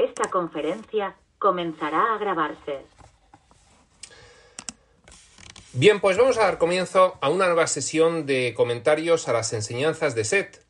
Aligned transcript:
Esta 0.00 0.30
conferencia 0.30 1.14
comenzará 1.38 2.14
a 2.14 2.18
grabarse. 2.18 2.78
Bien, 5.74 6.00
pues 6.00 6.16
vamos 6.16 6.38
a 6.38 6.44
dar 6.44 6.56
comienzo 6.56 7.18
a 7.20 7.28
una 7.28 7.44
nueva 7.46 7.66
sesión 7.66 8.24
de 8.24 8.54
comentarios 8.56 9.28
a 9.28 9.34
las 9.34 9.52
enseñanzas 9.52 10.14
de 10.14 10.24
Set. 10.24 10.64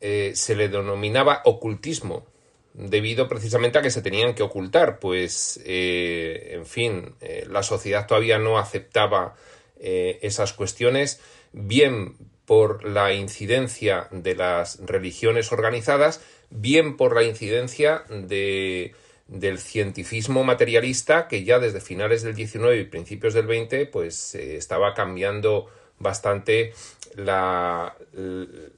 eh, 0.00 0.32
se 0.34 0.54
le 0.54 0.68
denominaba 0.68 1.42
ocultismo, 1.44 2.24
debido 2.72 3.28
precisamente 3.28 3.78
a 3.78 3.82
que 3.82 3.90
se 3.90 4.02
tenían 4.02 4.34
que 4.34 4.44
ocultar, 4.44 5.00
pues, 5.00 5.60
eh, 5.64 6.50
en 6.52 6.66
fin, 6.66 7.14
eh, 7.20 7.46
la 7.50 7.64
sociedad 7.64 8.06
todavía 8.06 8.38
no 8.38 8.58
aceptaba 8.58 9.34
esas 9.80 10.54
cuestiones, 10.54 11.20
bien 11.52 12.16
por 12.46 12.82
la 12.82 13.12
incidencia 13.12 14.08
de 14.10 14.34
las 14.34 14.84
religiones 14.84 15.52
organizadas, 15.52 16.20
bien 16.50 16.96
por 16.96 17.14
la 17.14 17.22
incidencia 17.22 18.02
de 18.08 18.92
del 19.28 19.58
cientifismo 19.58 20.42
materialista 20.42 21.28
que 21.28 21.44
ya 21.44 21.58
desde 21.58 21.80
finales 21.80 22.22
del 22.22 22.34
19 22.34 22.78
y 22.78 22.84
principios 22.84 23.34
del 23.34 23.46
20 23.46 23.86
pues 23.86 24.34
eh, 24.34 24.56
estaba 24.56 24.94
cambiando 24.94 25.66
bastante 25.98 26.72
la, 27.14 27.94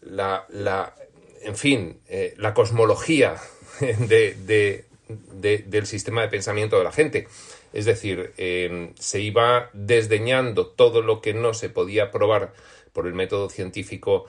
la, 0.03 0.45
la 0.49 0.95
en 1.43 1.57
fin, 1.57 2.01
eh, 2.09 2.35
la 2.37 2.53
cosmología 2.55 3.37
de, 3.81 4.85
del 5.39 5.87
sistema 5.87 6.23
de 6.23 6.29
pensamiento 6.29 6.79
de 6.79 6.85
la 6.85 6.93
gente. 6.93 7.29
Es 7.73 7.85
decir, 7.85 8.33
em, 8.37 8.93
se 8.99 9.21
iba 9.21 9.71
desdeñando 9.73 10.67
todo 10.67 11.03
lo 11.03 11.21
que 11.21 11.35
no 11.35 11.55
se 11.55 11.71
podía 11.71 12.11
probar 12.11 12.53
por 12.93 13.07
el 13.07 13.15
método 13.15 13.49
científico 13.49 14.27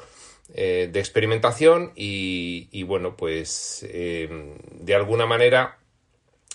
eh, 0.54 0.90
de 0.92 1.00
experimentación 1.00 1.92
y, 1.96 2.68
y 2.72 2.84
bueno, 2.84 3.18
pues 3.18 3.86
em, 3.90 4.54
de 4.80 4.96
alguna 4.96 5.26
manera 5.26 5.81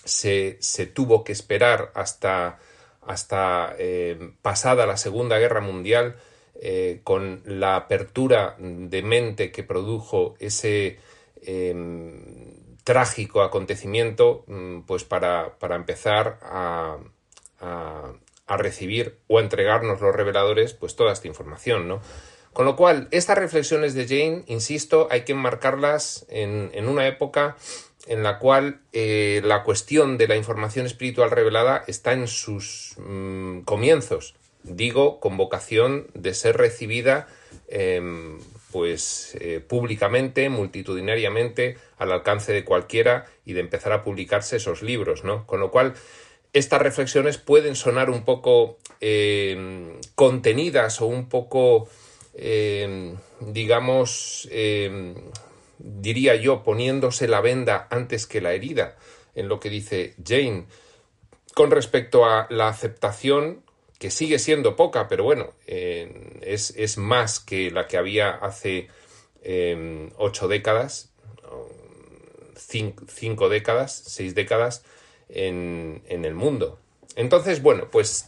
se, 0.07 0.85
tuvo 0.87 1.23
que 1.23 1.31
esperar 1.31 1.91
hasta, 1.93 2.59
hasta 3.01 3.75
eh, 3.77 4.31
pasada 4.41 4.85
la 4.85 4.97
Segunda 4.97 5.37
Guerra 5.37 5.61
Mundial 5.61 6.15
eh, 6.59 7.01
con 7.03 7.41
la 7.45 7.75
apertura 7.75 8.55
de 8.57 9.03
mente 9.03 9.51
que 9.51 9.63
produjo 9.63 10.35
ese 10.39 10.97
em, 11.43 12.77
trágico 12.83 13.41
acontecimiento, 13.41 14.43
mm, 14.47 14.81
pues 14.81 15.03
para, 15.03 15.53
empezar 15.61 16.39
a, 16.41 16.97
a, 17.59 18.57
recibir 18.57 19.19
o 19.27 19.37
a 19.37 19.41
entregarnos 19.41 20.01
los 20.01 20.15
reveladores, 20.15 20.73
pues 20.73 20.95
toda 20.95 21.13
esta 21.13 21.27
información, 21.27 21.87
¿no? 21.87 22.01
Con 22.53 22.65
lo 22.65 22.75
cual, 22.75 23.07
estas 23.11 23.37
reflexiones 23.37 23.93
de 23.93 24.07
Jane, 24.07 24.43
insisto, 24.47 25.07
hay 25.11 25.21
que 25.25 25.33
enmarcarlas 25.33 26.25
en, 26.29 26.71
en 26.73 26.87
una 26.87 27.07
época 27.07 27.55
en 28.07 28.23
la 28.23 28.39
cual 28.39 28.79
eh, 28.93 29.41
la 29.43 29.63
cuestión 29.63 30.17
de 30.17 30.27
la 30.27 30.37
información 30.37 30.85
espiritual 30.85 31.29
revelada 31.29 31.83
está 31.87 32.13
en 32.13 32.27
sus 32.27 32.95
mm, 32.97 33.61
comienzos. 33.61 34.35
Digo, 34.63 35.19
con 35.19 35.37
vocación 35.37 36.07
de 36.13 36.33
ser 36.33 36.57
recibida 36.57 37.27
em, 37.67 38.39
pues 38.71 39.37
eh, 39.39 39.59
públicamente, 39.59 40.49
multitudinariamente, 40.49 41.77
al 41.97 42.11
alcance 42.11 42.53
de 42.53 42.63
cualquiera 42.63 43.25
y 43.45 43.53
de 43.53 43.61
empezar 43.61 43.91
a 43.91 44.03
publicarse 44.03 44.57
esos 44.57 44.81
libros, 44.81 45.23
¿no? 45.23 45.45
Con 45.45 45.59
lo 45.59 45.71
cual, 45.71 45.93
estas 46.53 46.81
reflexiones 46.81 47.37
pueden 47.37 47.75
sonar 47.75 48.09
un 48.09 48.23
poco 48.23 48.77
em, 48.99 49.99
contenidas 50.15 51.01
o 51.01 51.07
un 51.07 51.29
poco, 51.29 51.87
em, 52.33 53.15
digamos, 53.39 54.49
diría 55.79 56.35
yo, 56.35 56.63
poniéndose 56.63 57.27
la 57.27 57.41
venda 57.41 57.87
antes 57.89 58.27
que 58.27 58.41
la 58.41 58.53
herida, 58.53 58.97
en 59.35 59.47
lo 59.47 59.59
que 59.59 59.69
dice 59.69 60.15
Jane, 60.25 60.65
con 61.53 61.71
respecto 61.71 62.25
a 62.25 62.47
la 62.49 62.67
aceptación, 62.67 63.63
que 63.99 64.11
sigue 64.11 64.37
siendo 64.39 64.75
poca, 64.75 65.07
pero 65.07 65.23
bueno, 65.23 65.53
es, 65.65 66.97
más 66.97 67.39
que 67.39 67.71
la 67.71 67.87
que 67.87 67.97
había 67.97 68.29
hace 68.29 68.87
em, 69.43 70.11
ocho 70.17 70.47
décadas, 70.47 71.11
cinco, 72.55 73.49
décadas, 73.49 74.03
seis 74.05 74.35
décadas 74.35 74.83
en, 75.29 76.03
en 76.07 76.25
el 76.25 76.35
mundo. 76.35 76.79
Entonces, 77.15 77.61
bueno, 77.61 77.89
pues 77.89 78.27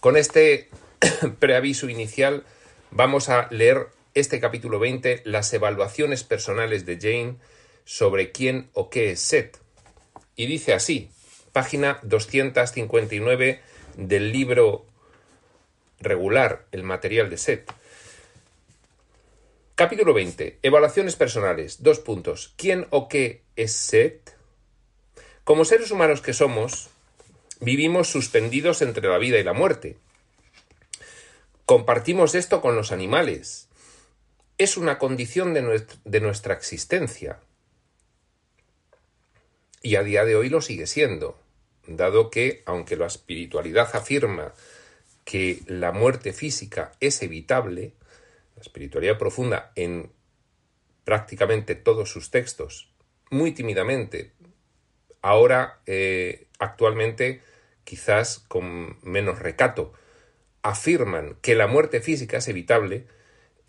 con 0.00 0.16
este 0.16 0.68
preaviso 1.38 1.88
inicial 1.88 2.44
vamos 2.90 3.28
a 3.28 3.46
leer 3.50 3.88
este 4.14 4.40
capítulo 4.40 4.78
20, 4.78 5.22
las 5.24 5.52
evaluaciones 5.52 6.24
personales 6.24 6.84
de 6.84 6.98
Jane 7.00 7.36
sobre 7.84 8.32
quién 8.32 8.68
o 8.74 8.90
qué 8.90 9.10
es 9.12 9.20
Seth. 9.20 9.58
Y 10.36 10.46
dice 10.46 10.74
así, 10.74 11.10
página 11.52 11.98
259 12.02 13.60
del 13.96 14.32
libro 14.32 14.86
regular, 16.00 16.66
el 16.72 16.82
material 16.82 17.30
de 17.30 17.38
Seth. 17.38 17.72
Capítulo 19.74 20.12
20. 20.12 20.58
Evaluaciones 20.62 21.16
personales. 21.16 21.82
Dos 21.82 21.98
puntos. 21.98 22.52
¿Quién 22.56 22.86
o 22.90 23.08
qué 23.08 23.42
es 23.56 23.72
Set? 23.72 24.36
Como 25.44 25.64
seres 25.64 25.90
humanos 25.90 26.20
que 26.20 26.34
somos, 26.34 26.90
vivimos 27.60 28.08
suspendidos 28.08 28.82
entre 28.82 29.08
la 29.08 29.18
vida 29.18 29.38
y 29.38 29.44
la 29.44 29.54
muerte. 29.54 29.96
Compartimos 31.64 32.34
esto 32.34 32.60
con 32.60 32.76
los 32.76 32.92
animales. 32.92 33.68
Es 34.62 34.76
una 34.76 34.96
condición 34.96 35.54
de, 35.54 36.20
nuestra 36.20 36.54
existencia. 36.54 37.40
Y 39.82 39.96
a 39.96 40.04
día 40.04 40.24
de 40.24 40.36
hoy 40.36 40.50
lo 40.50 40.60
sigue 40.60 40.86
siendo, 40.86 41.36
dado 41.88 42.30
que, 42.30 42.62
aunque 42.64 42.94
la 42.94 43.06
espiritualidad 43.06 43.90
afirma 43.92 44.54
que 45.24 45.62
la 45.66 45.90
muerte 45.90 46.32
física 46.32 46.92
es 47.00 47.20
evitable, 47.24 47.94
la 48.54 48.62
espiritualidad 48.62 49.18
profunda 49.18 49.72
en 49.74 50.12
prácticamente 51.02 51.74
todos 51.74 52.12
sus 52.12 52.30
textos, 52.30 52.88
muy 53.30 53.50
tímidamente, 53.50 54.30
ahora 55.22 55.80
eh, 55.86 56.46
actualmente 56.60 57.42
quizás 57.82 58.38
con 58.46 58.96
menos 59.02 59.40
recato, 59.40 59.92
afirman 60.62 61.36
que 61.42 61.56
la 61.56 61.66
muerte 61.66 62.00
física 62.00 62.36
es 62.36 62.46
evitable, 62.46 63.08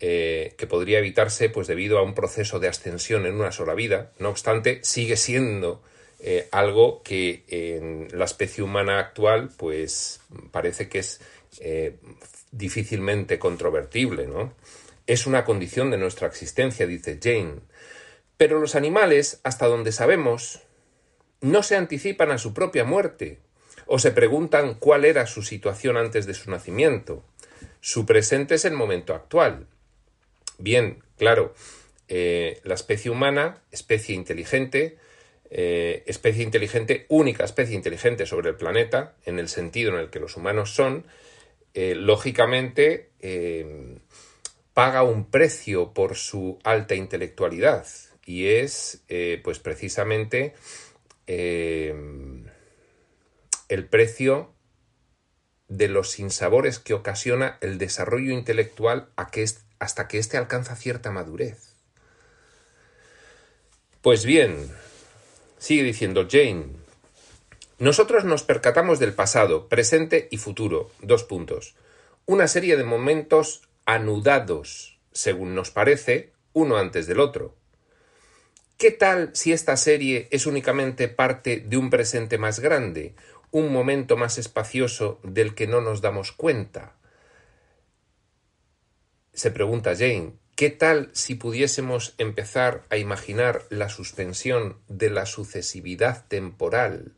eh, 0.06 0.52
que 0.58 0.66
podría 0.66 0.98
evitarse 0.98 1.48
pues 1.48 1.66
debido 1.66 1.98
a 1.98 2.02
un 2.02 2.14
proceso 2.14 2.60
de 2.60 2.68
ascensión 2.68 3.24
en 3.24 3.36
una 3.36 3.52
sola 3.52 3.72
vida, 3.72 4.12
no 4.18 4.28
obstante 4.28 4.80
sigue 4.82 5.16
siendo 5.16 5.82
eh, 6.20 6.46
algo 6.52 7.02
que 7.02 7.44
en 7.48 8.08
la 8.12 8.26
especie 8.26 8.62
humana 8.62 8.98
actual 8.98 9.48
pues 9.56 10.20
parece 10.50 10.90
que 10.90 10.98
es 10.98 11.22
difícilmente 12.50 13.38
controvertible, 13.38 14.26
¿no? 14.26 14.52
Es 15.06 15.26
una 15.26 15.46
condición 15.46 15.90
de 15.90 15.96
nuestra 15.96 16.28
existencia, 16.28 16.86
dice 16.86 17.18
Jane. 17.22 17.60
Pero 18.36 18.60
los 18.60 18.74
animales, 18.74 19.40
hasta 19.42 19.66
donde 19.68 19.90
sabemos, 19.90 20.60
no 21.40 21.62
se 21.62 21.76
anticipan 21.76 22.30
a 22.30 22.36
su 22.36 22.52
propia 22.52 22.84
muerte, 22.84 23.38
o 23.86 23.98
se 23.98 24.10
preguntan 24.10 24.74
cuál 24.74 25.06
era 25.06 25.26
su 25.26 25.42
situación 25.42 25.96
antes 25.96 26.26
de 26.26 26.34
su 26.34 26.50
nacimiento. 26.50 27.24
Su 27.80 28.04
presente 28.04 28.56
es 28.56 28.66
el 28.66 28.74
momento 28.74 29.14
actual. 29.14 29.66
Bien, 30.58 31.02
claro, 31.16 31.54
eh, 32.08 32.60
la 32.64 32.74
especie 32.74 33.10
humana, 33.10 33.62
especie 33.70 34.14
inteligente, 34.14 34.98
eh, 35.50 36.04
especie 36.06 36.42
inteligente, 36.42 37.06
única 37.08 37.44
especie 37.44 37.74
inteligente 37.74 38.26
sobre 38.26 38.50
el 38.50 38.56
planeta, 38.56 39.16
en 39.24 39.38
el 39.38 39.48
sentido 39.48 39.92
en 39.92 40.00
el 40.00 40.10
que 40.10 40.20
los 40.20 40.36
humanos 40.36 40.74
son, 40.74 41.06
eh, 41.74 41.94
lógicamente 41.94 43.10
paga 44.74 45.02
un 45.02 45.30
precio 45.30 45.92
por 45.94 46.14
su 46.14 46.58
alta 46.62 46.94
intelectualidad 46.94 47.86
y 48.26 48.48
es 48.48 49.02
pues 49.42 49.58
precisamente 49.60 50.52
el 51.26 52.50
precio 53.88 54.52
de 55.68 55.88
los 55.88 56.10
sinsabores 56.10 56.78
que 56.78 56.92
ocasiona 56.94 57.56
el 57.62 57.78
desarrollo 57.78 58.32
intelectual 58.32 59.08
hasta 59.84 60.08
que 60.08 60.18
éste 60.18 60.38
alcanza 60.38 60.76
cierta 60.76 61.10
madurez. 61.10 61.74
Pues 64.00 64.24
bien, 64.24 64.70
sigue 65.58 65.82
diciendo 65.82 66.26
Jane, 66.30 66.68
nosotros 67.78 68.24
nos 68.24 68.42
percatamos 68.42 68.98
del 68.98 69.12
pasado, 69.12 69.68
presente 69.68 70.28
y 70.30 70.38
futuro, 70.38 70.90
dos 71.00 71.24
puntos, 71.24 71.74
una 72.24 72.48
serie 72.48 72.78
de 72.78 72.84
momentos 72.84 73.68
anudados, 73.84 74.98
según 75.12 75.54
nos 75.54 75.70
parece, 75.70 76.32
uno 76.54 76.78
antes 76.78 77.06
del 77.06 77.20
otro. 77.20 77.54
¿Qué 78.78 78.90
tal 78.90 79.30
si 79.34 79.52
esta 79.52 79.76
serie 79.76 80.28
es 80.30 80.46
únicamente 80.46 81.08
parte 81.08 81.58
de 81.60 81.76
un 81.76 81.90
presente 81.90 82.38
más 82.38 82.58
grande, 82.60 83.14
un 83.50 83.70
momento 83.70 84.16
más 84.16 84.38
espacioso 84.38 85.20
del 85.22 85.54
que 85.54 85.66
no 85.66 85.82
nos 85.82 86.00
damos 86.00 86.32
cuenta? 86.32 86.94
Se 89.34 89.50
pregunta 89.50 89.94
Jane, 89.94 90.32
¿qué 90.56 90.70
tal 90.70 91.10
si 91.12 91.34
pudiésemos 91.34 92.14
empezar 92.18 92.84
a 92.88 92.96
imaginar 92.96 93.66
la 93.68 93.88
suspensión 93.88 94.78
de 94.88 95.10
la 95.10 95.26
sucesividad 95.26 96.26
temporal 96.28 97.12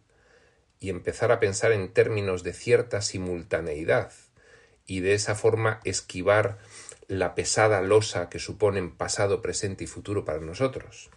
y 0.80 0.90
empezar 0.90 1.30
a 1.30 1.40
pensar 1.40 1.72
en 1.72 1.92
términos 1.92 2.42
de 2.42 2.52
cierta 2.52 3.00
simultaneidad? 3.00 4.12
y 4.86 5.00
de 5.00 5.14
esa 5.14 5.34
forma 5.34 5.80
esquivar 5.84 6.58
la 7.08 7.34
pesada 7.34 7.80
losa 7.82 8.28
que 8.28 8.38
suponen 8.38 8.96
pasado, 8.96 9.42
presente 9.42 9.84
y 9.84 9.86
futuro 9.86 10.24
para 10.24 10.40
nosotros. 10.40 11.10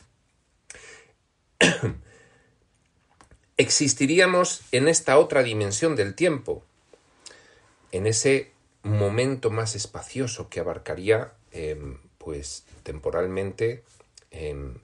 Existiríamos 3.57 4.61
en 4.71 4.87
esta 4.87 5.17
otra 5.17 5.43
dimensión 5.43 5.95
del 5.95 6.15
tiempo, 6.15 6.63
en 7.91 8.07
ese 8.07 8.51
momento 8.83 9.49
más 9.49 9.75
espacioso 9.75 10.49
que 10.49 10.59
abarcaría, 10.59 11.33
em, 11.51 11.97
pues, 12.17 12.65
temporalmente 12.83 13.83
em, 14.31 14.75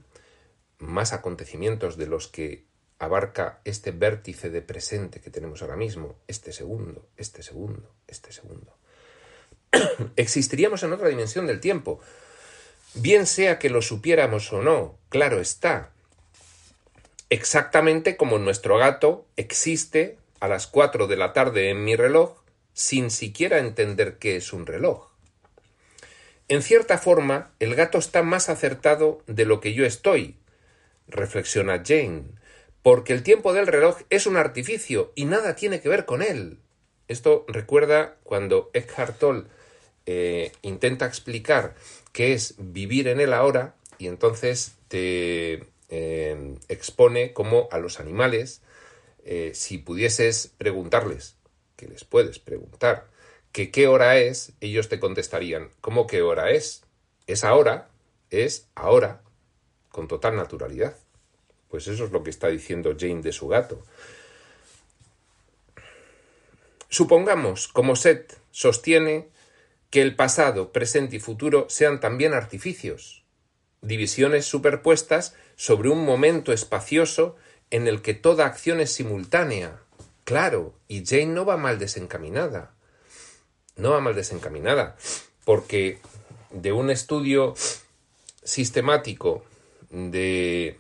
más 0.80 1.14
acontecimientos 1.14 1.98
de 1.98 2.08
los 2.08 2.28
que 2.28 2.66
abarca 3.00 3.60
este 3.66 3.92
vértice 3.92 4.50
de 4.50 4.62
presente 4.62 5.20
que 5.20 5.30
tenemos 5.30 5.62
ahora 5.62 5.76
mismo, 5.76 6.16
este 6.28 6.52
segundo, 6.52 7.08
este 7.18 7.44
segundo, 7.44 7.92
este 8.08 8.32
segundo. 8.32 8.76
Existiríamos 10.16 10.84
en 10.84 10.94
otra 10.94 11.10
dimensión 11.10 11.46
del 11.48 11.60
tiempo. 11.60 12.00
Bien 12.96 13.26
sea 13.26 13.60
que 13.60 13.70
lo 13.70 13.82
supiéramos 13.82 14.52
o 14.54 14.62
no, 14.62 14.98
claro 15.10 15.40
está. 15.40 15.92
Exactamente 17.30 18.16
como 18.16 18.40
nuestro 18.40 18.78
gato 18.78 19.26
existe 19.36 20.18
a 20.40 20.48
las 20.48 20.68
4 20.68 21.08
de 21.08 21.18
la 21.18 21.34
tarde 21.34 21.70
en 21.70 21.84
mi 21.84 21.96
reloj 21.96 22.45
sin 22.76 23.10
siquiera 23.10 23.58
entender 23.58 24.18
qué 24.20 24.36
es 24.36 24.54
un 24.54 24.68
reloj. 24.68 25.08
En 26.48 26.62
cierta 26.62 27.00
forma, 27.00 27.52
el 27.60 27.74
gato 27.74 27.98
está 27.98 28.22
más 28.22 28.50
acertado 28.50 29.24
de 29.26 29.46
lo 29.46 29.62
que 29.62 29.74
yo 29.74 29.86
estoy, 29.86 30.36
reflexiona 31.08 31.82
Jane, 31.84 32.26
porque 32.84 33.14
el 33.14 33.24
tiempo 33.24 33.54
del 33.54 33.66
reloj 33.66 34.02
es 34.12 34.28
un 34.28 34.38
artificio 34.38 35.12
y 35.16 35.26
nada 35.26 35.56
tiene 35.56 35.82
que 35.82 35.90
ver 35.90 36.06
con 36.06 36.22
él. 36.22 36.60
Esto 37.08 37.46
recuerda 37.48 38.18
cuando 38.24 38.70
Eckhart 38.74 39.18
Tolle 39.18 39.46
eh, 40.06 40.52
intenta 40.62 41.08
explicar 41.08 41.76
qué 42.12 42.34
es 42.34 42.56
vivir 42.60 43.08
en 43.08 43.22
el 43.22 43.34
ahora 43.34 43.76
y 43.98 44.08
entonces 44.08 44.76
te 44.88 45.64
eh, 45.90 46.56
expone 46.68 47.34
cómo 47.34 47.70
a 47.72 47.80
los 47.80 48.00
animales, 48.00 48.62
eh, 49.24 49.52
si 49.56 49.78
pudieses 49.78 50.52
preguntarles, 50.58 51.35
que 51.76 51.88
les 51.88 52.04
puedes 52.04 52.40
preguntar, 52.40 53.08
que 53.52 53.72
qué 53.72 53.88
hora 53.88 54.18
es, 54.18 54.54
ellos 54.60 54.90
te 54.90 55.00
contestarían, 55.00 55.70
¿cómo 55.82 56.08
qué 56.08 56.22
hora 56.22 56.52
es? 56.52 56.84
Es 57.28 57.44
ahora, 57.44 57.90
es 58.30 58.68
ahora, 58.76 59.22
con 59.90 60.08
total 60.08 60.36
naturalidad. 60.36 60.96
Pues 61.70 61.88
eso 61.88 62.06
es 62.06 62.12
lo 62.12 62.24
que 62.24 62.30
está 62.30 62.48
diciendo 62.48 62.96
Jane 62.98 63.22
de 63.22 63.32
su 63.32 63.48
gato. 63.48 63.84
Supongamos, 66.90 67.68
como 67.68 67.96
Seth 67.96 68.38
sostiene, 68.52 69.30
que 69.90 70.02
el 70.02 70.16
pasado, 70.16 70.72
presente 70.72 71.16
y 71.18 71.20
futuro 71.20 71.68
sean 71.70 72.00
también 72.00 72.34
artificios, 72.34 73.24
divisiones 73.82 74.46
superpuestas 74.46 75.36
sobre 75.56 75.90
un 75.90 76.04
momento 76.04 76.52
espacioso 76.52 77.36
en 77.70 77.88
el 77.88 78.02
que 78.02 78.14
toda 78.14 78.46
acción 78.46 78.80
es 78.80 78.92
simultánea. 78.92 79.82
Claro, 80.26 80.78
y 80.90 81.06
Jane 81.06 81.28
no 81.28 81.46
va 81.46 81.56
mal 81.56 81.80
desencaminada. 81.80 82.76
No 83.78 83.92
va 83.92 84.02
mal 84.02 84.16
desencaminada, 84.16 84.98
porque 85.46 86.00
de 86.52 86.74
un 86.74 86.90
estudio 86.90 87.54
sistemático 88.44 89.46
de 89.90 90.78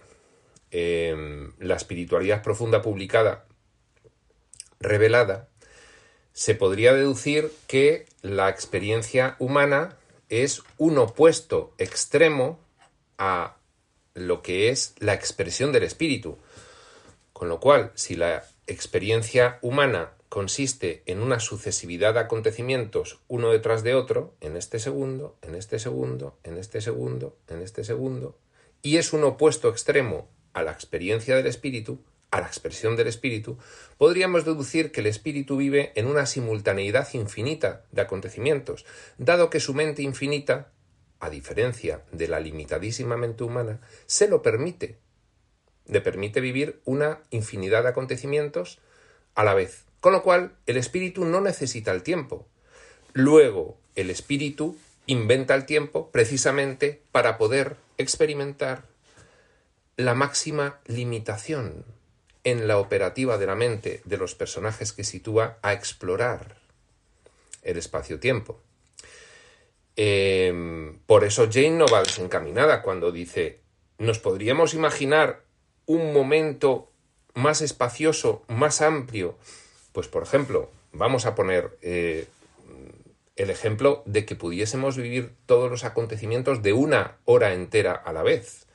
Em, 0.77 1.53
la 1.59 1.75
espiritualidad 1.75 2.43
profunda 2.43 2.81
publicada 2.81 3.45
revelada, 4.81 5.47
se 6.33 6.53
podría 6.53 6.91
deducir 6.91 7.49
que 7.65 8.07
la 8.21 8.49
experiencia 8.49 9.37
humana 9.39 9.95
es 10.27 10.63
un 10.77 10.97
opuesto 10.97 11.73
extremo 11.77 12.59
a 13.17 13.55
lo 14.15 14.41
que 14.41 14.67
es 14.67 14.95
la 14.99 15.13
expresión 15.13 15.71
del 15.71 15.83
espíritu. 15.83 16.37
Con 17.31 17.47
lo 17.47 17.61
cual, 17.61 17.93
si 17.95 18.15
la 18.15 18.43
experiencia 18.67 19.59
humana 19.61 20.13
consiste 20.29 21.03
en 21.05 21.21
una 21.21 21.39
sucesividad 21.39 22.15
de 22.15 22.21
acontecimientos 22.21 23.19
uno 23.27 23.51
detrás 23.51 23.83
de 23.83 23.95
otro, 23.95 24.33
en 24.41 24.57
este 24.57 24.79
segundo, 24.79 25.37
en 25.41 25.55
este 25.55 25.79
segundo, 25.79 26.37
en 26.43 26.57
este 26.57 26.81
segundo, 26.81 27.37
en 27.47 27.61
este 27.61 27.83
segundo, 27.83 28.37
y 28.81 28.97
es 28.97 29.13
un 29.13 29.23
opuesto 29.23 29.69
extremo 29.69 30.27
a 30.53 30.63
la 30.63 30.71
experiencia 30.71 31.35
del 31.35 31.47
espíritu, 31.47 31.99
a 32.31 32.41
la 32.41 32.47
expresión 32.47 32.95
del 32.95 33.07
espíritu, 33.07 33.57
podríamos 33.97 34.45
deducir 34.45 34.91
que 34.91 35.01
el 35.01 35.07
espíritu 35.07 35.57
vive 35.57 35.93
en 35.95 36.07
una 36.07 36.25
simultaneidad 36.25 37.07
infinita 37.13 37.85
de 37.91 38.01
acontecimientos, 38.01 38.85
dado 39.17 39.49
que 39.49 39.59
su 39.59 39.73
mente 39.73 40.01
infinita 40.01 40.71
a 41.19 41.29
diferencia 41.29 42.03
de 42.11 42.27
la 42.27 42.39
limitadísima 42.39 43.17
mente 43.17 43.43
humana, 43.43 43.79
se 44.05 44.27
lo 44.27 44.41
permite. 44.41 44.99
Le 45.87 46.01
permite 46.01 46.41
vivir 46.41 46.81
una 46.85 47.19
infinidad 47.29 47.83
de 47.83 47.89
acontecimientos 47.89 48.79
a 49.35 49.43
la 49.43 49.53
vez. 49.53 49.85
Con 49.99 50.13
lo 50.13 50.23
cual, 50.23 50.55
el 50.65 50.77
espíritu 50.77 51.25
no 51.25 51.41
necesita 51.41 51.91
el 51.91 52.03
tiempo. 52.03 52.47
Luego, 53.13 53.77
el 53.95 54.09
espíritu 54.09 54.77
inventa 55.07 55.55
el 55.55 55.65
tiempo 55.65 56.11
precisamente 56.11 57.01
para 57.11 57.37
poder 57.37 57.77
experimentar 57.97 58.83
la 59.97 60.13
máxima 60.13 60.79
limitación 60.85 61.85
en 62.43 62.67
la 62.67 62.77
operativa 62.77 63.37
de 63.37 63.45
la 63.47 63.55
mente 63.55 64.01
de 64.05 64.17
los 64.17 64.35
personajes 64.35 64.93
que 64.93 65.03
sitúa 65.03 65.57
a 65.61 65.73
explorar 65.73 66.57
el 67.63 67.77
espacio-tiempo. 67.77 68.61
Em, 69.95 70.99
por 71.05 71.23
eso 71.23 71.47
Jane 71.51 71.71
no 71.71 71.87
va 71.87 72.03
desencaminada 72.03 72.81
cuando 72.81 73.11
dice, 73.11 73.61
nos 73.97 74.19
podríamos 74.19 74.73
imaginar 74.73 75.44
un 75.85 76.13
momento 76.13 76.89
más 77.33 77.61
espacioso, 77.61 78.43
más 78.47 78.81
amplio. 78.81 79.37
Pues 79.91 80.07
por 80.07 80.23
ejemplo, 80.23 80.69
vamos 80.91 81.25
a 81.25 81.35
poner 81.35 81.77
eh, 81.81 82.27
el 83.35 83.49
ejemplo 83.49 84.01
de 84.05 84.25
que 84.25 84.35
pudiésemos 84.35 84.97
vivir 84.97 85.33
todos 85.45 85.69
los 85.69 85.83
acontecimientos 85.83 86.61
de 86.61 86.73
una 86.73 87.17
hora 87.25 87.53
entera 87.53 87.91
a 87.91 88.13
la 88.13 88.23
vez 88.23 88.65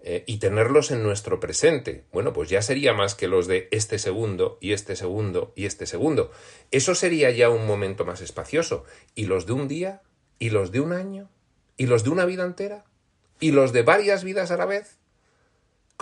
eh, 0.00 0.24
y 0.26 0.38
tenerlos 0.38 0.90
en 0.90 1.04
nuestro 1.04 1.38
presente. 1.38 2.04
Bueno, 2.12 2.32
pues 2.32 2.50
ya 2.50 2.62
sería 2.62 2.92
más 2.92 3.14
que 3.14 3.28
los 3.28 3.46
de 3.46 3.68
este 3.70 4.00
segundo 4.00 4.58
y 4.60 4.72
este 4.72 4.96
segundo 4.96 5.52
y 5.54 5.66
este 5.66 5.86
segundo. 5.86 6.32
Eso 6.72 6.96
sería 6.96 7.30
ya 7.30 7.48
un 7.48 7.66
momento 7.66 8.04
más 8.04 8.20
espacioso. 8.20 8.84
¿Y 9.14 9.26
los 9.26 9.46
de 9.46 9.52
un 9.52 9.68
día? 9.68 10.02
¿Y 10.40 10.50
los 10.50 10.72
de 10.72 10.80
un 10.80 10.92
año? 10.92 11.30
¿Y 11.76 11.86
los 11.86 12.02
de 12.02 12.10
una 12.10 12.24
vida 12.24 12.44
entera? 12.44 12.84
¿Y 13.38 13.52
los 13.52 13.72
de 13.72 13.82
varias 13.82 14.24
vidas 14.24 14.50
a 14.50 14.56
la 14.56 14.66
vez? 14.66 14.98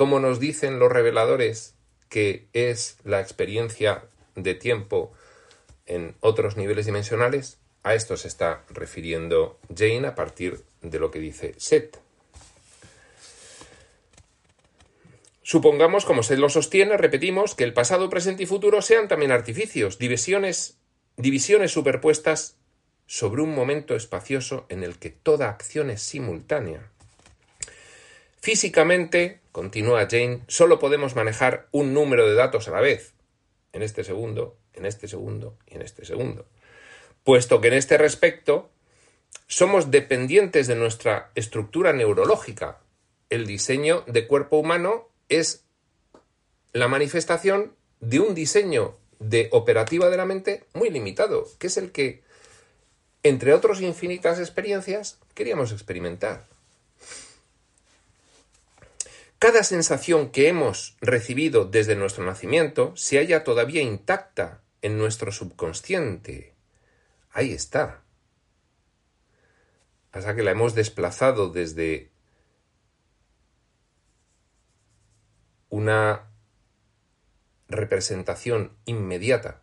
Como 0.01 0.19
nos 0.19 0.41
dicen 0.41 0.79
los 0.79 0.91
reveladores 0.91 1.75
que 2.09 2.49
es 2.55 2.97
la 3.05 3.21
experiencia 3.21 4.05
de 4.35 4.55
tiempo 4.55 5.13
en 5.85 6.17
otros 6.21 6.57
niveles 6.57 6.87
dimensionales, 6.87 7.59
a 7.83 7.95
esto 7.95 8.17
se 8.17 8.29
está 8.29 8.65
refiriendo 8.71 9.59
Jane 9.69 10.07
a 10.07 10.15
partir 10.15 10.65
de 10.81 10.99
lo 10.99 11.11
que 11.11 11.19
dice 11.19 11.53
Seth. 11.59 11.99
Supongamos, 15.43 16.07
como 16.07 16.23
se 16.23 16.39
lo 16.39 16.49
sostiene, 16.49 16.97
repetimos, 16.97 17.55
que 17.55 17.65
el 17.65 17.75
pasado, 17.75 18.09
presente 18.09 18.45
y 18.45 18.47
futuro 18.47 18.81
sean 18.81 19.07
también 19.07 19.33
artificios, 19.33 19.99
divisiones, 19.99 20.79
divisiones 21.19 21.73
superpuestas 21.73 22.57
sobre 23.05 23.43
un 23.43 23.55
momento 23.55 23.95
espacioso 23.95 24.65
en 24.71 24.83
el 24.83 24.99
que 24.99 25.11
toda 25.11 25.51
acción 25.51 25.91
es 25.91 26.01
simultánea. 26.01 26.91
Físicamente, 28.41 29.41
continúa 29.53 30.09
Jane, 30.11 30.41
solo 30.49 30.79
podemos 30.79 31.15
manejar 31.15 31.69
un 31.73 31.93
número 31.93 32.27
de 32.27 32.35
datos 32.35 32.69
a 32.69 32.71
la 32.71 32.81
vez, 32.81 33.13
en 33.73 33.83
este 33.83 34.03
segundo, 34.03 34.57
en 34.73 34.87
este 34.87 35.09
segundo 35.09 35.59
y 35.67 35.75
en 35.75 35.83
este 35.83 36.07
segundo, 36.07 36.47
puesto 37.23 37.61
que 37.61 37.69
en 37.69 37.75
este 37.75 37.99
respecto 37.99 38.71
somos 39.47 39.91
dependientes 39.91 40.67
de 40.67 40.75
nuestra 40.75 41.31
estructura 41.35 41.93
neurológica. 41.93 42.79
El 43.29 43.47
diseño 43.47 44.05
de 44.07 44.27
cuerpo 44.27 44.57
humano 44.57 45.09
es 45.29 45.65
la 46.73 46.89
manifestación 46.89 47.75
de 48.01 48.21
un 48.21 48.35
diseño 48.35 48.97
de 49.19 49.49
operativa 49.53 50.09
de 50.09 50.17
la 50.17 50.25
mente 50.25 50.65
muy 50.73 50.89
limitado, 50.89 51.47
que 51.59 51.67
es 51.67 51.77
el 51.77 51.93
que 51.93 52.23
entre 53.23 53.53
otras 53.53 53.83
infinitas 53.83 54.39
experiencias, 54.39 55.19
queríamos 55.35 55.73
experimentar. 55.73 56.47
Cada 59.41 59.65
sensación 59.65 60.33
que 60.33 60.49
hemos 60.49 60.99
recibido 61.01 61.65
desde 61.65 61.97
nuestro 61.97 62.27
nacimiento 62.27 62.95
se 62.95 63.17
halla 63.17 63.43
todavía 63.43 63.81
intacta 63.81 64.61
en 64.83 64.99
nuestro 64.99 65.33
subconsciente. 65.33 66.55
Ahí 67.31 67.53
está. 67.53 68.03
Hasta 70.13 70.37
que 70.37 70.43
la 70.43 70.51
hemos 70.51 70.75
desplazado 70.75 71.49
desde 71.49 72.11
una 75.71 76.31
representación 77.67 78.77
inmediata 78.85 79.63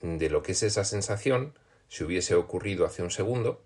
de 0.00 0.28
lo 0.28 0.42
que 0.42 0.52
es 0.52 0.64
esa 0.64 0.82
sensación 0.82 1.56
si 1.86 2.02
hubiese 2.02 2.34
ocurrido 2.34 2.84
hace 2.84 3.04
un 3.04 3.12
segundo, 3.12 3.64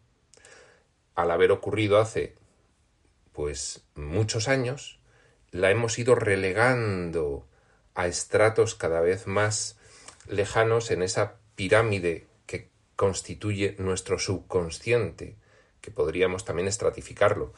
al 1.15 1.31
haber 1.31 1.53
ocurrido 1.53 1.99
hace 1.99 2.38
pues 3.39 3.85
muchos 3.95 4.49
años, 4.49 4.99
la 5.53 5.71
hemos 5.71 5.97
ido 6.01 6.17
relegando 6.17 7.47
a 7.95 8.09
estratos 8.09 8.75
cada 8.75 9.01
vez 9.01 9.29
más 9.29 9.79
lejanos 10.27 10.91
en 10.91 11.05
esa 11.05 11.37
pirámide 11.55 12.27
que 12.47 12.69
constituye 12.97 13.77
nuestro 13.79 14.19
subconsciente, 14.19 15.37
que 15.81 15.93
podríamos 15.93 16.45
también 16.45 16.67
estratificarlo. 16.67 17.55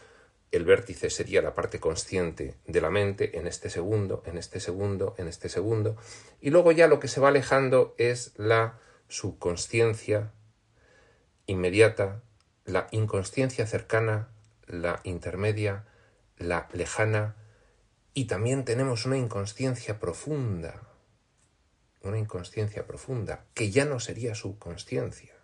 El 0.52 0.66
vértice 0.66 1.08
sería 1.08 1.40
la 1.40 1.54
parte 1.54 1.80
consciente 1.80 2.56
de 2.66 2.80
la 2.82 2.90
mente 2.90 3.38
en 3.38 3.46
este 3.46 3.70
segundo, 3.70 4.22
en 4.26 4.36
este 4.36 4.60
segundo, 4.60 5.14
en 5.16 5.28
este 5.28 5.48
segundo, 5.48 5.96
y 6.42 6.50
luego 6.50 6.72
ya 6.72 6.88
lo 6.88 7.00
que 7.00 7.08
se 7.08 7.20
va 7.22 7.28
alejando 7.28 7.94
es 7.96 8.34
la 8.36 8.78
subconsciencia 9.08 10.30
inmediata, 11.46 12.20
la 12.66 12.86
inconsciencia 12.90 13.66
cercana, 13.66 14.28
la 14.70 15.00
intermedia, 15.04 15.84
la 16.36 16.68
lejana, 16.72 17.36
y 18.14 18.24
también 18.24 18.64
tenemos 18.64 19.06
una 19.06 19.18
inconsciencia 19.18 20.00
profunda, 20.00 20.82
una 22.02 22.18
inconsciencia 22.18 22.86
profunda, 22.86 23.44
que 23.54 23.70
ya 23.70 23.84
no 23.84 24.00
sería 24.00 24.34
subconsciencia, 24.34 25.34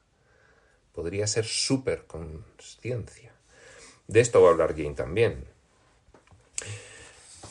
podría 0.93 1.27
ser 1.27 1.45
superconsciencia. 1.45 3.33
De 4.09 4.21
esto 4.21 4.41
va 4.41 4.49
a 4.49 4.53
hablar 4.53 4.77
Jane 4.77 4.95
también. 4.95 5.45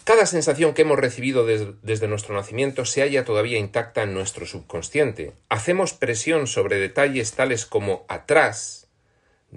Cada 0.05 0.27
sensación 0.27 0.74
que 0.75 0.84
hemos 0.84 1.00
recibido 1.00 1.46
desde 1.48 2.08
nuestro 2.08 2.36
nacimiento 2.36 2.86
se 2.86 3.01
halla 3.01 3.25
todavía 3.25 3.58
intacta 3.58 4.03
en 4.03 4.13
nuestro 4.13 4.46
subconsciente. 4.46 5.34
Hacemos 5.50 5.94
presión 5.94 6.46
sobre 6.46 6.77
detalles 6.77 7.34
tales 7.34 7.65
como 7.65 8.05
atrás, 8.08 8.85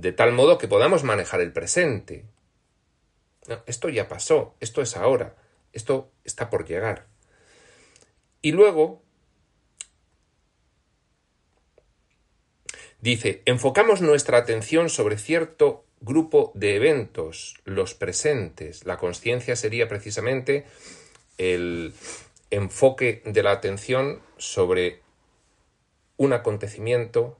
de 0.00 0.12
tal 0.12 0.32
modo 0.32 0.58
que 0.58 0.68
podamos 0.68 1.02
manejar 1.02 1.40
el 1.40 1.52
presente. 1.52 2.24
esto 3.66 3.88
ya 3.88 4.08
pasó, 4.08 4.54
esto 4.60 4.82
es 4.82 4.96
ahora, 4.96 5.34
esto 5.72 6.10
está 6.24 6.50
por 6.50 6.66
llegar. 6.66 7.06
Y 8.40 8.52
luego 8.52 9.02
dice, 13.00 13.42
enfocamos 13.46 14.00
nuestra 14.00 14.38
atención 14.38 14.88
sobre 14.88 15.18
cierto 15.18 15.84
grupo 16.00 16.52
de 16.54 16.76
eventos, 16.76 17.56
los 17.64 17.94
presentes. 17.94 18.84
La 18.84 18.98
conciencia 18.98 19.56
sería 19.56 19.88
precisamente 19.88 20.64
el 21.38 21.92
enfoque 22.50 23.22
de 23.24 23.42
la 23.42 23.50
atención 23.50 24.20
sobre 24.36 25.02
un 26.16 26.32
acontecimiento 26.32 27.36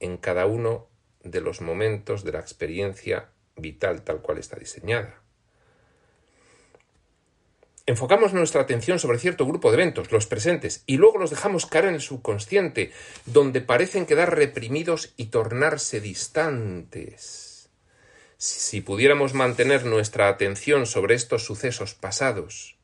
en 0.00 0.18
cada 0.18 0.44
uno 0.44 0.88
de 1.30 1.40
los 1.40 1.60
momentos 1.60 2.24
de 2.24 2.32
la 2.32 2.40
experiencia 2.40 3.30
vital 3.56 4.02
tal 4.02 4.20
cual 4.20 4.38
está 4.38 4.56
diseñada. 4.56 5.22
Enfocamos 7.86 8.32
nuestra 8.34 8.62
atención 8.62 8.98
sobre 8.98 9.18
cierto 9.18 9.46
grupo 9.46 9.70
de 9.70 9.76
eventos, 9.76 10.10
los 10.10 10.26
presentes, 10.26 10.82
y 10.86 10.96
luego 10.96 11.18
los 11.18 11.30
dejamos 11.30 11.66
caer 11.66 11.86
en 11.86 11.94
el 11.94 12.00
subconsciente, 12.00 12.92
donde 13.26 13.60
parecen 13.60 14.06
quedar 14.06 14.34
reprimidos 14.34 15.14
y 15.16 15.26
tornarse 15.26 16.00
distantes 16.00 17.46
si 18.38 18.82
pudiéramos 18.82 19.34
mantener 19.34 19.86
nuestra 19.86 20.28
atención 20.28 20.86
sobre 20.86 21.14
estos 21.14 21.44
sucesos 21.44 21.94
pasados 21.94 22.75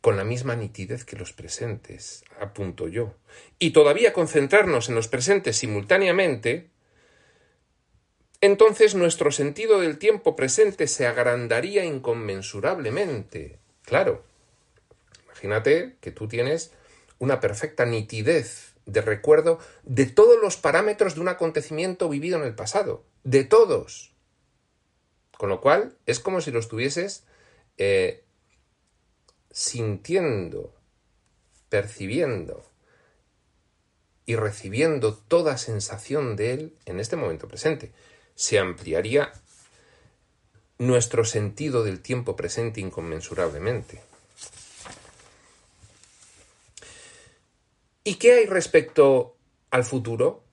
con 0.00 0.16
la 0.16 0.24
misma 0.24 0.54
nitidez 0.54 1.04
que 1.04 1.16
los 1.16 1.32
presentes, 1.32 2.24
apunto 2.40 2.88
yo, 2.88 3.14
y 3.58 3.70
todavía 3.70 4.12
concentrarnos 4.12 4.88
en 4.88 4.94
los 4.94 5.08
presentes 5.08 5.56
simultáneamente, 5.56 6.70
entonces 8.40 8.94
nuestro 8.94 9.32
sentido 9.32 9.80
del 9.80 9.98
tiempo 9.98 10.36
presente 10.36 10.86
se 10.86 11.06
agrandaría 11.06 11.84
inconmensurablemente. 11.84 13.58
Claro, 13.82 14.24
imagínate 15.24 15.96
que 16.00 16.12
tú 16.12 16.28
tienes 16.28 16.72
una 17.18 17.40
perfecta 17.40 17.84
nitidez 17.84 18.74
de 18.86 19.00
recuerdo 19.00 19.58
de 19.82 20.06
todos 20.06 20.40
los 20.40 20.56
parámetros 20.56 21.16
de 21.16 21.20
un 21.20 21.28
acontecimiento 21.28 22.08
vivido 22.08 22.38
en 22.38 22.44
el 22.44 22.54
pasado, 22.54 23.04
de 23.24 23.44
todos. 23.44 24.12
Con 25.36 25.50
lo 25.50 25.60
cual 25.60 25.96
es 26.06 26.20
como 26.20 26.40
si 26.40 26.52
lo 26.52 26.60
estuvieses 26.60 27.24
eh, 27.76 28.24
sintiendo, 29.50 30.74
percibiendo 31.68 32.64
y 34.26 34.36
recibiendo 34.36 35.14
toda 35.14 35.56
sensación 35.56 36.36
de 36.36 36.52
él 36.52 36.74
en 36.84 37.00
este 37.00 37.16
momento 37.16 37.48
presente. 37.48 37.92
Se 38.34 38.58
ampliaría 38.58 39.32
nuestro 40.78 41.24
sentido 41.24 41.82
del 41.82 42.00
tiempo 42.00 42.36
presente 42.36 42.80
inconmensurablemente. 42.80 44.00
¿Y 48.04 48.14
qué 48.14 48.34
hay 48.34 48.46
respecto 48.46 49.36
al 49.70 49.84
futuro? 49.84 50.44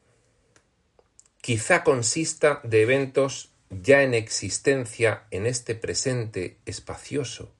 Quizá 1.42 1.84
consista 1.84 2.60
de 2.64 2.82
eventos 2.82 3.52
ya 3.70 4.02
en 4.02 4.14
existencia 4.14 5.28
en 5.32 5.46
este 5.46 5.76
presente 5.76 6.58
espacioso. 6.66 7.55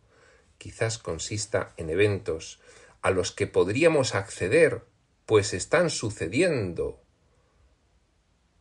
Quizás 0.66 0.98
consista 0.98 1.76
en 1.78 1.92
eventos 1.92 2.60
a 3.04 3.12
los 3.12 3.32
que 3.32 3.46
podríamos 3.46 4.16
acceder, 4.16 4.82
pues 5.28 5.54
están 5.54 5.92
sucediendo. 5.92 7.00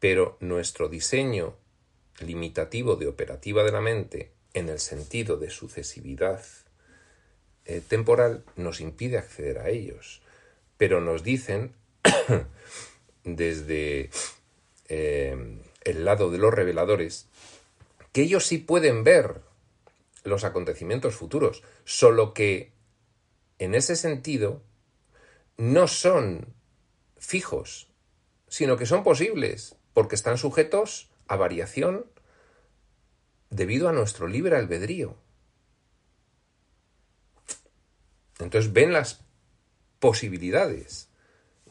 Pero 0.01 0.37
nuestro 0.41 0.91
diseño 0.91 1.57
limitativo 2.21 2.97
de 2.97 3.07
operativa 3.07 3.65
de 3.65 3.73
la 3.73 3.81
mente, 3.81 4.33
en 4.53 4.69
el 4.69 4.81
sentido 4.81 5.39
de 5.39 5.49
sucesividad 5.49 6.45
eh, 7.65 7.81
temporal, 7.81 8.45
nos 8.55 8.83
impide 8.83 9.17
acceder 9.17 9.57
a 9.61 9.71
ellos. 9.71 10.21
Pero 10.77 11.01
nos 11.01 11.23
dicen, 11.23 11.73
desde 13.25 14.11
eh, 14.91 15.59
el 15.85 16.05
lado 16.05 16.31
de 16.31 16.37
los 16.37 16.53
reveladores, 16.53 17.29
que 18.13 18.21
ellos 18.21 18.45
sí 18.45 18.59
pueden 18.59 19.05
ver 19.05 19.41
los 20.25 20.45
acontecimientos 20.45 21.15
futuros, 21.15 21.63
solo 21.85 22.35
que 22.35 22.75
en 23.59 23.75
ese 23.75 23.97
sentido, 23.97 24.63
no 25.57 25.87
son 25.87 26.55
fijos, 27.17 27.89
sino 28.49 28.77
que 28.77 28.87
son 28.87 29.05
posibles, 29.05 29.77
porque 29.93 30.17
están 30.17 30.39
sujetos 30.39 31.11
a 31.29 31.37
variación 31.37 32.07
debido 33.51 33.89
a 33.89 33.93
nuestro 33.93 34.27
libre 34.27 34.57
albedrío. 34.57 35.17
Entonces 38.41 38.73
ven 38.73 38.93
las 38.93 39.25
posibilidades, 40.01 41.09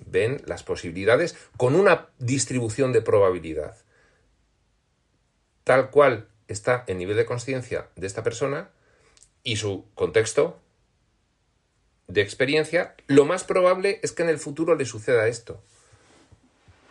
ven 0.05 0.41
las 0.45 0.63
posibilidades 0.63 1.35
con 1.57 1.75
una 1.75 2.09
distribución 2.19 2.93
de 2.93 3.01
probabilidad, 3.01 3.77
tal 5.65 5.91
cual 5.91 6.29
está 6.47 6.83
el 6.87 6.97
nivel 6.97 7.17
de 7.17 7.25
conciencia 7.25 7.89
de 7.95 8.07
esta 8.07 8.23
persona 8.23 8.69
y 9.43 9.57
su 9.57 9.85
contexto 9.95 10.59
de 12.07 12.21
experiencia, 12.21 12.95
lo 13.07 13.25
más 13.25 13.43
probable 13.43 13.99
es 14.03 14.11
que 14.11 14.23
en 14.23 14.29
el 14.29 14.37
futuro 14.37 14.75
le 14.75 14.85
suceda 14.85 15.27
esto. 15.27 15.61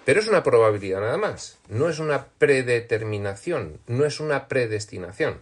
Pero 0.04 0.20
es 0.20 0.26
una 0.26 0.42
probabilidad 0.42 1.00
nada 1.00 1.16
más, 1.16 1.58
no 1.68 1.88
es 1.88 1.98
una 1.98 2.26
predeterminación, 2.38 3.80
no 3.86 4.04
es 4.04 4.18
una 4.20 4.48
predestinación. 4.48 5.40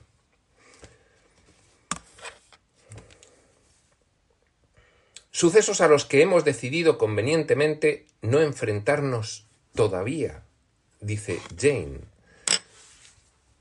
Sucesos 5.30 5.80
a 5.80 5.88
los 5.88 6.04
que 6.04 6.20
hemos 6.20 6.44
decidido 6.44 6.98
convenientemente 6.98 8.06
no 8.20 8.40
enfrentarnos 8.40 9.46
todavía, 9.74 10.42
dice 11.00 11.40
Jane. 11.58 12.09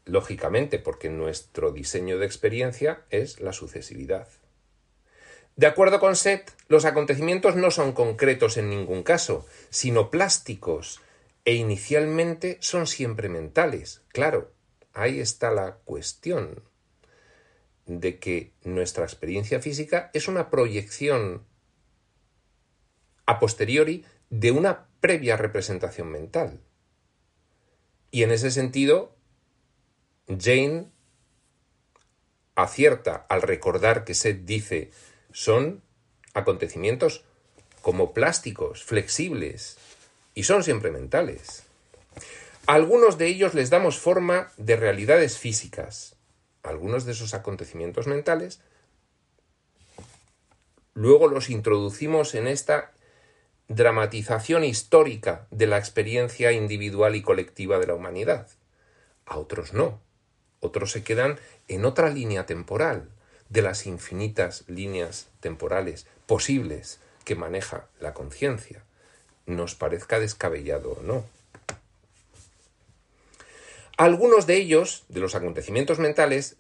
Lógicamente, 0.10 0.80
porque 0.80 1.10
nuestro 1.10 1.72
diseño 1.72 2.18
de 2.18 2.25
experiencia 2.25 3.06
es 3.12 3.39
la 3.39 3.54
sucesividad. 3.54 4.28
De 5.56 5.68
acuerdo 5.68 6.00
con 6.00 6.16
Seth, 6.16 6.51
los 6.68 6.86
acontecimientos 6.86 7.56
no 7.56 7.70
son 7.70 7.92
concretos 7.92 8.58
en 8.58 8.72
ningún 8.72 9.04
caso, 9.04 9.46
sino 9.70 10.10
plásticos, 10.10 11.00
e 11.46 11.54
inicialmente 11.54 12.58
son 12.60 12.88
siempre 12.88 13.30
mentales. 13.30 14.01
Claro, 14.08 14.51
ahí 14.94 15.20
está 15.20 15.51
la 15.51 15.75
cuestión 15.86 16.63
de 17.86 18.17
que 18.17 18.54
nuestra 18.63 19.04
experiencia 19.04 19.60
física 19.62 20.10
es 20.15 20.28
una 20.28 20.50
proyección 20.50 21.45
a 23.28 23.39
posteriori 23.39 24.06
de 24.32 24.52
una 24.52 24.88
previa 25.02 25.38
representación 25.38 26.10
mental. 26.10 26.62
Y 28.10 28.24
en 28.24 28.32
ese 28.32 28.50
sentido, 28.50 29.18
Jane 30.30 30.88
acierta 32.56 33.26
al 33.30 33.42
recordar 33.42 34.04
que 34.04 34.13
Seth 34.13 34.46
dice 34.46 34.92
son 35.32 35.82
acontecimientos 36.34 37.24
como 37.82 38.13
plásticos, 38.13 38.84
flexibles, 38.84 39.78
y 40.36 40.44
son 40.44 40.63
siempre 40.63 40.92
mentales. 40.92 41.63
algunos 42.68 43.18
de 43.18 43.28
ellos 43.28 43.54
les 43.54 43.70
damos 43.70 43.98
forma 43.98 44.52
de 44.58 44.76
realidades 44.76 45.38
físicas. 45.38 46.15
Algunos 46.62 47.06
de 47.06 47.13
esos 47.13 47.34
acontecimientos 47.34 48.06
mentales 48.06 48.62
luego 50.94 51.28
los 51.28 51.50
introducimos 51.50 52.36
en 52.36 52.48
esta 52.48 52.92
dramatización 53.70 54.65
histórica 54.65 55.48
de 55.50 55.65
la 55.68 55.78
experiencia 55.78 56.52
individual 56.52 57.15
y 57.15 57.22
colectiva 57.22 57.80
de 57.80 57.88
la 57.88 57.96
humanidad. 57.96 58.48
A 59.26 59.38
otros 59.38 59.74
no. 59.74 60.02
Otros 60.60 60.91
se 60.91 61.04
quedan 61.04 61.39
en 61.67 61.86
otra 61.86 62.10
línea 62.10 62.45
temporal, 62.45 63.10
de 63.50 63.62
las 63.62 63.88
infinitas 63.88 64.63
líneas 64.67 65.28
temporales 65.39 66.06
posibles 66.28 67.00
que 67.26 67.36
maneja 67.36 67.88
la 68.00 68.13
conciencia, 68.13 68.84
nos 69.45 69.76
parezca 69.76 70.19
descabellado 70.19 70.91
o 70.91 71.04
no. 71.04 71.26
algunos 73.98 74.48
de 74.48 74.56
ellos, 74.56 75.04
de 75.10 75.19
los 75.19 75.36
acontecimientos 75.36 76.00
mentales, 76.00 76.56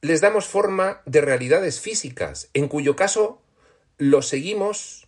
les 0.00 0.22
damos 0.22 0.46
forma 0.46 1.02
de 1.04 1.20
realidades 1.20 1.78
físicas, 1.78 2.48
en 2.54 2.68
cuyo 2.68 2.96
caso 2.96 3.42
los 3.98 4.28
seguimos 4.28 5.06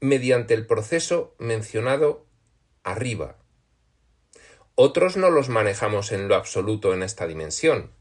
mediante 0.00 0.54
el 0.54 0.66
proceso 0.66 1.34
mencionado 1.38 2.24
arriba. 2.84 3.36
Otros 4.76 5.16
no 5.16 5.30
los 5.30 5.48
manejamos 5.48 6.10
en 6.10 6.26
lo 6.26 6.34
absoluto 6.34 6.94
en 6.94 7.04
esta 7.04 7.28
dimensión, 7.28 7.92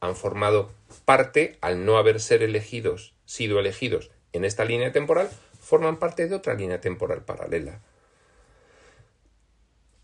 han 0.00 0.14
formado 0.14 0.72
parte, 1.04 1.58
al 1.60 1.84
no 1.84 1.98
haber 1.98 2.20
ser 2.20 2.44
elegidos, 2.44 3.14
sido 3.24 3.58
elegidos 3.58 4.12
en 4.32 4.44
esta 4.44 4.64
línea 4.64 4.92
temporal, 4.92 5.28
forman 5.60 5.98
parte 5.98 6.28
de 6.28 6.36
otra 6.36 6.54
línea 6.54 6.80
temporal 6.80 7.24
paralela. 7.24 7.80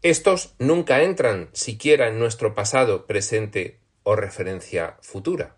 Estos 0.02 0.54
nunca 0.58 1.02
entran 1.02 1.48
siquiera 1.52 2.08
en 2.08 2.18
nuestro 2.18 2.56
pasado, 2.56 3.06
presente 3.06 3.78
o 4.02 4.16
referencia 4.16 4.98
futura. 5.00 5.56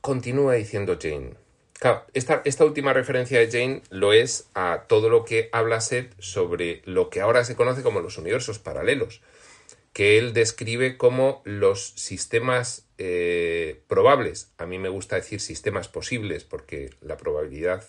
Continúa 0.00 0.54
diciendo 0.54 0.98
Jane 1.00 1.47
esta, 2.12 2.64
última 2.64 2.92
referencia 2.92 3.38
de 3.38 3.50
Jane 3.50 3.82
lo 3.90 4.12
es 4.12 4.48
a 4.54 4.84
todo 4.88 5.08
lo 5.08 5.24
que 5.24 5.48
habla 5.52 5.80
Seth 5.80 6.12
sobre 6.18 6.82
lo 6.84 7.08
que 7.08 7.20
ahora 7.20 7.44
se 7.44 7.54
conoce 7.54 7.82
como 7.82 8.00
los 8.00 8.18
universos 8.18 8.58
paralelos, 8.58 9.22
que 9.92 10.18
él 10.18 10.32
describe 10.32 10.96
como 10.96 11.40
los 11.44 11.90
sistemas 11.90 12.86
eh, 12.98 13.82
probables. 13.86 14.50
A 14.58 14.66
mí 14.66 14.78
me 14.78 14.88
gusta 14.88 15.16
decir 15.16 15.40
sistemas 15.40 15.88
posibles 15.88 16.44
porque 16.44 16.90
la 17.00 17.16
probabilidad 17.16 17.84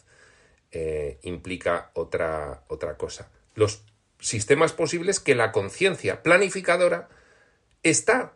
eh, 0.72 1.18
implica 1.24 1.90
otra, 1.96 2.64
otra 2.68 2.96
cosa. 2.96 3.32
Los 3.56 3.82
sistemas 4.20 4.72
posibles 4.72 5.20
que 5.20 5.34
la 5.34 5.52
conciencia 5.52 6.22
planificadora 6.22 7.10
está, 7.82 8.34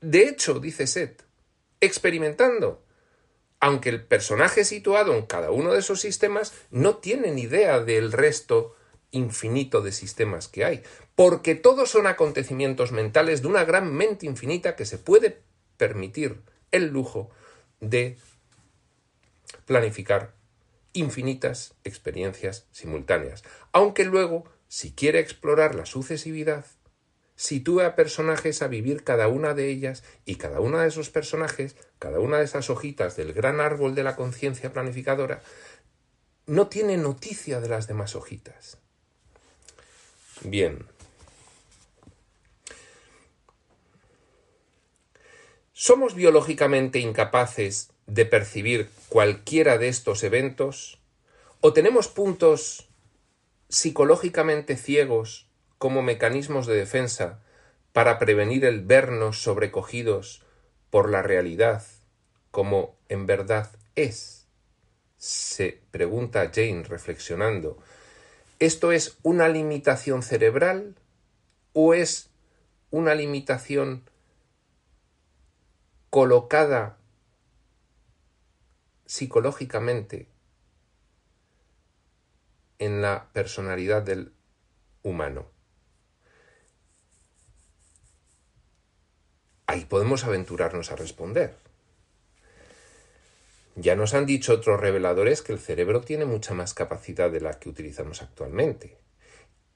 de 0.00 0.24
hecho, 0.24 0.58
dice 0.58 0.88
Seth, 0.88 1.22
experimentando 1.80 2.82
aunque 3.60 3.90
el 3.90 4.02
personaje 4.02 4.64
situado 4.64 5.14
en 5.14 5.26
cada 5.26 5.50
uno 5.50 5.72
de 5.72 5.80
esos 5.80 6.00
sistemas 6.00 6.54
no 6.70 6.96
tiene 6.96 7.30
ni 7.30 7.42
idea 7.42 7.80
del 7.80 8.10
resto 8.10 8.74
infinito 9.10 9.82
de 9.82 9.92
sistemas 9.92 10.48
que 10.48 10.64
hay, 10.64 10.82
porque 11.14 11.54
todos 11.54 11.90
son 11.90 12.06
acontecimientos 12.06 12.92
mentales 12.92 13.42
de 13.42 13.48
una 13.48 13.64
gran 13.64 13.92
mente 13.92 14.26
infinita 14.26 14.76
que 14.76 14.86
se 14.86 14.98
puede 14.98 15.42
permitir 15.76 16.40
el 16.70 16.88
lujo 16.88 17.30
de 17.80 18.16
planificar 19.66 20.32
infinitas 20.92 21.74
experiencias 21.84 22.66
simultáneas, 22.72 23.44
aunque 23.72 24.04
luego, 24.04 24.44
si 24.68 24.92
quiere 24.92 25.18
explorar 25.18 25.74
la 25.74 25.86
sucesividad, 25.86 26.64
sitúe 27.40 27.80
a 27.80 27.96
personajes 27.96 28.60
a 28.60 28.68
vivir 28.68 29.02
cada 29.02 29.26
una 29.28 29.54
de 29.54 29.70
ellas 29.70 30.04
y 30.26 30.34
cada 30.34 30.60
uno 30.60 30.76
de 30.76 30.88
esos 30.88 31.08
personajes, 31.08 31.74
cada 31.98 32.20
una 32.20 32.36
de 32.36 32.44
esas 32.44 32.68
hojitas 32.68 33.16
del 33.16 33.32
gran 33.32 33.60
árbol 33.60 33.94
de 33.94 34.02
la 34.02 34.14
conciencia 34.14 34.74
planificadora, 34.74 35.40
no 36.44 36.68
tiene 36.68 36.98
noticia 36.98 37.62
de 37.62 37.70
las 37.70 37.86
demás 37.86 38.14
hojitas. 38.14 38.76
Bien. 40.42 40.84
Somos 45.72 46.14
biológicamente 46.14 46.98
incapaces 46.98 47.88
de 48.06 48.26
percibir 48.26 48.90
cualquiera 49.08 49.78
de 49.78 49.88
estos 49.88 50.24
eventos? 50.24 51.00
¿O 51.62 51.72
tenemos 51.72 52.08
puntos 52.08 52.90
psicológicamente 53.70 54.76
ciegos 54.76 55.49
como 55.80 56.02
mecanismos 56.02 56.66
de 56.66 56.76
defensa 56.76 57.40
para 57.94 58.18
prevenir 58.18 58.66
el 58.66 58.84
vernos 58.84 59.42
sobrecogidos 59.42 60.42
por 60.90 61.08
la 61.08 61.22
realidad 61.22 61.82
como 62.50 62.98
en 63.08 63.24
verdad 63.24 63.70
es? 63.96 64.46
Se 65.16 65.80
pregunta 65.90 66.50
Jane 66.54 66.82
reflexionando. 66.82 67.78
¿Esto 68.58 68.92
es 68.92 69.16
una 69.22 69.48
limitación 69.48 70.22
cerebral 70.22 70.96
o 71.72 71.94
es 71.94 72.28
una 72.90 73.14
limitación 73.14 74.04
colocada 76.10 76.98
psicológicamente 79.06 80.28
en 82.78 83.00
la 83.00 83.30
personalidad 83.32 84.02
del 84.02 84.34
humano. 85.02 85.59
Ahí 89.70 89.84
podemos 89.84 90.24
aventurarnos 90.24 90.90
a 90.90 90.96
responder. 90.96 91.54
Ya 93.76 93.94
nos 93.94 94.14
han 94.14 94.26
dicho 94.26 94.52
otros 94.52 94.80
reveladores 94.80 95.42
que 95.42 95.52
el 95.52 95.60
cerebro 95.60 96.00
tiene 96.00 96.24
mucha 96.24 96.54
más 96.54 96.74
capacidad 96.74 97.30
de 97.30 97.40
la 97.40 97.60
que 97.60 97.68
utilizamos 97.68 98.20
actualmente 98.20 98.96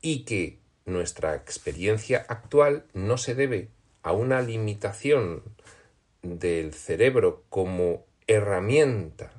y 0.02 0.24
que 0.24 0.59
nuestra 0.85 1.37
experiencia 1.37 2.26
actual 2.28 2.87
no 2.92 3.18
se 3.18 3.37
debe 3.37 3.68
a 4.02 4.11
una 4.11 4.40
limitación 4.40 5.44
del 6.22 6.74
cerebro 6.74 7.44
como 7.48 8.04
herramienta 8.26 9.30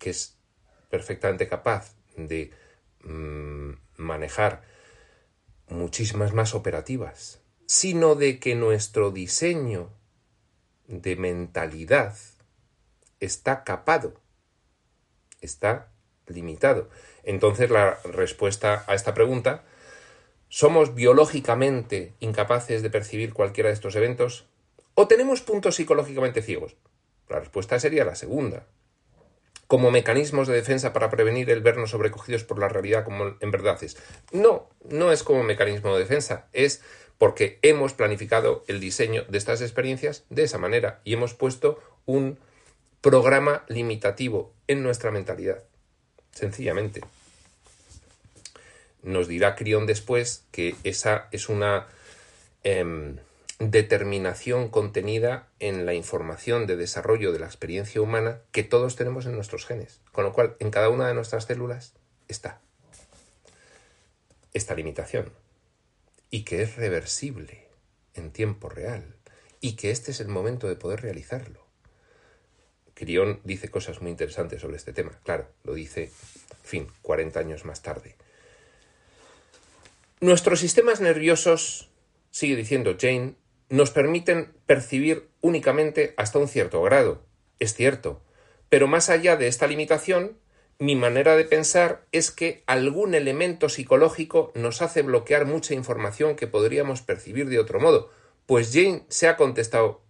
que 0.00 0.10
es 0.10 0.36
perfectamente 0.88 1.46
capaz 1.46 1.94
de 2.16 2.50
mm, 3.04 3.70
manejar 3.98 4.62
muchísimas 5.68 6.34
más 6.34 6.56
operativas, 6.56 7.39
sino 7.70 8.16
de 8.16 8.40
que 8.40 8.56
nuestro 8.56 9.12
diseño 9.12 9.90
de 10.88 11.14
mentalidad 11.14 12.16
está 13.20 13.62
capado, 13.62 14.14
está 15.40 15.92
limitado. 16.26 16.90
Entonces 17.22 17.70
la 17.70 18.00
respuesta 18.02 18.82
a 18.88 18.96
esta 18.96 19.14
pregunta, 19.14 19.62
¿somos 20.48 20.96
biológicamente 20.96 22.14
incapaces 22.18 22.82
de 22.82 22.90
percibir 22.90 23.32
cualquiera 23.32 23.68
de 23.68 23.74
estos 23.74 23.94
eventos? 23.94 24.46
¿O 24.94 25.06
tenemos 25.06 25.40
puntos 25.40 25.76
psicológicamente 25.76 26.42
ciegos? 26.42 26.74
La 27.28 27.38
respuesta 27.38 27.78
sería 27.78 28.04
la 28.04 28.16
segunda. 28.16 28.66
Como 29.68 29.92
mecanismos 29.92 30.48
de 30.48 30.54
defensa 30.54 30.92
para 30.92 31.08
prevenir 31.08 31.48
el 31.50 31.60
vernos 31.60 31.90
sobrecogidos 31.90 32.42
por 32.42 32.58
la 32.58 32.68
realidad 32.68 33.04
como 33.04 33.36
en 33.38 33.50
verdad 33.52 33.78
es. 33.84 33.96
No, 34.32 34.68
no 34.88 35.12
es 35.12 35.22
como 35.22 35.44
mecanismo 35.44 35.94
de 35.94 36.00
defensa, 36.00 36.48
es 36.52 36.82
porque 37.20 37.58
hemos 37.60 37.92
planificado 37.92 38.64
el 38.66 38.80
diseño 38.80 39.26
de 39.28 39.36
estas 39.36 39.60
experiencias 39.60 40.24
de 40.30 40.44
esa 40.44 40.56
manera 40.56 41.02
y 41.04 41.12
hemos 41.12 41.34
puesto 41.34 41.78
un 42.06 42.38
programa 43.02 43.62
limitativo 43.68 44.54
en 44.68 44.82
nuestra 44.82 45.10
mentalidad. 45.10 45.62
Sencillamente. 46.32 47.02
Nos 49.02 49.28
dirá 49.28 49.54
Crión 49.54 49.84
después 49.84 50.44
que 50.50 50.76
esa 50.82 51.28
es 51.30 51.50
una 51.50 51.88
em, 52.64 53.18
determinación 53.58 54.70
contenida 54.70 55.46
en 55.58 55.84
la 55.84 55.92
información 55.92 56.66
de 56.66 56.76
desarrollo 56.76 57.32
de 57.32 57.40
la 57.40 57.46
experiencia 57.46 58.00
humana 58.00 58.40
que 58.50 58.62
todos 58.62 58.96
tenemos 58.96 59.26
en 59.26 59.34
nuestros 59.34 59.66
genes, 59.66 60.00
con 60.12 60.24
lo 60.24 60.32
cual 60.32 60.56
en 60.58 60.70
cada 60.70 60.88
una 60.88 61.06
de 61.06 61.12
nuestras 61.12 61.44
células 61.44 61.92
está 62.28 62.62
esta 64.54 64.74
limitación 64.74 65.30
y 66.30 66.44
que 66.44 66.62
es 66.62 66.76
reversible 66.76 67.68
en 68.14 68.30
tiempo 68.30 68.68
real 68.68 69.16
y 69.60 69.72
que 69.76 69.90
este 69.90 70.10
es 70.10 70.20
el 70.20 70.28
momento 70.28 70.68
de 70.68 70.76
poder 70.76 71.02
realizarlo. 71.02 71.66
Crión 72.94 73.40
dice 73.44 73.68
cosas 73.68 74.02
muy 74.02 74.10
interesantes 74.10 74.60
sobre 74.60 74.76
este 74.76 74.92
tema, 74.92 75.18
claro, 75.24 75.48
lo 75.64 75.74
dice, 75.74 76.10
fin, 76.62 76.86
40 77.02 77.40
años 77.40 77.64
más 77.64 77.82
tarde. 77.82 78.16
Nuestros 80.20 80.60
sistemas 80.60 81.00
nerviosos, 81.00 81.88
sigue 82.30 82.56
diciendo 82.56 82.96
Jane, 83.00 83.36
nos 83.70 83.90
permiten 83.90 84.52
percibir 84.66 85.28
únicamente 85.40 86.12
hasta 86.18 86.38
un 86.38 86.48
cierto 86.48 86.82
grado. 86.82 87.24
Es 87.58 87.74
cierto. 87.74 88.20
Pero 88.68 88.86
más 88.86 89.08
allá 89.08 89.36
de 89.36 89.46
esta 89.46 89.66
limitación, 89.66 90.36
mi 90.80 90.96
manera 90.96 91.36
de 91.36 91.44
pensar 91.44 92.06
es 92.10 92.30
que 92.30 92.64
algún 92.66 93.14
elemento 93.14 93.68
psicológico 93.68 94.50
nos 94.54 94.80
hace 94.80 95.02
bloquear 95.02 95.44
mucha 95.44 95.74
información 95.74 96.36
que 96.36 96.46
podríamos 96.46 97.02
percibir 97.02 97.50
de 97.50 97.58
otro 97.58 97.80
modo. 97.80 98.10
Pues 98.46 98.72
Jane 98.72 99.04
se 99.08 99.28
ha 99.28 99.36
contestado 99.36 100.00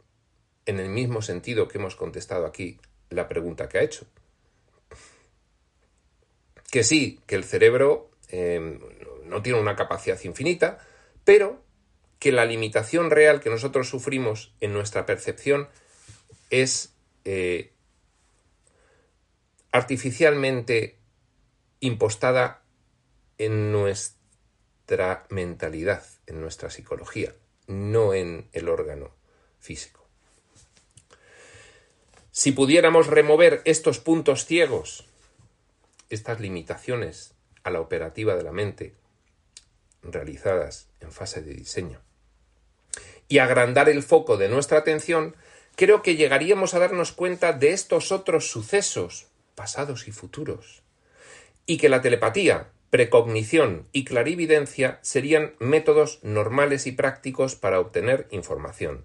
en 0.67 0.79
el 0.79 0.89
mismo 0.89 1.23
sentido 1.23 1.67
que 1.67 1.79
hemos 1.79 1.97
contestado 1.97 2.47
aquí 2.47 2.79
la 3.09 3.27
pregunta 3.27 3.69
que 3.69 3.79
ha 3.79 3.83
hecho. 3.83 4.07
Que 6.71 6.85
sí, 6.85 7.19
que 7.27 7.35
el 7.35 7.43
cerebro 7.43 8.09
eh, 8.29 8.79
no 9.25 9.43
tiene 9.43 9.61
una 9.61 9.75
capacidad 9.75 10.23
infinita, 10.23 10.79
pero 11.25 11.65
que 12.21 12.31
la 12.31 12.45
limitación 12.45 13.11
real 13.11 13.41
que 13.41 13.51
nosotros 13.51 13.89
sufrimos 13.89 14.55
en 14.61 14.73
nuestra 14.73 15.05
percepción 15.05 15.69
es 16.51 16.95
eh, 17.25 17.73
artificialmente 19.73 20.99
impostada 21.81 22.63
en 23.39 23.73
nuestra 23.73 25.27
mentalidad, 25.31 26.05
en 26.27 26.41
nuestra 26.41 26.71
psicología, 26.71 27.35
no 27.67 28.13
en 28.13 28.49
el 28.53 28.69
órgano 28.69 29.15
físico. 29.59 30.07
Si 32.33 32.53
pudiéramos 32.53 33.07
remover 33.07 33.63
estos 33.65 33.99
puntos 33.99 34.45
ciegos, 34.45 35.05
estas 36.11 36.41
limitaciones 36.41 37.35
a 37.63 37.71
la 37.71 37.81
operativa 37.81 38.35
de 38.35 38.43
la 38.43 38.53
mente 38.53 38.95
realizadas 40.03 40.89
en 41.01 41.13
fase 41.13 41.43
de 41.43 41.55
diseño, 41.55 42.01
y 43.29 43.39
agrandar 43.39 43.89
el 43.89 44.03
foco 44.03 44.37
de 44.37 44.49
nuestra 44.49 44.79
atención, 44.79 45.37
creo 45.77 46.03
que 46.03 46.17
llegaríamos 46.17 46.75
a 46.75 46.81
darnos 46.81 47.13
cuenta 47.13 47.53
de 47.53 47.73
estos 47.73 48.11
otros 48.11 48.51
sucesos, 48.51 49.30
pasados 49.61 50.09
y 50.09 50.13
futuros, 50.13 50.83
y 51.67 51.77
que 51.77 51.91
la 51.91 52.01
telepatía, 52.01 52.71
precognición 52.89 53.87
y 53.93 54.05
clarividencia 54.05 54.99
serían 55.03 55.53
métodos 55.59 56.19
normales 56.23 56.87
y 56.87 56.93
prácticos 56.93 57.57
para 57.57 57.79
obtener 57.79 58.27
información. 58.31 59.05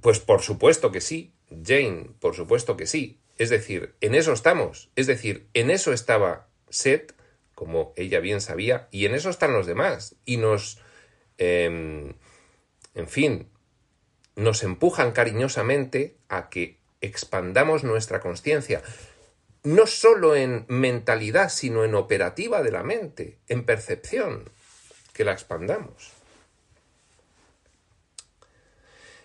Pues 0.00 0.18
por 0.18 0.42
supuesto 0.42 0.90
que 0.90 1.00
sí, 1.00 1.32
Jane, 1.50 2.10
por 2.18 2.34
supuesto 2.34 2.76
que 2.76 2.86
sí. 2.86 3.20
Es 3.38 3.50
decir, 3.50 3.94
en 4.00 4.16
eso 4.16 4.32
estamos. 4.32 4.90
Es 4.96 5.06
decir, 5.06 5.46
en 5.54 5.70
eso 5.70 5.92
estaba 5.92 6.48
Seth, 6.68 7.14
como 7.54 7.92
ella 7.94 8.18
bien 8.18 8.40
sabía, 8.40 8.88
y 8.90 9.06
en 9.06 9.14
eso 9.14 9.30
están 9.30 9.52
los 9.52 9.66
demás. 9.66 10.16
Y 10.24 10.38
nos 10.38 10.80
Em, 11.38 12.14
en 12.94 13.08
fin, 13.08 13.48
nos 14.36 14.62
empujan 14.62 15.12
cariñosamente 15.12 16.16
a 16.28 16.48
que 16.48 16.78
expandamos 17.00 17.84
nuestra 17.84 18.20
conciencia, 18.20 18.82
no 19.62 19.86
solo 19.86 20.36
en 20.36 20.64
mentalidad, 20.68 21.48
sino 21.48 21.84
en 21.84 21.94
operativa 21.94 22.62
de 22.62 22.70
la 22.70 22.82
mente, 22.82 23.38
en 23.48 23.64
percepción, 23.64 24.48
que 25.12 25.24
la 25.24 25.32
expandamos. 25.32 26.12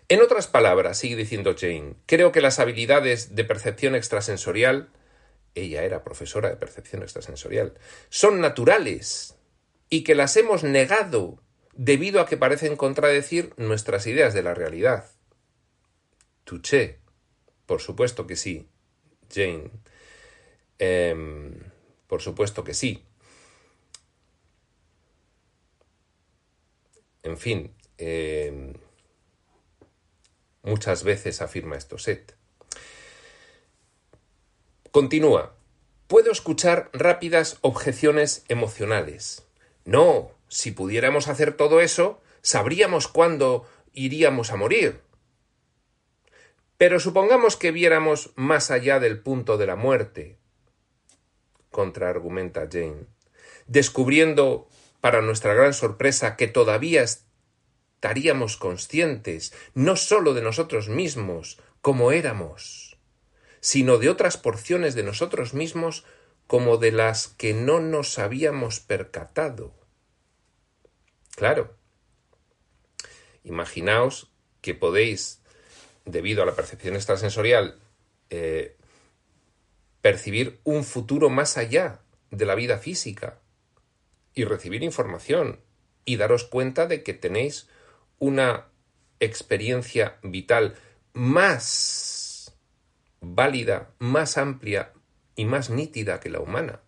En 0.09 0.21
otras 0.21 0.47
palabras, 0.47 0.97
sigue 0.97 1.15
diciendo 1.15 1.55
Jane, 1.57 1.95
creo 2.05 2.31
que 2.31 2.41
las 2.41 2.59
habilidades 2.59 3.35
de 3.35 3.45
percepción 3.45 3.95
extrasensorial, 3.95 4.89
ella 5.55 5.83
era 5.83 6.03
profesora 6.03 6.49
de 6.49 6.57
percepción 6.57 7.01
extrasensorial, 7.01 7.75
son 8.09 8.41
naturales 8.41 9.35
y 9.89 10.03
que 10.03 10.15
las 10.15 10.35
hemos 10.37 10.63
negado 10.63 11.41
debido 11.73 12.19
a 12.19 12.25
que 12.25 12.37
parecen 12.37 12.75
contradecir 12.75 13.53
nuestras 13.57 14.07
ideas 14.07 14.33
de 14.33 14.43
la 14.43 14.53
realidad. 14.53 15.05
Touché. 16.43 17.00
Por 17.71 17.79
supuesto 17.79 18.27
que 18.27 18.35
sí, 18.35 18.67
Jane. 19.33 19.71
Em, 20.77 21.57
por 22.05 22.21
supuesto 22.21 22.65
que 22.65 22.73
sí. 22.73 23.05
En 27.23 27.37
fin, 27.37 27.73
em, 27.97 28.73
muchas 30.63 31.05
veces 31.05 31.41
afirma 31.41 31.77
esto 31.77 31.97
Set. 31.97 32.35
Continúa. 34.91 35.55
Puedo 36.07 36.33
escuchar 36.33 36.89
rápidas 36.91 37.57
objeciones 37.61 38.43
emocionales. 38.49 39.47
No, 39.85 40.31
si 40.49 40.71
pudiéramos 40.71 41.29
hacer 41.29 41.55
todo 41.55 41.79
eso, 41.79 42.21
sabríamos 42.41 43.07
cuándo 43.07 43.65
iríamos 43.93 44.51
a 44.51 44.57
morir. 44.57 44.99
Pero 46.81 46.99
supongamos 46.99 47.57
que 47.57 47.69
viéramos 47.69 48.31
más 48.33 48.71
allá 48.71 48.99
del 48.99 49.19
punto 49.19 49.59
de 49.59 49.67
la 49.67 49.75
muerte, 49.75 50.39
contraargumenta 51.69 52.67
Jane, 52.71 53.05
descubriendo, 53.67 54.67
para 54.99 55.21
nuestra 55.21 55.53
gran 55.53 55.75
sorpresa, 55.75 56.35
que 56.35 56.47
todavía 56.47 57.03
estaríamos 57.03 58.57
conscientes 58.57 59.53
no 59.75 59.95
sólo 59.95 60.33
de 60.33 60.41
nosotros 60.41 60.89
mismos 60.89 61.59
como 61.81 62.11
éramos, 62.11 62.97
sino 63.59 63.99
de 63.99 64.09
otras 64.09 64.37
porciones 64.37 64.95
de 64.95 65.03
nosotros 65.03 65.53
mismos 65.53 66.03
como 66.47 66.77
de 66.77 66.91
las 66.91 67.27
que 67.27 67.53
no 67.53 67.79
nos 67.79 68.17
habíamos 68.17 68.79
percatado. 68.79 69.75
Claro. 71.35 71.77
Imaginaos 73.43 74.31
que 74.61 74.73
podéis, 74.73 75.40
debido 76.05 76.43
a 76.43 76.45
la 76.45 76.55
percepción 76.55 76.95
extrasensorial, 76.95 77.79
eh, 78.29 78.77
percibir 80.01 80.59
un 80.63 80.83
futuro 80.83 81.29
más 81.29 81.57
allá 81.57 82.01
de 82.31 82.45
la 82.45 82.55
vida 82.55 82.77
física 82.77 83.39
y 84.33 84.45
recibir 84.45 84.83
información 84.83 85.59
y 86.05 86.17
daros 86.17 86.45
cuenta 86.45 86.87
de 86.87 87.03
que 87.03 87.13
tenéis 87.13 87.67
una 88.19 88.67
experiencia 89.19 90.17
vital 90.23 90.75
más 91.13 92.55
válida, 93.19 93.91
más 93.99 94.37
amplia 94.37 94.93
y 95.35 95.45
más 95.45 95.69
nítida 95.69 96.19
que 96.19 96.29
la 96.29 96.39
humana. 96.39 96.81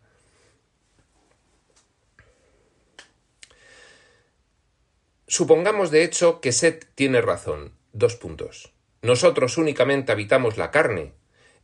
Supongamos 5.27 5.89
de 5.89 6.03
hecho 6.03 6.41
que 6.41 6.51
Seth 6.51 6.93
tiene 6.95 7.21
razón. 7.21 7.73
Dos 7.91 8.15
puntos. 8.15 8.73
Nosotros 9.03 9.57
únicamente 9.57 10.13
habitamos 10.13 10.57
la 10.57 10.71
carne, 10.71 11.11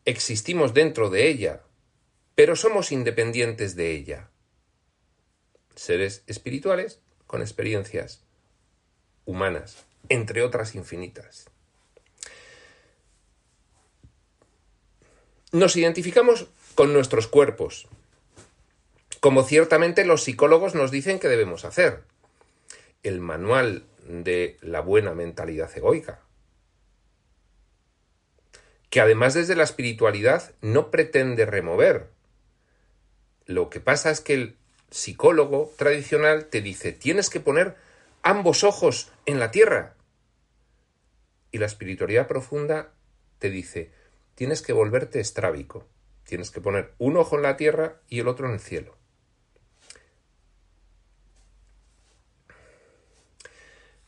existimos 0.03 0.73
dentro 0.73 1.09
de 1.09 1.29
ella, 1.29 1.61
pero 2.35 2.57
somos 2.57 2.91
independientes 2.91 3.77
de 3.77 3.91
ella. 3.91 4.29
Seres 5.73 6.21
espirituales 6.27 6.99
con 7.27 7.41
experiencias 7.41 8.25
humanas, 9.23 9.85
entre 10.09 10.41
otras 10.41 10.75
infinitas. 10.75 11.49
Nos 15.53 15.77
identificamos 15.77 16.47
con 16.75 16.91
nuestros 16.91 17.27
cuerpos, 17.27 17.87
como 19.21 19.43
ciertamente 19.43 20.03
los 20.03 20.23
psicólogos 20.23 20.75
nos 20.75 20.91
dicen 20.91 21.19
que 21.19 21.29
debemos 21.29 21.63
hacer. 21.63 22.03
El 23.01 23.21
manual 23.21 23.85
de 24.05 24.57
la 24.59 24.81
buena 24.81 25.13
mentalidad 25.13 25.71
egoica, 25.77 26.21
que 28.89 29.01
además 29.01 29.33
desde 29.33 29.55
la 29.55 29.63
espiritualidad 29.63 30.51
no 30.61 30.91
pretende 30.91 31.45
remover. 31.45 32.09
Lo 33.45 33.69
que 33.69 33.79
pasa 33.79 34.09
es 34.11 34.21
que 34.21 34.33
el 34.33 34.55
psicólogo 34.89 35.71
tradicional 35.77 36.45
te 36.45 36.61
dice 36.61 36.91
tienes 36.91 37.29
que 37.29 37.39
poner 37.39 37.75
ambos 38.23 38.63
ojos 38.63 39.11
en 39.25 39.39
la 39.39 39.51
tierra. 39.51 39.95
Y 41.51 41.57
la 41.57 41.65
espiritualidad 41.65 42.27
profunda 42.27 42.91
te 43.37 43.49
dice 43.49 43.91
tienes 44.35 44.61
que 44.61 44.73
volverte 44.73 45.19
estrábico, 45.19 45.85
tienes 46.23 46.49
que 46.49 46.61
poner 46.61 46.93
un 46.97 47.17
ojo 47.17 47.35
en 47.35 47.41
la 47.43 47.57
tierra 47.57 47.99
y 48.07 48.19
el 48.19 48.27
otro 48.27 48.47
en 48.47 48.53
el 48.53 48.59
cielo. 48.59 48.95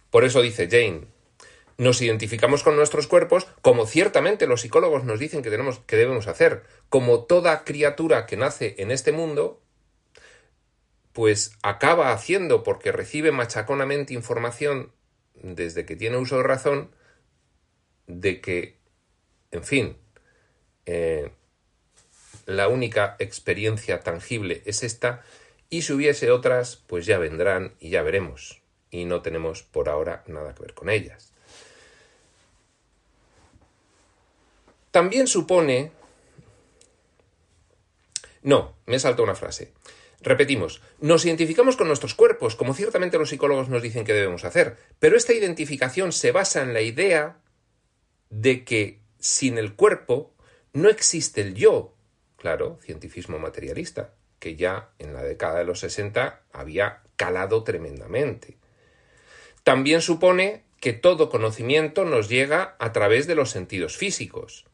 Por 0.10 0.26
eso 0.26 0.42
dice 0.42 0.68
Jane, 0.70 1.08
nos 1.82 2.00
identificamos 2.00 2.62
con 2.62 2.76
nuestros 2.76 3.08
cuerpos, 3.08 3.48
como 3.64 3.88
ciertamente 3.88 4.46
los 4.46 4.62
psicólogos 4.62 5.04
nos 5.04 5.20
dicen 5.20 5.42
que, 5.42 5.50
tenemos, 5.50 5.80
que 5.80 5.96
debemos 5.96 6.28
hacer. 6.28 6.62
Como 6.90 7.24
toda 7.24 7.64
criatura 7.64 8.28
que 8.28 8.38
nace 8.38 8.76
en 8.78 8.92
este 8.92 9.12
mundo, 9.12 9.64
pues 11.12 11.58
acaba 11.64 12.14
haciendo 12.14 12.62
porque 12.62 12.92
recibe 12.92 13.32
machaconamente 13.32 14.14
información 14.14 14.92
desde 15.34 15.88
que 15.88 15.96
tiene 15.96 16.18
uso 16.18 16.38
de 16.38 16.44
razón 16.44 16.92
de 18.06 18.42
que, 18.42 18.78
en 19.50 19.64
fin, 19.64 19.98
eh, 20.86 21.32
la 22.46 22.68
única 22.68 23.16
experiencia 23.18 24.02
tangible 24.02 24.62
es 24.66 24.84
esta 24.84 25.24
y 25.72 25.82
si 25.82 25.94
hubiese 25.94 26.30
otras, 26.30 26.76
pues 26.76 27.08
ya 27.08 27.18
vendrán 27.18 27.74
y 27.80 27.90
ya 27.90 28.04
veremos. 28.04 28.62
Y 28.92 29.06
no 29.06 29.24
tenemos 29.24 29.64
por 29.64 29.90
ahora 29.90 30.24
nada 30.28 30.54
que 30.54 30.62
ver 30.62 30.76
con 30.76 30.88
ellas. 30.88 31.31
También 34.92 35.28
supone... 35.28 35.92
No, 38.44 38.76
me 38.86 39.00
salta 39.00 39.24
una 39.24 39.36
frase. 39.36 39.72
Repetimos, 40.22 40.82
nos 41.00 41.26
identificamos 41.26 41.78
con 41.78 41.88
nuestros 41.88 42.14
cuerpos, 42.14 42.56
como 42.56 42.76
ciertamente 42.76 43.18
los 43.18 43.30
psicólogos 43.30 43.70
nos 43.70 43.82
dicen 43.82 44.06
que 44.06 44.14
debemos 44.14 44.46
hacer, 44.46 44.78
pero 45.00 45.18
esta 45.18 45.34
identificación 45.34 46.12
se 46.12 46.32
basa 46.32 46.62
en 46.62 46.74
la 46.74 46.82
idea 46.82 47.40
de 48.30 48.64
que 48.64 49.00
sin 49.20 49.58
el 49.58 49.74
cuerpo 49.74 50.34
no 50.74 50.90
existe 50.90 51.42
el 51.42 51.56
yo. 51.56 51.96
Claro, 52.38 52.78
cientifismo 52.84 53.40
materialista, 53.40 54.14
que 54.40 54.56
ya 54.56 54.92
en 55.00 55.14
la 55.14 55.24
década 55.24 55.60
de 55.60 55.66
los 55.66 55.80
60 55.80 56.44
había 56.52 57.02
calado 57.16 57.64
tremendamente. 57.64 58.58
También 59.64 60.02
supone 60.02 60.64
que 60.80 60.94
todo 60.94 61.30
conocimiento 61.30 62.06
nos 62.06 62.30
llega 62.30 62.76
a 62.80 62.92
través 62.92 63.28
de 63.28 63.36
los 63.36 63.52
sentidos 63.52 63.98
físicos 63.98 64.66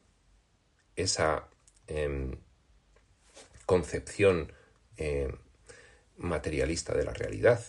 esa 0.98 1.48
em, 1.88 2.38
concepción 3.66 4.52
em, 4.98 5.32
materialista 6.18 6.94
de 6.94 7.06
la 7.06 7.14
realidad. 7.14 7.64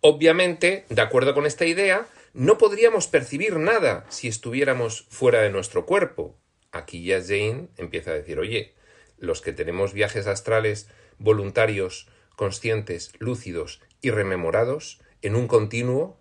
Obviamente, 0.00 0.86
de 0.88 1.02
acuerdo 1.02 1.34
con 1.34 1.46
esta 1.46 1.66
idea, 1.66 2.06
no 2.32 2.58
podríamos 2.58 3.06
percibir 3.06 3.56
nada 3.56 4.06
si 4.08 4.28
estuviéramos 4.28 5.06
fuera 5.10 5.42
de 5.42 5.50
nuestro 5.50 5.86
cuerpo. 5.86 6.36
Aquí 6.72 7.04
ya 7.04 7.20
Jane 7.20 7.68
empieza 7.76 8.10
a 8.10 8.14
decir, 8.14 8.38
oye, 8.38 8.74
los 9.18 9.40
que 9.40 9.52
tenemos 9.52 9.92
viajes 9.92 10.26
astrales 10.26 10.88
voluntarios, 11.18 12.08
conscientes, 12.36 13.12
lúcidos 13.18 13.80
y 14.00 14.10
rememorados 14.10 15.00
en 15.22 15.34
un 15.34 15.48
continuo 15.48 16.18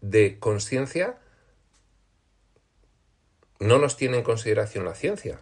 de 0.00 0.38
conciencia, 0.38 1.18
no 3.60 3.78
nos 3.78 3.96
tiene 3.96 4.18
en 4.18 4.22
consideración 4.22 4.84
la 4.84 4.94
ciencia. 4.94 5.40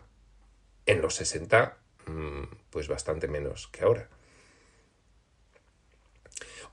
En 0.86 1.00
los 1.00 1.14
60, 1.14 1.78
mm, 2.06 2.42
pues 2.70 2.88
bastante 2.88 3.28
menos 3.28 3.68
que 3.68 3.84
ahora. 3.84 4.08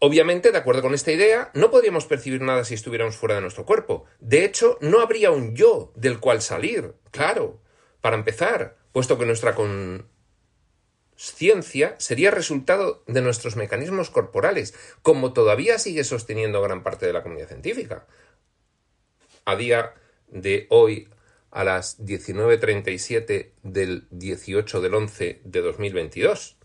Obviamente, 0.04 0.52
de 0.52 0.58
acuerdo 0.58 0.82
con 0.82 0.96
esta 0.96 1.12
idea, 1.12 1.52
no 1.54 1.70
podríamos 1.70 2.08
percibir 2.08 2.42
nada 2.42 2.64
si 2.64 2.74
estuviéramos 2.74 3.18
fuera 3.18 3.36
de 3.36 3.42
nuestro 3.42 3.68
cuerpo. 3.68 4.06
De 4.20 4.44
hecho, 4.44 4.80
no 4.82 5.00
habría 5.00 5.30
un 5.30 5.56
yo 5.56 5.92
del 5.96 6.20
cual 6.20 6.42
salir, 6.42 6.96
claro, 7.12 7.62
para 8.02 8.16
empezar, 8.16 8.78
puesto 8.92 9.20
que 9.20 9.28
nuestra 9.28 9.54
conciencia 11.16 11.94
sería 12.00 12.32
resultado 12.32 13.04
de 13.06 13.22
nuestros 13.22 13.56
mecanismos 13.56 14.10
corporales, 14.10 14.74
como 15.04 15.34
todavía 15.34 15.78
sigue 15.78 16.04
sosteniendo 16.04 16.64
gran 16.64 16.82
parte 16.82 17.06
de 17.06 17.14
la 17.14 17.22
comunidad 17.22 17.50
científica. 17.50 18.08
A 19.46 19.56
día 19.56 19.94
de 20.30 20.66
hoy 20.72 21.10
a 21.52 21.64
las 21.64 22.00
19.37 22.00 23.52
del 23.62 24.08
18 24.10 24.82
del 24.82 24.94
11 24.94 25.42
de 25.44 25.62
2022. 25.62 26.58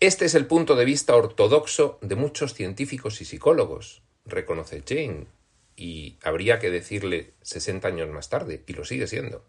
Este 0.00 0.24
es 0.26 0.34
el 0.34 0.46
punto 0.46 0.74
de 0.74 0.84
vista 0.84 1.14
ortodoxo 1.14 1.98
de 2.02 2.16
muchos 2.16 2.52
científicos 2.54 3.20
y 3.20 3.24
psicólogos, 3.24 4.02
reconoce 4.26 4.82
Jane, 4.86 5.28
y 5.76 6.18
habría 6.22 6.58
que 6.58 6.70
decirle 6.70 7.34
60 7.42 7.88
años 7.88 8.10
más 8.10 8.28
tarde, 8.28 8.62
y 8.66 8.72
lo 8.74 8.84
sigue 8.84 9.06
siendo. 9.06 9.44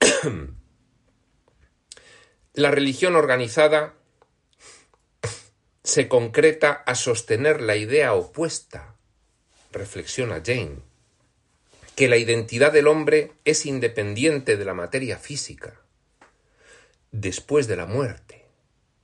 La 2.54 2.70
religión 2.70 3.16
organizada 3.16 3.94
se 5.82 6.08
concreta 6.08 6.72
a 6.72 6.94
sostener 6.94 7.60
la 7.60 7.76
idea 7.76 8.14
opuesta 8.14 8.95
reflexiona 9.76 10.42
Jane, 10.44 10.78
que 11.94 12.08
la 12.08 12.16
identidad 12.16 12.72
del 12.72 12.88
hombre 12.88 13.32
es 13.44 13.66
independiente 13.66 14.56
de 14.56 14.64
la 14.64 14.74
materia 14.74 15.18
física, 15.18 15.80
después 17.12 17.66
de 17.66 17.76
la 17.76 17.86
muerte. 17.86 18.44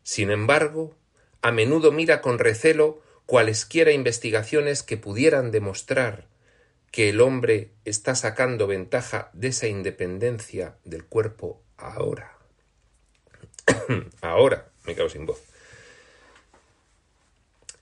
Sin 0.03 0.31
embargo, 0.31 0.95
a 1.41 1.53
menudo 1.53 1.93
mira 1.93 2.21
con 2.21 2.39
recelo 2.39 3.01
cualesquiera 3.27 3.93
investigaciones 3.93 4.83
que 4.83 4.97
pudieran 4.97 5.51
demostrar 5.51 6.27
que 6.91 7.09
el 7.09 7.21
hombre 7.23 7.71
está 7.87 8.15
sacando 8.15 8.67
ventaja 8.67 9.31
de 9.33 9.49
esa 9.49 9.67
independencia 9.67 10.77
del 10.85 11.05
cuerpo 11.07 11.63
ahora. 11.79 12.37
ahora, 14.21 14.71
me 14.85 14.95
quedo 14.95 15.09
sin 15.09 15.25
voz. 15.25 15.52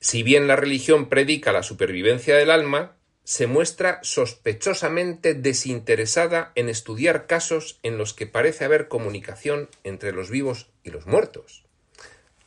Si 0.00 0.22
bien 0.22 0.46
la 0.46 0.56
religión 0.56 1.10
predica 1.10 1.52
la 1.52 1.62
supervivencia 1.62 2.34
del 2.36 2.50
alma, 2.50 2.96
se 3.22 3.46
muestra 3.46 4.00
sospechosamente 4.02 5.34
desinteresada 5.34 6.52
en 6.54 6.70
estudiar 6.70 7.26
casos 7.26 7.78
en 7.82 7.98
los 7.98 8.14
que 8.14 8.26
parece 8.26 8.64
haber 8.64 8.88
comunicación 8.88 9.68
entre 9.84 10.12
los 10.12 10.30
vivos 10.30 10.68
y 10.84 10.90
los 10.90 11.06
muertos. 11.06 11.64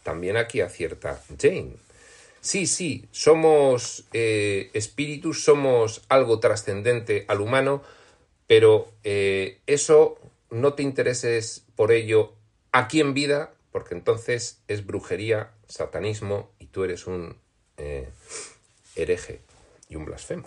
También 0.01 0.35
aquí 0.35 0.61
acierta 0.61 1.21
Jane. 1.39 1.75
Sí, 2.41 2.67
sí, 2.67 3.07
somos 3.11 4.05
eh, 4.11 4.71
espíritus, 4.73 5.43
somos 5.43 6.01
algo 6.09 6.39
trascendente 6.39 7.23
al 7.29 7.39
humano, 7.39 7.83
pero 8.47 8.91
eh, 9.03 9.61
eso 9.67 10.19
no 10.49 10.73
te 10.73 10.83
intereses 10.83 11.63
por 11.75 11.91
ello 11.91 12.33
aquí 12.73 12.99
en 12.99 13.13
vida, 13.13 13.53
porque 13.71 13.93
entonces 13.93 14.59
es 14.67 14.85
brujería, 14.85 15.51
satanismo 15.67 16.51
y 16.59 16.65
tú 16.65 16.83
eres 16.83 17.07
un 17.07 17.42
eh, 17.83 18.09
hereje 18.95 19.41
y 19.89 19.95
un 19.95 20.05
blasfemo. 20.05 20.45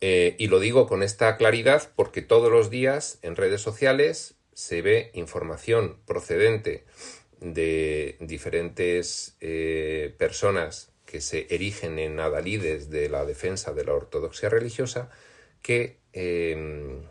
y 0.00 0.46
lo 0.46 0.60
digo 0.60 0.86
con 0.88 1.02
esta 1.02 1.36
claridad 1.36 1.90
porque 1.94 2.22
todos 2.22 2.50
los 2.50 2.70
días 2.70 3.18
en 3.20 3.36
redes 3.36 3.60
sociales 3.60 4.34
se 4.54 4.82
ve 4.82 5.10
información 5.14 5.98
procedente 6.06 6.84
de 7.40 8.16
diferentes 8.20 9.36
eh, 9.40 10.14
personas 10.18 10.92
que 11.06 11.20
se 11.20 11.46
erigen 11.48 11.98
en 11.98 12.20
adalides 12.20 12.90
de 12.90 13.08
la 13.08 13.24
defensa 13.24 13.72
de 13.72 13.84
la 13.84 13.94
ortodoxia 13.94 14.48
religiosa 14.48 15.10
que 15.62 15.98
em, 16.12 17.02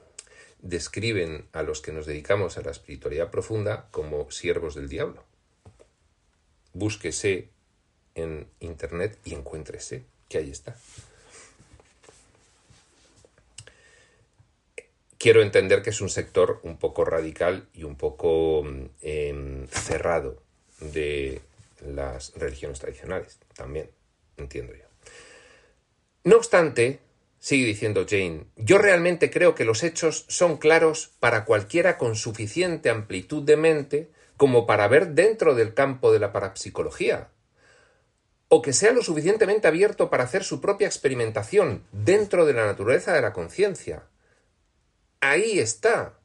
describen 0.61 1.47
a 1.51 1.63
los 1.63 1.81
que 1.81 1.91
nos 1.91 2.05
dedicamos 2.05 2.57
a 2.57 2.61
la 2.61 2.71
espiritualidad 2.71 3.31
profunda 3.31 3.87
como 3.91 4.29
siervos 4.31 4.75
del 4.75 4.87
diablo. 4.87 5.23
Búsquese 6.73 7.49
en 8.15 8.47
internet 8.59 9.17
y 9.25 9.33
encuéntrese 9.33 10.03
que 10.27 10.37
ahí 10.37 10.51
está. 10.51 10.75
quiero 15.19 15.43
entender 15.43 15.83
que 15.83 15.91
es 15.91 16.01
un 16.01 16.09
sector 16.09 16.59
un 16.63 16.77
poco 16.77 17.05
radical 17.05 17.67
y 17.75 17.83
un 17.83 17.95
poco 17.95 18.65
em, 19.01 19.67
cerrado 19.67 20.41
de 20.79 21.41
las 21.85 22.33
religiones 22.35 22.79
tradicionales, 22.79 23.37
también 23.55 23.91
entiendo 24.37 24.73
yo. 24.73 24.85
No 26.23 26.37
obstante, 26.37 26.99
sigue 27.39 27.65
diciendo 27.65 28.05
Jane, 28.09 28.45
yo 28.55 28.77
realmente 28.77 29.29
creo 29.29 29.55
que 29.55 29.65
los 29.65 29.83
hechos 29.83 30.25
son 30.29 30.57
claros 30.57 31.11
para 31.19 31.45
cualquiera 31.45 31.97
con 31.97 32.15
suficiente 32.15 32.89
amplitud 32.89 33.43
de 33.43 33.57
mente 33.57 34.09
como 34.37 34.65
para 34.65 34.87
ver 34.87 35.09
dentro 35.09 35.53
del 35.53 35.73
campo 35.73 36.13
de 36.13 36.19
la 36.19 36.31
parapsicología, 36.31 37.29
o 38.49 38.61
que 38.61 38.73
sea 38.73 38.91
lo 38.91 39.03
suficientemente 39.03 39.67
abierto 39.67 40.09
para 40.09 40.23
hacer 40.23 40.43
su 40.43 40.59
propia 40.59 40.87
experimentación 40.87 41.85
dentro 41.91 42.45
de 42.45 42.53
la 42.53 42.65
naturaleza 42.65 43.13
de 43.13 43.21
la 43.21 43.31
conciencia, 43.31 44.03
ahí 45.21 45.59
está. 45.59 46.19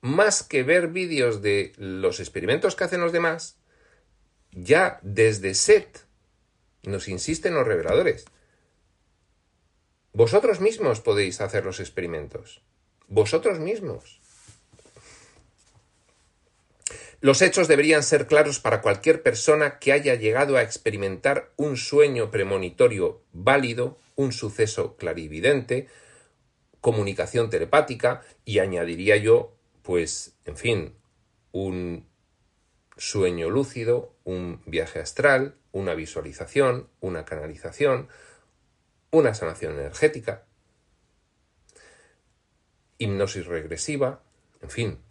Más 0.00 0.42
que 0.42 0.62
ver 0.62 0.88
vídeos 0.88 1.42
de 1.42 1.72
los 1.76 2.20
experimentos 2.20 2.76
que 2.76 2.84
hacen 2.84 3.00
los 3.00 3.12
demás, 3.12 3.58
ya 4.52 5.00
desde 5.02 5.54
SET 5.54 5.98
nos 6.82 7.08
insisten 7.08 7.54
los 7.54 7.66
reveladores. 7.66 8.24
Vosotros 10.12 10.60
mismos 10.60 11.00
podéis 11.00 11.40
hacer 11.42 11.64
los 11.64 11.80
experimentos. 11.80 12.62
Vosotros 13.08 13.58
mismos. 13.58 14.20
Los 17.26 17.42
hechos 17.42 17.66
deberían 17.66 18.04
ser 18.04 18.28
claros 18.28 18.60
para 18.60 18.80
cualquier 18.80 19.20
persona 19.20 19.80
que 19.80 19.90
haya 19.90 20.14
llegado 20.14 20.56
a 20.56 20.62
experimentar 20.62 21.50
un 21.56 21.76
sueño 21.76 22.30
premonitorio 22.30 23.24
válido, 23.32 23.98
un 24.14 24.30
suceso 24.30 24.96
clarividente, 24.96 25.88
comunicación 26.80 27.50
telepática 27.50 28.22
y 28.44 28.60
añadiría 28.60 29.16
yo, 29.16 29.56
pues, 29.82 30.36
en 30.44 30.56
fin, 30.56 30.94
un 31.50 32.06
sueño 32.96 33.50
lúcido, 33.50 34.14
un 34.22 34.62
viaje 34.64 35.00
astral, 35.00 35.56
una 35.72 35.94
visualización, 35.94 36.88
una 37.00 37.24
canalización, 37.24 38.06
una 39.10 39.34
sanación 39.34 39.72
energética, 39.72 40.44
hipnosis 42.98 43.46
regresiva, 43.46 44.22
en 44.62 44.70
fin. 44.70 45.05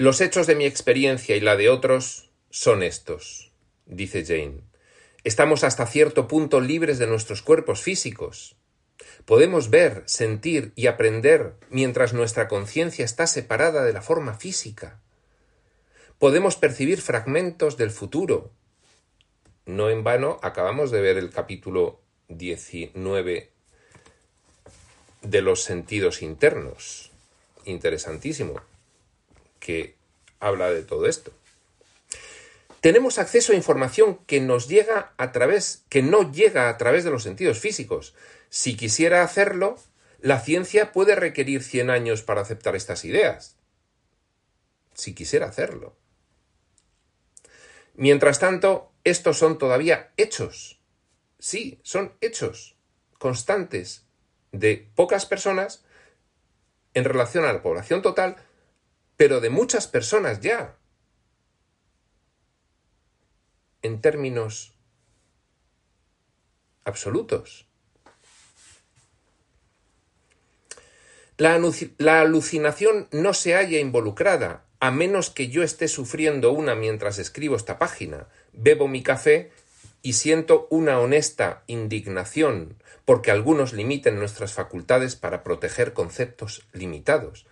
Los 0.00 0.20
hechos 0.20 0.46
de 0.46 0.54
mi 0.54 0.64
experiencia 0.64 1.34
y 1.34 1.40
la 1.40 1.56
de 1.56 1.68
otros 1.68 2.30
son 2.50 2.84
estos, 2.84 3.50
dice 3.84 4.24
Jane. 4.24 4.60
Estamos 5.24 5.64
hasta 5.64 5.86
cierto 5.86 6.28
punto 6.28 6.60
libres 6.60 7.00
de 7.00 7.08
nuestros 7.08 7.42
cuerpos 7.42 7.80
físicos. 7.80 8.54
Podemos 9.24 9.70
ver, 9.70 10.04
sentir 10.06 10.70
y 10.76 10.86
aprender 10.86 11.54
mientras 11.68 12.12
nuestra 12.12 12.46
conciencia 12.46 13.04
está 13.04 13.26
separada 13.26 13.82
de 13.82 13.92
la 13.92 14.00
forma 14.00 14.34
física. 14.34 15.00
Podemos 16.20 16.54
percibir 16.54 17.02
fragmentos 17.02 17.76
del 17.76 17.90
futuro. 17.90 18.52
No 19.66 19.90
en 19.90 20.04
vano 20.04 20.38
acabamos 20.42 20.92
de 20.92 21.00
ver 21.00 21.18
el 21.18 21.30
capítulo 21.30 22.00
19 22.28 23.50
de 25.22 25.42
los 25.42 25.64
sentidos 25.64 26.22
internos. 26.22 27.10
Interesantísimo. 27.64 28.60
Que 29.60 29.94
habla 30.40 30.70
de 30.70 30.82
todo 30.82 31.06
esto 31.06 31.32
tenemos 32.80 33.18
acceso 33.18 33.52
a 33.52 33.56
información 33.56 34.18
que 34.26 34.40
nos 34.40 34.68
llega 34.68 35.12
a 35.16 35.32
través, 35.32 35.84
que 35.88 36.02
no 36.02 36.30
llega 36.30 36.68
a 36.68 36.78
través 36.78 37.04
de 37.04 37.10
los 37.10 37.24
sentidos 37.24 37.58
físicos. 37.58 38.14
Si 38.50 38.76
quisiera 38.76 39.22
hacerlo, 39.22 39.78
la 40.20 40.40
ciencia 40.40 40.92
puede 40.92 41.14
requerir 41.14 41.62
100 41.62 41.90
años 41.90 42.22
para 42.22 42.40
aceptar 42.40 42.76
estas 42.76 43.04
ideas. 43.04 43.56
Si 44.94 45.14
quisiera 45.14 45.46
hacerlo. 45.46 45.96
Mientras 47.94 48.38
tanto, 48.38 48.92
estos 49.02 49.38
son 49.38 49.58
todavía 49.58 50.12
hechos. 50.16 50.80
Sí, 51.40 51.80
son 51.82 52.12
hechos 52.20 52.76
constantes 53.18 54.04
de 54.52 54.88
pocas 54.94 55.26
personas 55.26 55.84
en 56.94 57.04
relación 57.04 57.44
a 57.44 57.52
la 57.52 57.62
población 57.62 58.02
total, 58.02 58.36
pero 59.18 59.40
de 59.40 59.50
muchas 59.50 59.86
personas 59.86 60.40
ya. 60.40 60.78
en 63.82 64.00
términos 64.00 64.74
absolutos. 66.84 67.66
La, 71.36 71.60
la, 71.98 72.20
alucinación 72.20 73.08
no 73.12 73.32
se 73.32 73.54
halla 73.54 73.78
involucrada, 73.78 74.64
a 74.80 74.90
menos 74.90 75.30
que 75.30 75.48
yo 75.48 75.62
esté 75.62 75.86
sufriendo 75.86 76.50
una 76.50 76.74
mientras 76.74 77.18
escribo 77.18 77.54
esta 77.54 77.78
página. 77.78 78.28
Bebo 78.52 78.88
mi 78.88 79.02
café 79.02 79.52
y 80.02 80.14
siento 80.14 80.66
una 80.70 80.98
honesta 80.98 81.62
indignación 81.66 82.82
porque 83.04 83.30
algunos 83.30 83.72
limiten 83.72 84.18
nuestras 84.18 84.52
facultades 84.52 85.16
para 85.16 85.42
proteger 85.44 85.92
conceptos 85.92 86.66
limitados. 86.72 87.46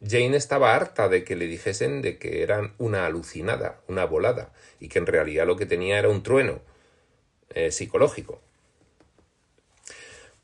Jane 0.00 0.36
estaba 0.36 0.74
harta 0.74 1.08
de 1.08 1.24
que 1.24 1.36
le 1.36 1.46
dijesen 1.46 2.02
de 2.02 2.18
que 2.18 2.42
eran 2.42 2.74
una 2.78 3.06
alucinada, 3.06 3.80
una 3.88 4.04
volada, 4.04 4.52
y 4.80 4.88
que 4.88 4.98
en 4.98 5.06
realidad 5.06 5.46
lo 5.46 5.56
que 5.56 5.66
tenía 5.66 5.98
era 5.98 6.08
un 6.08 6.22
trueno 6.22 6.60
eh, 7.50 7.70
psicológico. 7.70 8.40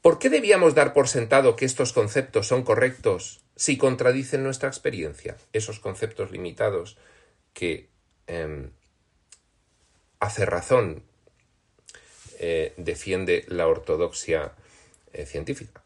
¿Por 0.02 0.18
qué 0.18 0.30
debíamos 0.30 0.74
dar 0.74 0.94
por 0.94 1.08
sentado 1.08 1.56
que 1.56 1.66
estos 1.66 1.92
conceptos 1.92 2.46
son 2.46 2.62
correctos 2.62 3.40
si 3.54 3.76
contradicen 3.76 4.42
nuestra 4.42 4.68
experiencia? 4.68 5.36
Esos 5.52 5.78
conceptos 5.78 6.30
limitados 6.30 6.96
que 7.52 7.90
em, 8.26 8.70
hace 10.18 10.46
razón 10.46 11.02
eh, 12.38 12.72
defiende 12.78 13.44
la 13.48 13.66
ortodoxia 13.66 14.52
eh, 15.12 15.26
científica. 15.26 15.82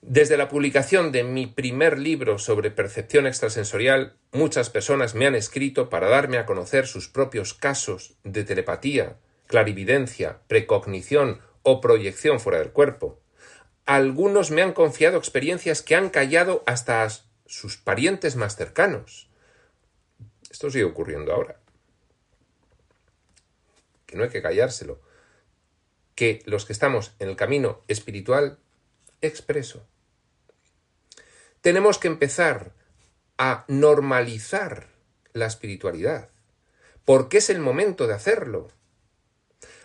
Desde 0.00 0.36
la 0.36 0.48
publicación 0.48 1.10
de 1.10 1.24
mi 1.24 1.46
primer 1.46 1.98
libro 1.98 2.38
sobre 2.38 2.70
percepción 2.70 3.26
extrasensorial, 3.26 4.16
muchas 4.32 4.70
personas 4.70 5.14
me 5.14 5.26
han 5.26 5.34
escrito 5.34 5.90
para 5.90 6.08
darme 6.08 6.38
a 6.38 6.46
conocer 6.46 6.86
sus 6.86 7.08
propios 7.08 7.52
casos 7.52 8.14
de 8.22 8.44
telepatía, 8.44 9.16
clarividencia, 9.46 10.40
precognición 10.46 11.40
o 11.64 11.80
proyección 11.80 12.38
fuera 12.38 12.60
del 12.60 12.70
cuerpo. 12.70 13.20
Algunos 13.86 14.50
me 14.50 14.62
han 14.62 14.72
confiado 14.72 15.18
experiencias 15.18 15.82
que 15.82 15.96
han 15.96 16.10
callado 16.10 16.62
hasta 16.66 17.08
sus 17.46 17.76
parientes 17.76 18.36
más 18.36 18.54
cercanos. 18.54 19.28
Esto 20.50 20.70
sigue 20.70 20.84
ocurriendo 20.84 21.32
ahora. 21.32 21.58
Que 24.06 24.16
no 24.16 24.22
hay 24.22 24.30
que 24.30 24.42
callárselo. 24.42 25.00
Que 26.14 26.42
los 26.46 26.64
que 26.64 26.72
estamos 26.72 27.14
en 27.18 27.28
el 27.28 27.36
camino 27.36 27.82
espiritual 27.88 28.58
expreso. 29.20 29.86
Tenemos 31.60 31.98
que 31.98 32.08
empezar 32.08 32.72
a 33.36 33.64
normalizar 33.68 34.88
la 35.32 35.46
espiritualidad, 35.46 36.30
porque 37.04 37.38
es 37.38 37.50
el 37.50 37.60
momento 37.60 38.06
de 38.06 38.14
hacerlo. 38.14 38.68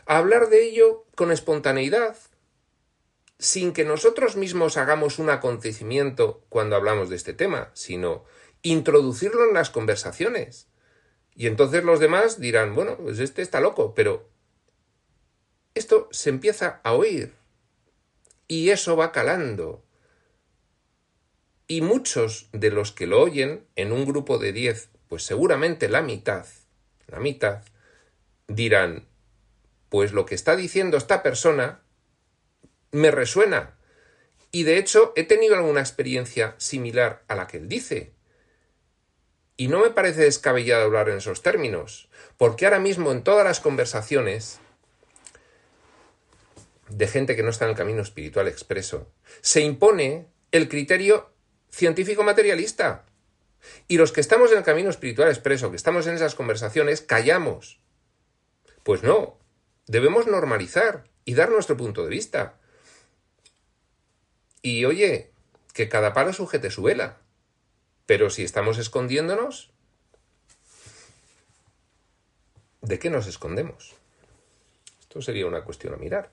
Hablar 0.05 0.49
de 0.49 0.63
ello 0.63 1.05
con 1.15 1.31
espontaneidad, 1.31 2.17
sin 3.39 3.73
que 3.73 3.83
nosotros 3.83 4.35
mismos 4.35 4.77
hagamos 4.77 5.19
un 5.19 5.29
acontecimiento 5.29 6.43
cuando 6.49 6.75
hablamos 6.75 7.09
de 7.09 7.15
este 7.15 7.33
tema, 7.33 7.71
sino 7.73 8.23
introducirlo 8.61 9.47
en 9.47 9.53
las 9.53 9.69
conversaciones. 9.69 10.67
Y 11.35 11.47
entonces 11.47 11.83
los 11.83 11.99
demás 11.99 12.39
dirán, 12.39 12.75
bueno, 12.75 12.97
pues 12.97 13.19
este 13.19 13.41
está 13.41 13.59
loco, 13.59 13.93
pero 13.95 14.29
esto 15.73 16.07
se 16.11 16.29
empieza 16.29 16.79
a 16.83 16.93
oír 16.93 17.33
y 18.53 18.69
eso 18.69 18.95
va 18.95 19.11
calando. 19.11 19.83
Y 21.67 21.81
muchos 21.81 22.49
de 22.51 22.69
los 22.69 22.91
que 22.91 23.07
lo 23.07 23.19
oyen, 23.19 23.65
en 23.75 23.91
un 23.91 24.05
grupo 24.05 24.37
de 24.37 24.53
diez, 24.53 24.89
pues 25.07 25.23
seguramente 25.23 25.89
la 25.89 26.03
mitad, 26.03 26.45
la 27.07 27.19
mitad, 27.19 27.63
dirán, 28.47 29.07
pues 29.89 30.11
lo 30.11 30.27
que 30.27 30.35
está 30.35 30.55
diciendo 30.55 30.97
esta 30.97 31.23
persona 31.23 31.81
me 32.91 33.09
resuena. 33.09 33.75
Y 34.51 34.61
de 34.61 34.77
hecho 34.77 35.13
he 35.15 35.23
tenido 35.23 35.55
alguna 35.55 35.79
experiencia 35.79 36.53
similar 36.59 37.23
a 37.27 37.33
la 37.33 37.47
que 37.47 37.57
él 37.57 37.67
dice. 37.67 38.13
Y 39.57 39.67
no 39.67 39.79
me 39.79 39.89
parece 39.89 40.21
descabellado 40.21 40.83
hablar 40.83 41.09
en 41.09 41.17
esos 41.17 41.41
términos, 41.41 42.07
porque 42.37 42.65
ahora 42.65 42.79
mismo 42.79 43.11
en 43.11 43.23
todas 43.23 43.45
las 43.45 43.59
conversaciones 43.59 44.59
de 46.97 47.07
gente 47.07 47.35
que 47.35 47.43
no 47.43 47.49
está 47.49 47.65
en 47.65 47.71
el 47.71 47.77
camino 47.77 48.01
espiritual 48.01 48.47
expreso, 48.47 49.11
se 49.41 49.61
impone 49.61 50.27
el 50.51 50.69
criterio 50.69 51.31
científico 51.71 52.23
materialista. 52.23 53.05
Y 53.87 53.97
los 53.97 54.11
que 54.11 54.21
estamos 54.21 54.51
en 54.51 54.59
el 54.59 54.63
camino 54.63 54.89
espiritual 54.89 55.29
expreso, 55.29 55.71
que 55.71 55.77
estamos 55.77 56.05
en 56.05 56.15
esas 56.15 56.35
conversaciones, 56.35 57.01
callamos. 57.01 57.79
Pues 58.83 59.03
no, 59.03 59.39
debemos 59.87 60.27
normalizar 60.27 61.05
y 61.25 61.33
dar 61.33 61.49
nuestro 61.49 61.77
punto 61.77 62.03
de 62.03 62.09
vista. 62.09 62.59
Y 64.61 64.85
oye, 64.85 65.31
que 65.73 65.89
cada 65.89 66.13
palo 66.13 66.33
sujete 66.33 66.69
su 66.69 66.83
vela. 66.83 67.17
Pero 68.05 68.29
si 68.29 68.43
estamos 68.43 68.77
escondiéndonos, 68.77 69.71
¿de 72.81 72.99
qué 72.99 73.09
nos 73.09 73.27
escondemos? 73.27 73.95
Esto 74.99 75.21
sería 75.21 75.47
una 75.47 75.63
cuestión 75.63 75.93
a 75.93 75.97
mirar. 75.97 76.31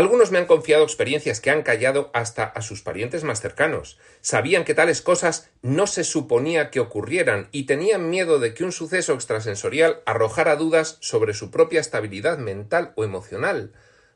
Algunos 0.00 0.30
me 0.30 0.38
han 0.38 0.46
confiado 0.46 0.82
experiencias 0.82 1.42
que 1.42 1.50
han 1.50 1.60
callado 1.60 2.10
hasta 2.14 2.44
a 2.44 2.62
sus 2.62 2.80
parientes 2.80 3.22
más 3.22 3.42
cercanos. 3.42 3.98
Sabían 4.22 4.64
que 4.64 4.72
tales 4.72 5.02
cosas 5.02 5.50
no 5.60 5.86
se 5.86 6.04
suponía 6.04 6.70
que 6.70 6.80
ocurrieran 6.80 7.50
y 7.52 7.64
tenían 7.64 8.08
miedo 8.08 8.38
de 8.38 8.54
que 8.54 8.64
un 8.64 8.72
suceso 8.72 9.12
extrasensorial 9.12 10.00
arrojara 10.06 10.56
dudas 10.56 10.96
sobre 11.00 11.34
su 11.34 11.50
propia 11.50 11.80
estabilidad 11.80 12.38
mental 12.38 12.94
o 12.96 13.04
emocional. 13.04 13.74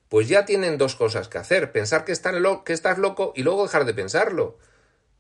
Pues 0.09 0.27
ya 0.27 0.47
tienen 0.47 0.79
dos 0.79 0.97
cosas 0.97 1.29
que 1.29 1.37
hacer, 1.37 1.71
pensar 1.71 2.07
que, 2.07 2.15
que 2.65 2.73
estás 2.73 2.97
loco 2.97 3.35
y 3.37 3.43
luego 3.43 3.65
dejar 3.65 3.85
de 3.85 3.93
pensarlo. 3.93 4.57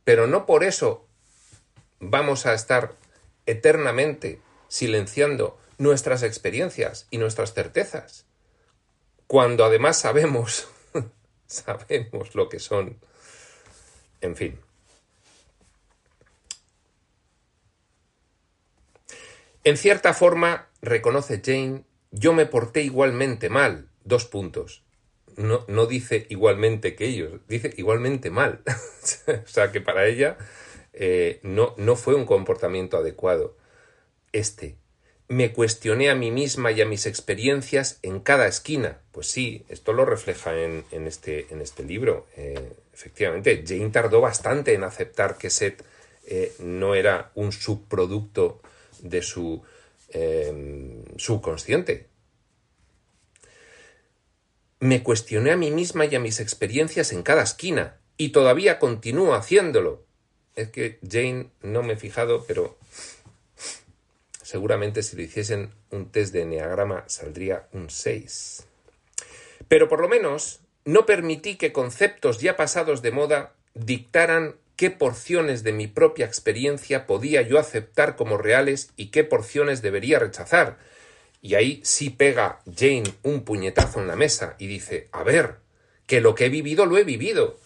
Pero 0.02 0.26
no 0.26 0.46
por 0.46 0.64
eso 0.64 1.06
vamos 2.00 2.46
a 2.46 2.54
estar 2.54 2.92
eternamente 3.44 4.40
silenciando 4.68 5.58
nuestras 5.76 6.22
experiencias 6.22 7.06
y 7.10 7.18
nuestras 7.18 7.52
certezas 7.52 8.24
cuando 9.35 9.64
además 9.64 9.99
sabemos, 9.99 10.68
sabemos 11.49 12.37
lo 12.37 12.49
que 12.49 12.61
son. 12.61 13.01
En 14.20 14.37
fin. 14.37 14.61
En 19.64 19.76
cierta 19.76 20.14
forma, 20.14 20.68
reconoce 20.82 21.43
Jane, 21.45 21.82
yo 22.12 22.32
me 22.32 22.47
porté 22.47 22.82
igualmente 22.82 23.49
mal. 23.49 23.89
Dos 24.05 24.24
puntos. 24.24 24.85
No, 25.37 25.64
no 25.66 25.87
dice 25.87 26.26
igualmente 26.28 26.95
que 26.95 27.07
ellos, 27.07 27.41
dice 27.49 27.74
igualmente 27.76 28.30
mal. 28.30 28.62
o 29.26 29.49
sea 29.49 29.72
que 29.72 29.80
para 29.80 30.07
ella 30.07 30.39
eh, 30.93 31.41
no, 31.43 31.74
no 31.76 31.97
fue 31.97 32.14
un 32.14 32.24
comportamiento 32.24 32.99
adecuado. 32.99 33.57
Este, 34.30 34.78
me 35.29 35.53
cuestioné 35.53 36.11
a 36.11 36.14
mí 36.14 36.31
misma 36.31 36.72
y 36.72 36.81
a 36.81 36.87
mis 36.87 37.07
experiencias 37.07 37.99
en 38.03 38.20
cada 38.20 38.47
esquina. 38.47 39.01
Pues 39.12 39.29
sí, 39.29 39.64
esto 39.68 39.93
lo 39.93 40.05
refleja 40.05 40.57
en, 40.57 40.85
este, 40.91 41.47
este, 41.51 41.83
libro. 41.83 42.27
Eh, 42.37 42.72
efectivamente, 42.93 43.64
Jane 43.66 43.91
tardó 43.91 44.20
bastante 44.20 44.75
en 44.75 44.85
aceptar 44.85 45.39
que 45.39 45.51
Seth 45.51 45.83
eh, 46.27 46.53
no 46.59 46.95
era 46.95 47.31
un 47.35 47.53
subproducto 47.53 48.61
de 49.01 49.22
su 49.22 49.62
em, 50.11 51.05
subconsciente. 51.16 52.09
Me 54.81 55.03
cuestioné 55.03 55.53
a 55.53 55.57
mí 55.57 55.70
misma 55.70 56.05
y 56.05 56.14
a 56.14 56.20
mis 56.20 56.41
experiencias 56.41 57.12
en 57.12 57.22
cada 57.22 57.43
esquina, 57.43 57.97
y 58.16 58.31
todavía 58.31 58.79
continúo 58.79 59.35
haciéndolo. 59.35 60.05
Es 60.55 60.68
que 60.68 60.99
Jane 61.09 61.51
no 61.62 61.83
me 61.83 61.95
he 61.95 61.97
fijado, 61.97 62.45
pero 62.47 62.79
Seguramente 64.55 65.02
si 65.02 65.16
le 65.16 65.24
hiciesen 65.24 65.72
un 65.90 66.12
test 66.12 66.32
de 66.32 66.42
enneagrama 66.42 67.02
saldría 67.09 67.66
un 67.72 67.90
6. 67.90 68.64
Pero 69.66 69.88
por 69.88 70.00
lo 70.00 70.09
menos 70.09 70.61
no 70.84 71.07
permití 71.07 71.57
que 71.57 71.72
conceptos 71.72 72.38
ya 72.38 72.57
pasados 72.57 73.02
de 73.02 73.11
moda 73.11 73.52
dictaran 73.74 74.55
qué 74.76 74.92
porciones 74.92 75.64
de 75.64 75.72
mi 75.72 75.88
propia 75.88 76.24
experiencia 76.24 77.05
podía 77.05 77.42
yo 77.42 77.59
aceptar 77.59 78.14
como 78.14 78.38
reales 78.38 78.90
y 78.94 79.07
qué 79.07 79.24
porciones 79.24 79.82
debería 79.82 80.20
rechazar. 80.20 80.78
Y 81.42 81.57
ahí 81.57 81.80
sí 81.82 82.11
pega 82.11 82.61
Jane 82.64 83.12
un 83.24 83.42
puñetazo 83.42 83.98
en 83.98 84.07
la 84.07 84.14
mesa 84.14 84.55
y 84.61 84.68
dice, 84.68 85.09
a 85.11 85.24
ver, 85.24 85.57
que 86.07 86.20
lo 86.20 86.36
que 86.36 86.46
he 86.46 86.48
vivido 86.48 86.86
lo 86.86 86.96
he 86.96 87.02
vivido. 87.02 87.59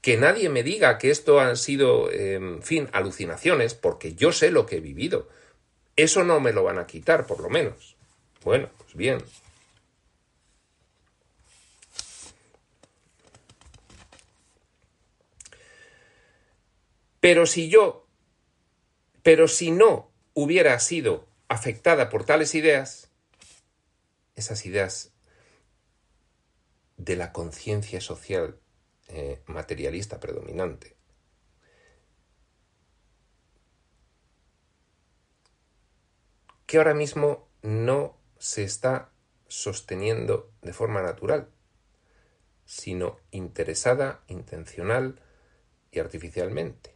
Que 0.00 0.16
nadie 0.16 0.48
me 0.48 0.62
diga 0.62 0.96
que 0.96 1.10
esto 1.10 1.38
han 1.38 1.58
sido, 1.58 2.10
en 2.10 2.62
fin, 2.62 2.88
alucinaciones, 2.92 3.74
porque 3.74 4.14
yo 4.14 4.32
sé 4.32 4.50
lo 4.50 4.64
que 4.64 4.76
he 4.76 4.80
vivido. 4.80 5.28
Eso 5.98 6.22
no 6.22 6.38
me 6.38 6.52
lo 6.52 6.62
van 6.62 6.78
a 6.78 6.86
quitar, 6.86 7.26
por 7.26 7.40
lo 7.40 7.50
menos. 7.50 7.96
Bueno, 8.44 8.70
pues 8.78 8.94
bien. 8.94 9.18
Pero 17.18 17.46
si 17.46 17.68
yo, 17.68 18.06
pero 19.24 19.48
si 19.48 19.72
no 19.72 20.12
hubiera 20.34 20.78
sido 20.78 21.26
afectada 21.48 22.10
por 22.10 22.24
tales 22.24 22.54
ideas, 22.54 23.10
esas 24.36 24.64
ideas 24.66 25.10
de 26.96 27.16
la 27.16 27.32
conciencia 27.32 28.00
social 28.00 28.60
eh, 29.08 29.42
materialista 29.46 30.20
predominante, 30.20 30.97
que 36.68 36.76
ahora 36.76 36.92
mismo 36.92 37.48
no 37.62 38.14
se 38.38 38.62
está 38.62 39.10
sosteniendo 39.48 40.52
de 40.60 40.74
forma 40.74 41.00
natural, 41.00 41.48
sino 42.66 43.18
interesada, 43.30 44.20
intencional 44.28 45.18
y 45.90 45.98
artificialmente, 45.98 46.94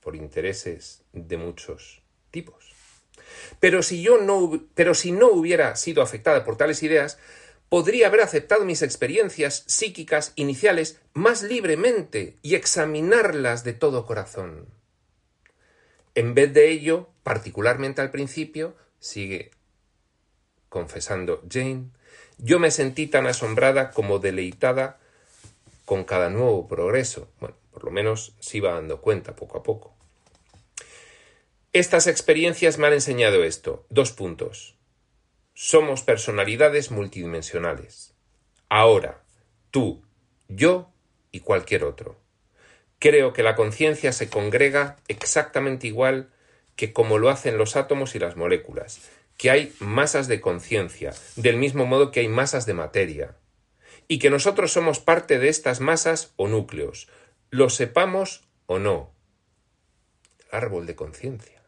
por 0.00 0.14
intereses 0.14 1.02
de 1.12 1.36
muchos 1.36 2.04
tipos. 2.30 2.72
Pero 3.58 3.82
si 3.82 4.02
yo 4.02 4.18
no, 4.18 4.68
pero 4.74 4.94
si 4.94 5.10
no 5.10 5.26
hubiera 5.26 5.74
sido 5.74 6.00
afectada 6.00 6.44
por 6.44 6.56
tales 6.56 6.84
ideas, 6.84 7.18
podría 7.68 8.06
haber 8.06 8.20
aceptado 8.20 8.64
mis 8.64 8.82
experiencias 8.82 9.64
psíquicas 9.66 10.32
iniciales 10.36 11.00
más 11.12 11.42
libremente 11.42 12.38
y 12.40 12.54
examinarlas 12.54 13.64
de 13.64 13.72
todo 13.72 14.06
corazón. 14.06 14.68
En 16.14 16.34
vez 16.34 16.52
de 16.52 16.70
ello, 16.70 17.08
particularmente 17.22 18.00
al 18.00 18.10
principio, 18.10 18.76
sigue 18.98 19.50
confesando 20.68 21.42
Jane, 21.50 21.90
yo 22.38 22.58
me 22.58 22.70
sentí 22.70 23.06
tan 23.06 23.26
asombrada 23.26 23.90
como 23.90 24.18
deleitada 24.18 24.98
con 25.84 26.04
cada 26.04 26.30
nuevo 26.30 26.68
progreso. 26.68 27.28
Bueno, 27.40 27.56
por 27.70 27.84
lo 27.84 27.90
menos 27.90 28.34
se 28.40 28.58
iba 28.58 28.72
dando 28.72 29.00
cuenta 29.00 29.36
poco 29.36 29.58
a 29.58 29.62
poco. 29.62 29.94
Estas 31.72 32.06
experiencias 32.06 32.78
me 32.78 32.86
han 32.86 32.92
enseñado 32.92 33.44
esto. 33.44 33.86
Dos 33.88 34.12
puntos. 34.12 34.76
Somos 35.54 36.02
personalidades 36.02 36.90
multidimensionales. 36.90 38.14
Ahora, 38.68 39.22
tú, 39.70 40.02
yo 40.48 40.90
y 41.30 41.40
cualquier 41.40 41.84
otro. 41.84 42.21
Creo 43.02 43.32
que 43.32 43.42
la 43.42 43.56
conciencia 43.56 44.12
se 44.12 44.30
congrega 44.30 44.96
exactamente 45.08 45.88
igual 45.88 46.30
que 46.76 46.92
como 46.92 47.18
lo 47.18 47.30
hacen 47.30 47.58
los 47.58 47.74
átomos 47.74 48.14
y 48.14 48.20
las 48.20 48.36
moléculas, 48.36 49.00
que 49.36 49.50
hay 49.50 49.74
masas 49.80 50.28
de 50.28 50.40
conciencia, 50.40 51.12
del 51.34 51.56
mismo 51.56 51.84
modo 51.84 52.12
que 52.12 52.20
hay 52.20 52.28
masas 52.28 52.64
de 52.64 52.74
materia, 52.74 53.34
y 54.06 54.20
que 54.20 54.30
nosotros 54.30 54.70
somos 54.70 55.00
parte 55.00 55.40
de 55.40 55.48
estas 55.48 55.80
masas 55.80 56.32
o 56.36 56.46
núcleos. 56.46 57.08
lo 57.50 57.70
sepamos 57.70 58.44
o 58.66 58.78
no. 58.78 59.12
árbol 60.52 60.86
de 60.86 60.94
conciencia. 60.94 61.60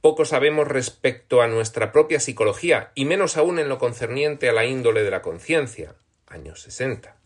Poco 0.00 0.24
sabemos 0.24 0.66
respecto 0.66 1.40
a 1.40 1.46
nuestra 1.46 1.92
propia 1.92 2.18
psicología, 2.18 2.90
y 2.96 3.04
menos 3.04 3.36
aún 3.36 3.60
en 3.60 3.68
lo 3.68 3.78
concerniente 3.78 4.48
a 4.48 4.52
la 4.52 4.64
índole 4.64 5.04
de 5.04 5.10
la 5.12 5.22
conciencia, 5.22 5.94
años 6.26 6.62
60. 6.62 7.19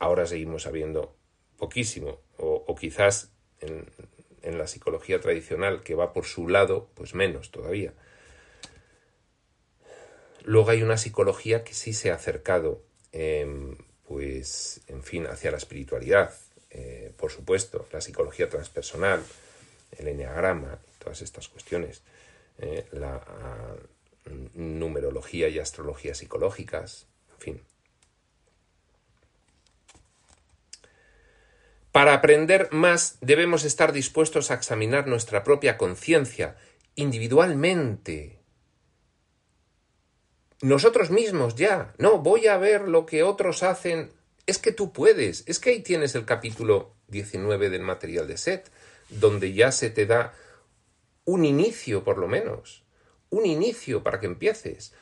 Ahora 0.00 0.26
seguimos 0.26 0.62
sabiendo 0.62 1.14
poquísimo, 1.58 2.20
o, 2.38 2.74
quizás 2.74 3.30
en, 3.60 3.86
la 4.42 4.66
psicología 4.66 5.20
tradicional 5.20 5.82
que 5.82 5.94
va 5.94 6.14
por 6.14 6.24
su 6.24 6.48
lado, 6.48 6.88
pues 6.94 7.14
menos 7.14 7.50
todavía. 7.50 7.92
Luego 10.42 10.70
hay 10.70 10.82
una 10.82 10.96
psicología 10.96 11.62
que 11.62 11.74
sí 11.74 11.92
se 11.92 12.10
ha 12.10 12.14
acercado, 12.14 12.82
em, 13.12 13.76
pues, 14.08 14.80
en 14.88 15.02
fin, 15.02 15.26
hacia 15.26 15.50
la 15.50 15.58
espiritualidad, 15.58 16.32
eh, 16.70 17.12
por 17.18 17.30
supuesto, 17.30 17.86
la 17.92 18.00
psicología 18.00 18.48
transpersonal, 18.48 19.22
el 19.98 20.08
enneagrama, 20.08 20.78
todas 20.98 21.20
estas 21.20 21.48
cuestiones, 21.48 22.02
eh, 22.58 22.86
la 22.92 23.22
numerología 24.54 25.48
y 25.48 25.58
astrología 25.58 26.14
psicológicas, 26.14 27.06
en 27.34 27.38
fin. 27.38 27.69
Para 31.92 32.14
aprender 32.14 32.68
más 32.70 33.18
debemos 33.20 33.64
estar 33.64 33.92
dispuestos 33.92 34.50
a 34.50 34.54
examinar 34.54 35.08
nuestra 35.08 35.42
propia 35.42 35.76
conciencia 35.76 36.56
individualmente. 36.94 38.40
Nosotros 40.62 41.10
mismos 41.10 41.56
ya. 41.56 41.92
No, 41.98 42.18
voy 42.18 42.46
a 42.46 42.58
ver 42.58 42.82
lo 42.82 43.06
que 43.06 43.22
otros 43.22 43.62
hacen. 43.62 44.12
Es 44.46 44.58
que 44.58 44.72
tú 44.72 44.92
puedes. 44.92 45.42
Es 45.46 45.58
que 45.58 45.70
ahí 45.70 45.80
tienes 45.80 46.14
el 46.14 46.24
capítulo 46.24 46.94
19 47.08 47.70
del 47.70 47.82
material 47.82 48.28
de 48.28 48.36
Set, 48.36 48.70
donde 49.08 49.52
ya 49.52 49.72
se 49.72 49.90
te 49.90 50.06
da 50.06 50.34
un 51.24 51.44
inicio, 51.44 52.04
por 52.04 52.18
lo 52.18 52.28
menos. 52.28 52.84
Un 53.30 53.46
inicio 53.46 54.04
para 54.04 54.20
que 54.20 54.26
empieces. 54.26 54.92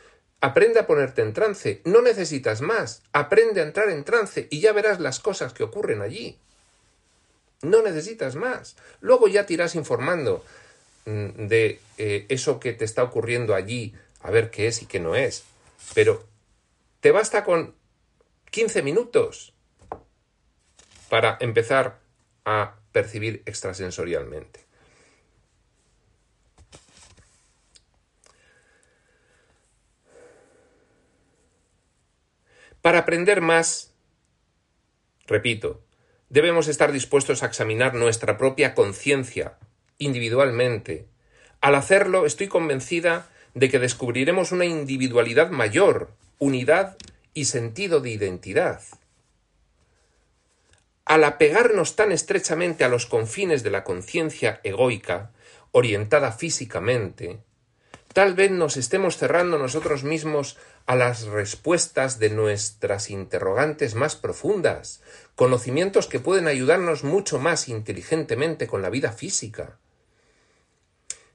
Aprende 0.40 0.80
a 0.80 0.86
ponerte 0.86 1.20
en 1.20 1.34
trance. 1.34 1.82
No 1.84 2.00
necesitas 2.00 2.62
más. 2.62 3.02
Aprende 3.12 3.60
a 3.60 3.64
entrar 3.64 3.90
en 3.90 4.04
trance 4.04 4.46
y 4.50 4.60
ya 4.60 4.72
verás 4.72 5.00
las 5.00 5.20
cosas 5.20 5.52
que 5.52 5.64
ocurren 5.64 6.00
allí. 6.00 6.40
No 7.62 7.82
necesitas 7.82 8.36
más. 8.36 8.76
Luego 9.00 9.28
ya 9.28 9.46
te 9.46 9.54
irás 9.54 9.74
informando 9.74 10.44
mm, 11.06 11.46
de 11.46 11.80
eh, 11.98 12.26
eso 12.28 12.60
que 12.60 12.72
te 12.72 12.84
está 12.84 13.02
ocurriendo 13.02 13.54
allí, 13.54 13.94
a 14.22 14.30
ver 14.30 14.50
qué 14.50 14.68
es 14.68 14.82
y 14.82 14.86
qué 14.86 15.00
no 15.00 15.16
es. 15.16 15.44
Pero 15.94 16.24
te 17.00 17.10
basta 17.10 17.44
con 17.44 17.74
15 18.50 18.82
minutos 18.82 19.52
para 21.08 21.36
empezar 21.40 21.98
a 22.44 22.76
percibir 22.92 23.42
extrasensorialmente. 23.46 24.68
Para 32.80 33.00
aprender 33.00 33.40
más, 33.40 33.92
repito, 35.26 35.82
debemos 36.30 36.68
estar 36.68 36.92
dispuestos 36.92 37.42
a 37.42 37.46
examinar 37.46 37.94
nuestra 37.94 38.36
propia 38.36 38.74
conciencia 38.74 39.54
individualmente. 39.98 41.06
Al 41.60 41.74
hacerlo, 41.74 42.26
estoy 42.26 42.48
convencida 42.48 43.28
de 43.54 43.70
que 43.70 43.78
descubriremos 43.78 44.52
una 44.52 44.64
individualidad 44.64 45.50
mayor, 45.50 46.10
unidad 46.38 46.96
y 47.34 47.46
sentido 47.46 48.00
de 48.00 48.10
identidad. 48.10 48.82
Al 51.04 51.24
apegarnos 51.24 51.96
tan 51.96 52.12
estrechamente 52.12 52.84
a 52.84 52.88
los 52.88 53.06
confines 53.06 53.62
de 53.62 53.70
la 53.70 53.82
conciencia 53.82 54.60
egoica, 54.62 55.30
orientada 55.72 56.32
físicamente, 56.32 57.40
tal 58.12 58.34
vez 58.34 58.50
nos 58.50 58.76
estemos 58.76 59.16
cerrando 59.16 59.58
nosotros 59.58 60.04
mismos 60.04 60.58
a 60.88 60.96
las 60.96 61.24
respuestas 61.26 62.18
de 62.18 62.30
nuestras 62.30 63.10
interrogantes 63.10 63.94
más 63.94 64.16
profundas, 64.16 65.02
conocimientos 65.34 66.06
que 66.06 66.18
pueden 66.18 66.48
ayudarnos 66.48 67.04
mucho 67.04 67.38
más 67.38 67.68
inteligentemente 67.68 68.66
con 68.66 68.80
la 68.80 68.88
vida 68.88 69.12
física. 69.12 69.76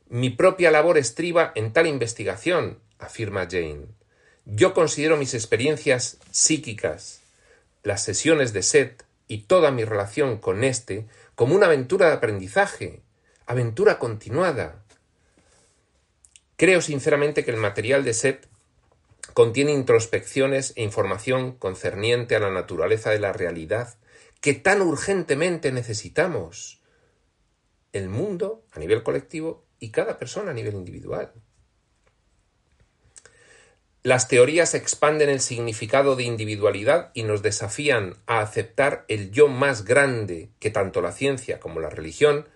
Mi 0.09 0.31
propia 0.31 0.71
labor 0.71 0.97
estriba 0.97 1.51
en 1.53 1.71
tal 1.71 1.85
investigación, 1.85 2.79
afirma 2.97 3.47
Jane. 3.47 3.85
Yo 4.45 4.73
considero 4.73 5.17
mis 5.17 5.35
experiencias 5.35 6.17
psíquicas, 6.31 7.21
las 7.83 8.03
sesiones 8.03 8.53
de 8.53 8.63
Seth 8.63 9.03
y 9.27 9.43
toda 9.43 9.69
mi 9.69 9.85
relación 9.85 10.39
con 10.39 10.63
éste 10.63 11.05
como 11.35 11.53
una 11.53 11.67
aventura 11.67 12.07
de 12.07 12.13
aprendizaje, 12.13 13.01
aventura 13.45 13.99
continuada. 13.99 14.83
Creo 16.57 16.81
sinceramente 16.81 17.45
que 17.45 17.51
el 17.51 17.57
material 17.57 18.03
de 18.03 18.15
Seth 18.15 18.47
Contiene 19.33 19.71
introspecciones 19.71 20.73
e 20.75 20.83
información 20.83 21.53
concerniente 21.53 22.35
a 22.35 22.39
la 22.39 22.51
naturaleza 22.51 23.09
de 23.09 23.19
la 23.19 23.33
realidad 23.33 23.95
que 24.41 24.53
tan 24.53 24.81
urgentemente 24.81 25.71
necesitamos. 25.71 26.81
El 27.93 28.09
mundo 28.09 28.65
a 28.71 28.79
nivel 28.79 29.01
colectivo 29.03 29.65
y 29.79 29.89
cada 29.91 30.19
persona 30.19 30.51
a 30.51 30.53
nivel 30.53 30.75
individual. 30.75 31.31
Las 34.03 34.27
teorías 34.27 34.73
expanden 34.73 35.29
el 35.29 35.39
significado 35.39 36.17
de 36.17 36.23
individualidad 36.23 37.11
y 37.13 37.23
nos 37.23 37.41
desafían 37.41 38.17
a 38.27 38.41
aceptar 38.41 39.05
el 39.07 39.31
yo 39.31 39.47
más 39.47 39.85
grande 39.85 40.49
que 40.59 40.69
tanto 40.69 41.01
la 41.01 41.13
ciencia 41.13 41.61
como 41.61 41.79
la 41.79 41.89
religión 41.89 42.49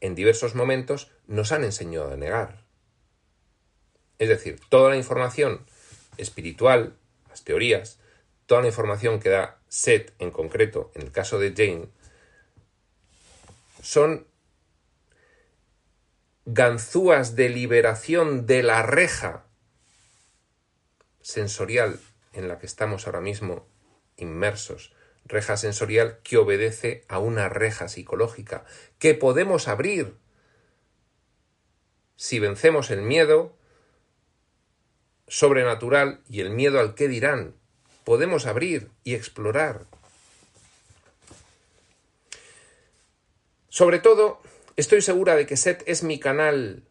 en 0.00 0.14
diversos 0.14 0.54
momentos 0.54 1.10
nos 1.26 1.52
han 1.52 1.64
enseñado 1.64 2.12
a 2.12 2.16
negar. 2.16 2.64
Es 4.18 4.28
decir, 4.28 4.60
toda 4.68 4.90
la 4.90 4.96
información 4.96 5.64
espiritual, 6.20 6.96
las 7.28 7.44
teorías, 7.44 7.98
toda 8.46 8.62
la 8.62 8.68
información 8.68 9.20
que 9.20 9.28
da 9.28 9.58
Seth 9.68 10.12
en 10.18 10.30
concreto, 10.30 10.90
en 10.94 11.02
el 11.02 11.12
caso 11.12 11.38
de 11.38 11.52
Jane, 11.56 11.88
son 13.82 14.26
ganzúas 16.44 17.36
de 17.36 17.48
liberación 17.48 18.46
de 18.46 18.62
la 18.62 18.82
reja 18.82 19.44
sensorial 21.20 22.00
en 22.32 22.48
la 22.48 22.58
que 22.58 22.66
estamos 22.66 23.06
ahora 23.06 23.20
mismo 23.20 23.66
inmersos, 24.16 24.92
reja 25.24 25.56
sensorial 25.56 26.18
que 26.22 26.36
obedece 26.36 27.04
a 27.08 27.18
una 27.18 27.48
reja 27.48 27.88
psicológica 27.88 28.64
que 28.98 29.14
podemos 29.14 29.68
abrir 29.68 30.16
si 32.16 32.38
vencemos 32.38 32.90
el 32.90 33.00
miedo, 33.00 33.56
sobrenatural 35.30 36.20
y 36.28 36.40
el 36.40 36.50
miedo 36.50 36.80
al 36.80 36.94
qué 36.94 37.08
dirán. 37.08 37.54
Podemos 38.04 38.46
abrir 38.46 38.90
y 39.04 39.14
explorar. 39.14 39.86
Sobre 43.68 44.00
todo, 44.00 44.42
estoy 44.76 45.00
segura 45.00 45.36
de 45.36 45.46
que 45.46 45.56
Set 45.56 45.84
es 45.86 46.02
mi 46.02 46.18
canal 46.18 46.82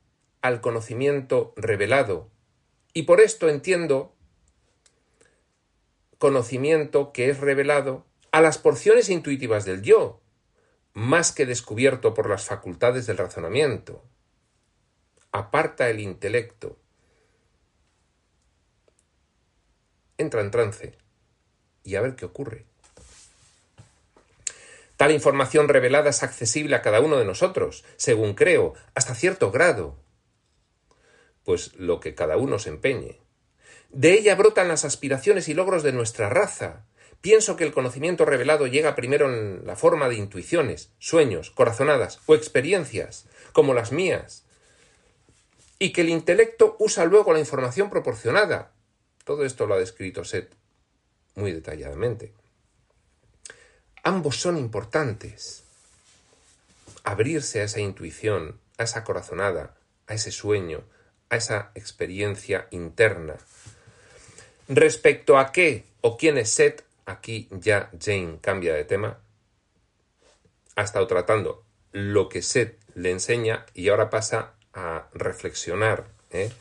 al 0.42 0.62
conocimiento 0.62 1.54
revelado, 1.58 2.32
y 2.94 3.04
por 3.04 3.20
esto 3.20 3.50
entiendo 3.50 4.16
conocimiento 6.18 7.12
que 7.12 7.30
es 7.30 7.40
revelado 7.40 8.06
a 8.32 8.40
las 8.40 8.58
porciones 8.58 9.10
intuitivas 9.10 9.66
del 9.66 9.82
yo, 9.82 10.22
más 10.94 11.34
que 11.34 11.46
descubierto 11.46 12.14
por 12.14 12.30
las 12.30 12.46
facultades 12.46 13.06
del 13.06 13.18
razonamiento. 13.18 14.04
Aparta 15.34 15.90
el 15.90 16.00
intelecto, 16.00 16.78
entra 20.20 20.42
en 20.42 20.52
trance 20.52 20.94
y 21.84 21.96
a 21.96 22.02
ver 22.02 22.16
qué 22.16 22.26
ocurre. 22.26 22.66
Tal 24.98 25.12
información 25.12 25.70
revelada 25.70 26.10
es 26.10 26.24
accesible 26.24 26.76
a 26.76 26.82
cada 26.82 27.00
uno 27.00 27.18
de 27.18 27.26
nosotros, 27.26 27.86
según 27.96 28.34
creo, 28.34 28.74
hasta 28.94 29.16
cierto 29.16 29.50
grado, 29.50 29.96
pues 31.46 31.74
lo 31.76 32.00
que 32.02 32.16
cada 32.16 32.38
uno 32.38 32.60
se 32.60 32.70
empeñe. 32.70 33.20
De 33.90 34.12
ella 34.12 34.36
brotan 34.36 34.68
las 34.68 34.86
aspiraciones 34.86 35.48
y 35.48 35.54
logros 35.54 35.84
de 35.84 35.94
nuestra 35.94 36.30
raza. 36.30 36.86
Pienso 37.22 37.56
que 37.56 37.64
el 37.64 37.74
conocimiento 37.74 38.26
revelado 38.26 38.68
llega 38.68 38.96
primero 38.96 39.34
en 39.34 39.66
la 39.66 39.76
forma 39.76 40.10
de 40.10 40.16
intuiciones, 40.16 40.92
sueños, 41.00 41.50
corazonadas 41.50 42.20
o 42.26 42.36
experiencias, 42.36 43.26
como 43.52 43.74
las 43.74 43.92
mías, 43.92 44.44
y 45.80 45.94
que 45.94 46.02
el 46.02 46.10
intelecto 46.10 46.76
usa 46.78 47.06
luego 47.06 47.32
la 47.32 47.40
información 47.40 47.90
proporcionada, 47.90 48.74
todo 49.30 49.46
esto 49.46 49.68
lo 49.68 49.76
ha 49.76 49.78
descrito 49.78 50.26
Seth 50.26 50.56
muy 51.36 51.52
detalladamente. 51.52 52.34
Ambos 54.02 54.38
son 54.38 54.58
importantes. 54.58 55.62
Abrirse 57.04 57.62
a 57.62 57.66
esa 57.66 57.80
intuición, 57.80 58.60
a 58.80 58.86
esa 58.86 59.04
corazonada, 59.04 59.76
a 60.08 60.16
ese 60.16 60.32
sueño, 60.32 60.82
a 61.30 61.36
esa 61.36 61.70
experiencia 61.76 62.68
interna. 62.72 63.36
Respecto 64.68 65.38
a 65.38 65.52
qué 65.52 65.86
o 66.02 66.18
quién 66.18 66.40
es 66.40 66.50
Seth, 66.50 66.84
aquí 67.06 67.48
ya 67.52 67.92
Jane 68.02 68.40
cambia 68.42 68.74
de 68.74 68.84
tema. 68.84 69.20
Ha 70.76 70.82
estado 70.82 71.06
tratando 71.06 71.64
lo 71.92 72.30
que 72.30 72.42
Seth 72.42 72.80
le 72.96 73.12
enseña 73.12 73.68
y 73.76 73.90
ahora 73.90 74.10
pasa 74.10 74.54
a 74.74 75.08
reflexionar. 75.14 76.08
¿eh? 76.32 76.52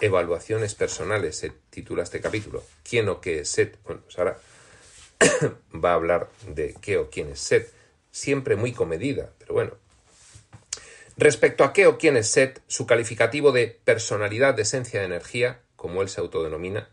Evaluaciones 0.00 0.74
personales 0.74 1.36
se 1.36 1.50
titula 1.70 2.02
este 2.02 2.20
capítulo. 2.20 2.64
¿Quién 2.88 3.08
o 3.08 3.20
qué 3.20 3.40
es 3.40 3.50
Seth? 3.50 3.76
Bueno, 3.84 4.02
pues 4.02 4.18
ahora 4.18 4.38
va 5.84 5.90
a 5.90 5.94
hablar 5.94 6.30
de 6.48 6.74
qué 6.80 6.98
o 6.98 7.10
quién 7.10 7.30
es 7.30 7.40
Seth. 7.40 7.72
Siempre 8.10 8.56
muy 8.56 8.72
comedida, 8.72 9.30
pero 9.38 9.54
bueno. 9.54 9.76
Respecto 11.16 11.64
a 11.64 11.72
qué 11.72 11.86
o 11.86 11.98
quién 11.98 12.16
es 12.16 12.30
Seth, 12.30 12.62
su 12.66 12.86
calificativo 12.86 13.52
de 13.52 13.80
personalidad 13.84 14.54
de 14.54 14.62
esencia 14.62 15.00
de 15.00 15.06
energía, 15.06 15.60
como 15.76 16.02
él 16.02 16.08
se 16.08 16.20
autodenomina, 16.20 16.88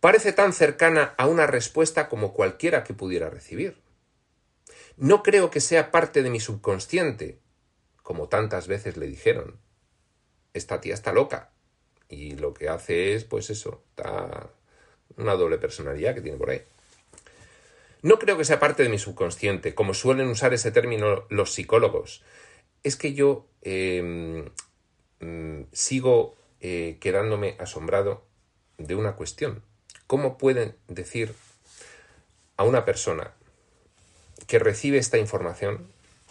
parece 0.00 0.32
tan 0.32 0.52
cercana 0.52 1.14
a 1.18 1.26
una 1.26 1.46
respuesta 1.46 2.08
como 2.08 2.34
cualquiera 2.34 2.84
que 2.84 2.94
pudiera 2.94 3.30
recibir. 3.30 3.82
No 4.96 5.22
creo 5.22 5.50
que 5.50 5.60
sea 5.60 5.90
parte 5.90 6.22
de 6.22 6.30
mi 6.30 6.40
subconsciente, 6.40 7.40
como 8.02 8.28
tantas 8.28 8.68
veces 8.68 8.96
le 8.96 9.06
dijeron. 9.06 9.60
Esta 10.54 10.80
tía 10.80 10.94
está 10.94 11.12
loca. 11.12 11.52
Y 12.08 12.36
lo 12.36 12.54
que 12.54 12.68
hace 12.68 13.14
es, 13.14 13.24
pues 13.24 13.50
eso, 13.50 13.82
está 13.90 14.50
una 15.16 15.34
doble 15.34 15.58
personalidad 15.58 16.14
que 16.14 16.22
tiene 16.22 16.38
por 16.38 16.50
ahí. 16.50 16.62
No 18.02 18.18
creo 18.18 18.38
que 18.38 18.44
sea 18.44 18.60
parte 18.60 18.82
de 18.82 18.88
mi 18.88 18.98
subconsciente, 18.98 19.74
como 19.74 19.92
suelen 19.92 20.28
usar 20.28 20.54
ese 20.54 20.70
término 20.70 21.24
los 21.28 21.52
psicólogos. 21.52 22.22
Es 22.84 22.96
que 22.96 23.12
yo 23.12 23.46
em, 23.62 24.50
mm, 25.20 25.62
sigo 25.72 26.36
eh, 26.60 26.98
quedándome 27.00 27.56
asombrado 27.58 28.22
de 28.78 28.94
una 28.94 29.16
cuestión. 29.16 29.62
¿Cómo 30.06 30.38
pueden 30.38 30.76
decir 30.86 31.34
a 32.56 32.64
una 32.64 32.84
persona 32.84 33.32
que 34.46 34.58
recibe 34.58 34.98
esta 34.98 35.18
información, 35.18 35.88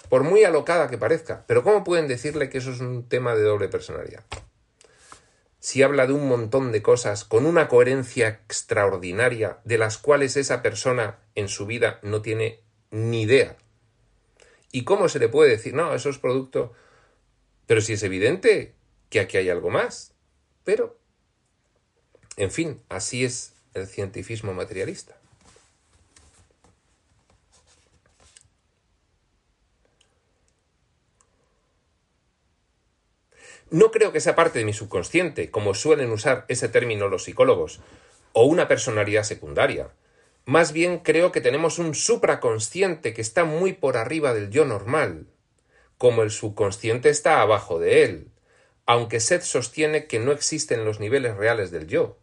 por 0.09 0.23
muy 0.23 0.43
alocada 0.45 0.89
que 0.89 0.97
parezca, 0.97 1.43
pero 1.47 1.63
cómo 1.63 1.83
pueden 1.83 2.07
decirle 2.07 2.49
que 2.49 2.59
eso 2.59 2.71
es 2.71 2.79
un 2.79 3.07
tema 3.07 3.35
de 3.35 3.43
doble 3.43 3.67
personalidad? 3.67 4.23
Si 5.67 5.83
habla 5.83 6.07
de 6.07 6.13
un 6.13 6.29
montón 6.29 6.71
de 6.71 6.81
cosas 6.81 7.25
con 7.25 7.45
una 7.45 7.67
coherencia 7.67 8.29
extraordinaria 8.29 9.59
de 9.65 9.77
las 9.77 9.97
cuales 9.97 10.37
esa 10.37 10.61
persona 10.61 11.19
en 11.35 11.49
su 11.49 11.65
vida 11.65 11.99
no 12.03 12.21
tiene 12.21 12.61
ni 12.89 13.23
idea. 13.23 13.57
¿Y 14.71 14.85
cómo 14.85 15.09
se 15.09 15.19
le 15.19 15.27
puede 15.27 15.49
decir, 15.49 15.73
no, 15.73 15.93
eso 15.93 16.09
es 16.09 16.19
producto... 16.19 16.71
Pero 17.65 17.81
si 17.81 17.91
es 17.91 18.03
evidente 18.03 18.75
que 19.09 19.19
aquí 19.19 19.35
hay 19.35 19.49
algo 19.49 19.69
más. 19.69 20.13
Pero, 20.63 20.97
en 22.37 22.51
fin, 22.51 22.81
así 22.87 23.25
es 23.25 23.51
el 23.73 23.87
cientifismo 23.87 24.53
materialista. 24.53 25.16
No 33.69 33.91
creo 33.91 34.11
que 34.11 34.21
sea 34.21 34.35
parte 34.35 34.59
de 34.59 34.65
mi 34.65 34.73
subconsciente, 34.73 35.51
como 35.51 35.73
suelen 35.73 36.11
usar 36.11 36.45
ese 36.47 36.69
término 36.69 37.07
los 37.07 37.23
psicólogos, 37.23 37.79
o 38.33 38.45
una 38.45 38.67
personalidad 38.67 39.23
secundaria. 39.23 39.89
Más 40.45 40.71
bien 40.71 40.99
creo 40.99 41.31
que 41.31 41.41
tenemos 41.41 41.79
un 41.79 41.93
supraconsciente 41.93 43.13
que 43.13 43.21
está 43.21 43.43
muy 43.43 43.73
por 43.73 43.97
arriba 43.97 44.33
del 44.33 44.49
yo 44.49 44.65
normal, 44.65 45.27
como 45.97 46.23
el 46.23 46.31
subconsciente 46.31 47.09
está 47.09 47.41
abajo 47.41 47.79
de 47.79 48.03
él, 48.03 48.31
aunque 48.85 49.19
Seth 49.19 49.41
sostiene 49.41 50.07
que 50.07 50.19
no 50.19 50.31
existen 50.31 50.85
los 50.85 50.99
niveles 50.99 51.35
reales 51.35 51.71
del 51.71 51.87
yo 51.87 52.17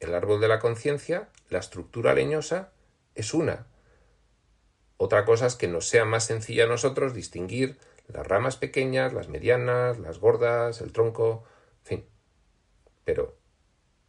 el 0.00 0.14
árbol 0.14 0.40
de 0.40 0.48
la 0.48 0.58
conciencia, 0.58 1.28
la 1.48 1.58
estructura 1.58 2.14
leñosa, 2.14 2.72
es 3.14 3.34
una. 3.34 3.66
Otra 4.96 5.24
cosa 5.24 5.46
es 5.46 5.54
que 5.54 5.68
nos 5.68 5.88
sea 5.88 6.04
más 6.04 6.24
sencilla 6.24 6.64
a 6.64 6.68
nosotros 6.68 7.14
distinguir 7.14 7.78
las 8.08 8.26
ramas 8.26 8.56
pequeñas, 8.56 9.12
las 9.12 9.28
medianas, 9.28 9.98
las 9.98 10.18
gordas, 10.18 10.80
el 10.80 10.92
tronco, 10.92 11.44
en 11.84 11.86
fin. 11.86 12.04
Pero 13.04 13.36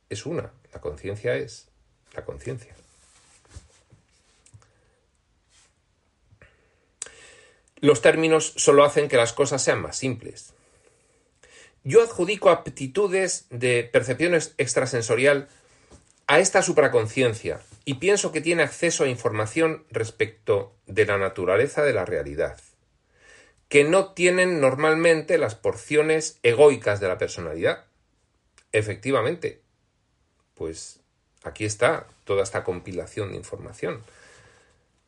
es 0.09 0.25
una. 0.25 0.51
La 0.73 0.81
conciencia 0.81 1.35
es 1.35 1.69
la 2.13 2.25
conciencia. 2.25 2.75
Los 7.79 8.01
términos 8.01 8.53
solo 8.57 8.83
hacen 8.83 9.07
que 9.07 9.17
las 9.17 9.33
cosas 9.33 9.61
sean 9.61 9.81
más 9.81 9.97
simples. 9.97 10.53
Yo 11.83 12.01
adjudico 12.01 12.49
aptitudes 12.49 13.45
de 13.49 13.83
percepción 13.83 14.33
extrasensorial 14.33 15.47
a 16.25 16.39
esta 16.39 16.61
supraconciencia 16.61 17.61
y 17.85 17.95
pienso 17.95 18.31
que 18.31 18.41
tiene 18.41 18.63
acceso 18.63 19.03
a 19.03 19.07
información 19.07 19.85
respecto 19.89 20.75
de 20.87 21.05
la 21.05 21.17
naturaleza 21.17 21.83
de 21.83 21.93
la 21.93 22.03
realidad, 22.03 22.59
que 23.69 23.83
no 23.83 24.13
tienen 24.13 24.61
normalmente 24.61 25.37
las 25.37 25.55
porciones 25.55 26.39
egoicas 26.43 26.99
de 26.99 27.07
la 27.07 27.17
personalidad. 27.17 27.85
Efectivamente, 28.71 29.61
pues 30.53 30.99
aquí 31.43 31.65
está 31.65 32.07
toda 32.23 32.43
esta 32.43 32.63
compilación 32.63 33.31
de 33.31 33.37
información. 33.37 34.01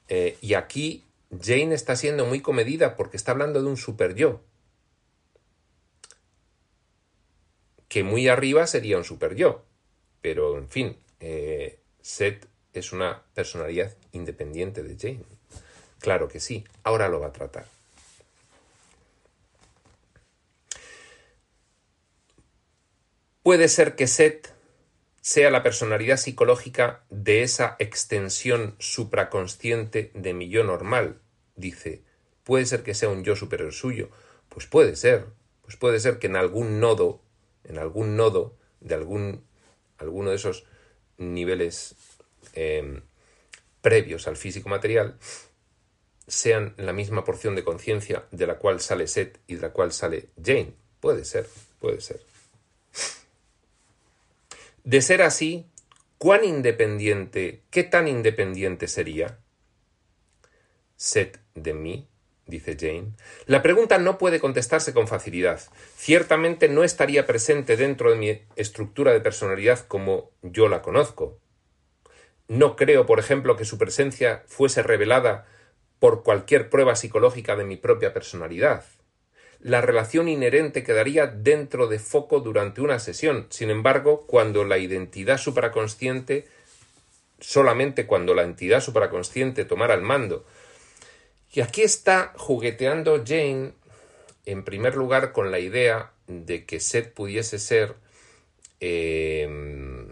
Eh, 0.08 0.38
y 0.42 0.56
aquí 0.56 1.06
Jane 1.42 1.76
está 1.76 1.96
siendo 1.96 2.26
muy 2.26 2.42
comedida 2.42 2.96
porque 2.96 3.18
está 3.18 3.32
hablando 3.32 3.62
de 3.62 3.68
un 3.68 3.78
super 3.78 4.16
yo. 4.16 4.42
Que 7.88 8.04
muy 8.04 8.28
arriba 8.28 8.68
sería 8.68 8.98
un 8.98 9.04
super 9.04 9.36
yo. 9.36 9.64
Pero, 10.22 10.58
en 10.58 10.70
fin, 10.70 10.98
eh, 11.20 11.80
Seth 12.02 12.46
es 12.74 12.92
una 12.92 13.24
personalidad 13.34 13.96
independiente 14.12 14.84
de 14.84 14.98
Jane. 14.98 15.26
Claro 16.00 16.28
que 16.28 16.40
sí, 16.40 16.66
ahora 16.84 17.10
lo 17.10 17.20
va 17.20 17.28
a 17.28 17.34
tratar. 17.34 17.79
Puede 23.50 23.68
ser 23.68 23.96
que 23.96 24.06
Seth 24.06 24.54
sea 25.22 25.50
la 25.50 25.64
personalidad 25.64 26.18
psicológica 26.18 27.04
de 27.10 27.42
esa 27.42 27.78
extensión 27.80 28.76
supraconsciente 28.78 30.12
de 30.14 30.36
mi 30.36 30.50
yo 30.50 30.64
normal, 30.64 31.20
dice. 31.56 32.04
Puede 32.44 32.68
ser 32.68 32.84
que 32.84 32.94
sea 32.94 33.10
un 33.10 33.24
yo 33.24 33.36
superior 33.36 33.74
suyo. 33.74 34.12
Pues 34.50 34.68
puede 34.68 34.96
ser. 34.96 35.26
Pues 35.64 35.78
puede 35.78 36.00
ser 36.00 36.20
que 36.20 36.28
en 36.28 36.36
algún 36.36 36.80
nodo, 36.80 37.24
en 37.64 37.80
algún 37.80 38.16
nodo 38.16 38.56
de 38.82 38.94
algún 38.94 39.44
alguno 39.98 40.30
de 40.30 40.36
esos 40.36 40.66
niveles 41.18 41.96
em, 42.54 43.02
previos 43.82 44.28
al 44.28 44.38
físico 44.38 44.70
material 44.70 45.18
sean 46.28 46.76
la 46.78 46.94
misma 46.94 47.24
porción 47.24 47.56
de 47.56 47.64
conciencia 47.64 48.26
de 48.30 48.46
la 48.46 48.60
cual 48.60 48.80
sale 48.80 49.08
Seth 49.08 49.40
y 49.48 49.56
de 49.56 49.62
la 49.62 49.72
cual 49.72 49.92
sale 49.92 50.30
Jane. 50.40 50.76
Puede 51.00 51.26
ser, 51.26 51.50
puede 51.80 52.00
ser. 52.00 52.29
De 54.84 55.02
ser 55.02 55.22
así, 55.22 55.66
¿cuán 56.18 56.44
independiente, 56.46 57.64
qué 57.70 57.84
tan 57.84 58.08
independiente 58.08 58.88
sería 58.88 59.40
Seth 60.96 61.40
de 61.56 61.74
mí? 61.74 62.10
dice 62.46 62.76
Jane. 62.80 63.14
La 63.46 63.62
pregunta 63.62 63.98
no 64.00 64.18
puede 64.18 64.40
contestarse 64.40 64.94
con 64.94 65.08
facilidad. 65.08 65.62
Ciertamente 65.96 66.68
no 66.68 66.84
estaría 66.84 67.28
presente 67.28 67.78
dentro 67.78 68.12
de 68.12 68.18
mi 68.18 68.42
estructura 68.56 69.14
de 69.14 69.22
personalidad 69.22 69.86
como 69.88 70.32
yo 70.42 70.68
la 70.68 70.82
conozco. 70.82 71.40
No 72.48 72.76
creo, 72.76 73.06
por 73.06 73.20
ejemplo, 73.20 73.56
que 73.56 73.66
su 73.66 73.78
presencia 73.78 74.44
fuese 74.48 74.82
revelada 74.82 75.46
por 76.00 76.24
cualquier 76.24 76.70
prueba 76.70 76.96
psicológica 76.96 77.56
de 77.56 77.66
mi 77.66 77.78
propia 77.78 78.14
personalidad. 78.14 78.84
La 79.62 79.82
relación 79.82 80.30
inherente 80.30 80.84
quedaría 80.84 81.28
dentro 81.28 81.88
de 81.88 82.00
foco 82.00 82.40
durante 82.40 82.82
una 82.82 83.00
sesión. 83.00 83.48
Sin 83.50 83.70
embargo, 83.70 84.26
cuando 84.26 84.64
la 84.64 84.78
identidad 84.78 85.38
supraconsciente, 85.38 86.48
solamente 87.40 88.06
cuando 88.06 88.34
la 88.34 88.44
entidad 88.44 88.82
supraconsciente 88.82 89.66
tomara 89.66 89.94
el 89.94 90.02
mando 90.02 90.46
y 91.52 91.62
aquí 91.62 91.82
está 91.82 92.34
jugueteando 92.38 93.24
Jane, 93.26 93.74
en 94.46 94.64
primer 94.64 94.96
lugar, 94.96 95.32
con 95.32 95.52
la 95.52 95.60
idea 95.60 96.12
de 96.28 96.66
que 96.66 96.80
Seth 96.80 97.14
pudiese 97.14 97.58
ser 97.58 97.96
em, 98.80 100.08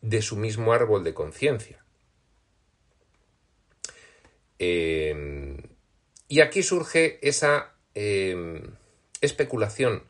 de 0.00 0.22
su 0.22 0.36
mismo 0.36 0.72
árbol 0.72 1.02
de 1.02 1.14
conciencia. 1.14 1.84
Em, 4.58 5.58
y 6.28 6.40
aquí 6.40 6.62
surge 6.62 7.18
esa 7.26 7.73
em, 7.94 8.62
especulación 9.20 10.02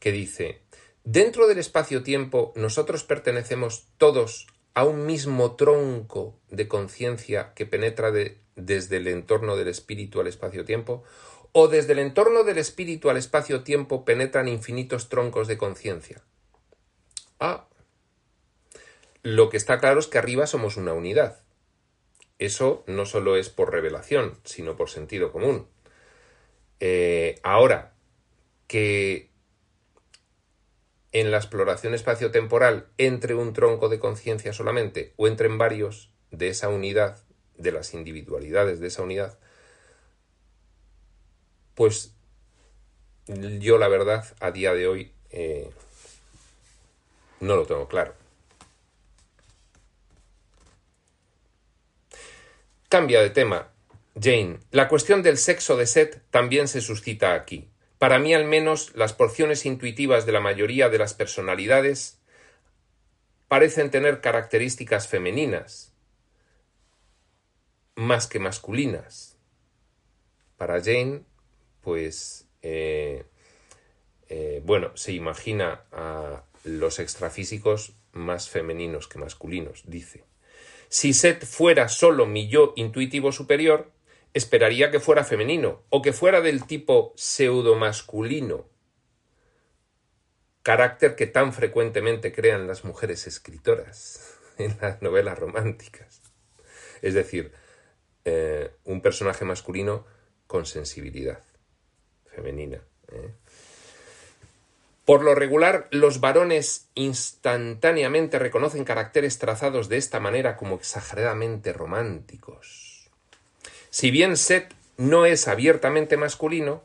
que 0.00 0.12
dice, 0.12 0.60
dentro 1.04 1.46
del 1.46 1.58
espacio-tiempo 1.58 2.52
nosotros 2.56 3.04
pertenecemos 3.04 3.86
todos 3.98 4.46
a 4.74 4.84
un 4.84 5.06
mismo 5.06 5.54
tronco 5.54 6.38
de 6.50 6.68
conciencia 6.68 7.54
que 7.54 7.64
penetra 7.64 8.10
de, 8.10 8.38
desde 8.56 8.96
el 8.98 9.08
entorno 9.08 9.56
del 9.56 9.68
espíritu 9.68 10.20
al 10.20 10.26
espacio-tiempo, 10.26 11.04
o 11.52 11.68
desde 11.68 11.92
el 11.92 12.00
entorno 12.00 12.42
del 12.42 12.58
espíritu 12.58 13.10
al 13.10 13.16
espacio-tiempo 13.16 14.04
penetran 14.04 14.48
infinitos 14.48 15.08
troncos 15.08 15.46
de 15.46 15.56
conciencia. 15.56 16.22
Ah, 17.38 17.68
Lo 19.22 19.48
que 19.48 19.56
está 19.56 19.78
claro 19.78 20.00
es 20.00 20.08
que 20.08 20.18
arriba 20.18 20.46
somos 20.46 20.76
una 20.76 20.92
unidad. 20.92 21.40
Eso 22.38 22.82
no 22.88 23.06
solo 23.06 23.36
es 23.36 23.48
por 23.48 23.70
revelación, 23.70 24.38
sino 24.44 24.76
por 24.76 24.90
sentido 24.90 25.30
común. 25.30 25.68
Eh, 26.80 27.38
ahora, 27.42 27.94
que 28.66 29.30
en 31.12 31.30
la 31.30 31.36
exploración 31.36 31.94
espaciotemporal 31.94 32.88
entre 32.98 33.34
un 33.34 33.52
tronco 33.52 33.88
de 33.88 34.00
conciencia 34.00 34.52
solamente 34.52 35.14
o 35.16 35.28
entre 35.28 35.46
en 35.46 35.58
varios 35.58 36.10
de 36.30 36.48
esa 36.48 36.68
unidad, 36.68 37.22
de 37.56 37.70
las 37.70 37.94
individualidades 37.94 38.80
de 38.80 38.88
esa 38.88 39.02
unidad, 39.02 39.38
pues 41.74 42.14
yo 43.26 43.78
la 43.78 43.88
verdad 43.88 44.24
a 44.40 44.50
día 44.50 44.74
de 44.74 44.86
hoy 44.86 45.12
eh, 45.30 45.70
no 47.40 47.56
lo 47.56 47.66
tengo 47.66 47.88
claro. 47.88 48.14
Cambia 52.88 53.20
de 53.22 53.30
tema. 53.30 53.73
Jane, 54.20 54.60
la 54.70 54.88
cuestión 54.88 55.22
del 55.22 55.38
sexo 55.38 55.76
de 55.76 55.86
Seth 55.86 56.22
también 56.30 56.68
se 56.68 56.80
suscita 56.80 57.34
aquí. 57.34 57.68
Para 57.98 58.18
mí 58.18 58.34
al 58.34 58.44
menos 58.44 58.94
las 58.94 59.12
porciones 59.12 59.66
intuitivas 59.66 60.26
de 60.26 60.32
la 60.32 60.40
mayoría 60.40 60.88
de 60.88 60.98
las 60.98 61.14
personalidades 61.14 62.20
parecen 63.48 63.90
tener 63.90 64.20
características 64.20 65.08
femeninas 65.08 65.92
más 67.96 68.26
que 68.26 68.38
masculinas. 68.38 69.36
Para 70.56 70.82
Jane, 70.82 71.22
pues, 71.80 72.46
eh, 72.62 73.24
eh, 74.28 74.60
bueno, 74.64 74.96
se 74.96 75.12
imagina 75.12 75.84
a 75.92 76.44
los 76.64 76.98
extrafísicos 76.98 77.94
más 78.12 78.48
femeninos 78.48 79.08
que 79.08 79.18
masculinos, 79.18 79.82
dice. 79.86 80.24
Si 80.88 81.12
Seth 81.12 81.44
fuera 81.44 81.88
solo 81.88 82.26
mi 82.26 82.48
yo 82.48 82.72
intuitivo 82.76 83.32
superior, 83.32 83.93
esperaría 84.34 84.90
que 84.90 85.00
fuera 85.00 85.24
femenino 85.24 85.84
o 85.88 86.02
que 86.02 86.12
fuera 86.12 86.40
del 86.40 86.66
tipo 86.66 87.14
pseudo-masculino, 87.16 88.68
carácter 90.62 91.14
que 91.14 91.26
tan 91.26 91.52
frecuentemente 91.52 92.32
crean 92.32 92.66
las 92.66 92.84
mujeres 92.84 93.26
escritoras 93.26 94.36
en 94.58 94.76
las 94.80 95.00
novelas 95.00 95.38
románticas. 95.38 96.20
Es 97.00 97.14
decir, 97.14 97.52
eh, 98.24 98.72
un 98.84 99.00
personaje 99.00 99.44
masculino 99.44 100.04
con 100.46 100.66
sensibilidad 100.66 101.42
femenina. 102.26 102.82
¿eh? 103.12 103.34
Por 105.04 105.22
lo 105.22 105.34
regular, 105.34 105.86
los 105.90 106.20
varones 106.20 106.88
instantáneamente 106.94 108.38
reconocen 108.38 108.84
caracteres 108.84 109.38
trazados 109.38 109.90
de 109.90 109.98
esta 109.98 110.18
manera 110.18 110.56
como 110.56 110.76
exageradamente 110.76 111.74
románticos. 111.74 112.83
Si 113.94 114.10
bien 114.10 114.36
Seth 114.36 114.74
no 114.96 115.24
es 115.24 115.46
abiertamente 115.46 116.16
masculino, 116.16 116.82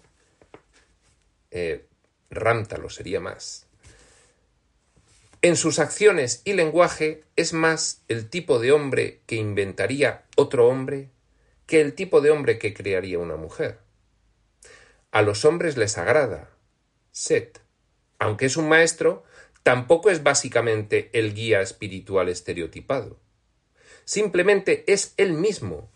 eh, 1.49 1.87
lo 2.29 2.89
sería 2.91 3.19
más. 3.19 3.65
En 5.41 5.55
sus 5.55 5.79
acciones 5.79 6.43
y 6.45 6.53
lenguaje 6.53 7.23
es 7.35 7.51
más 7.51 8.03
el 8.09 8.29
tipo 8.29 8.59
de 8.59 8.73
hombre 8.73 9.21
que 9.25 9.37
inventaría 9.37 10.25
otro 10.37 10.67
hombre 10.67 11.09
que 11.65 11.81
el 11.81 11.95
tipo 11.95 12.21
de 12.21 12.29
hombre 12.29 12.59
que 12.59 12.75
crearía 12.75 13.17
una 13.17 13.37
mujer. 13.37 13.79
A 15.09 15.23
los 15.23 15.45
hombres 15.45 15.77
les 15.77 15.97
agrada. 15.97 16.51
Seth 17.11 17.59
aunque 18.19 18.45
es 18.45 18.55
un 18.55 18.69
maestro, 18.69 19.23
tampoco 19.63 20.11
es 20.11 20.21
básicamente 20.21 21.09
el 21.13 21.33
guía 21.33 21.61
espiritual 21.61 22.29
estereotipado. 22.29 23.17
Simplemente 24.05 24.83
es 24.85 25.15
él 25.17 25.33
mismo, 25.33 25.89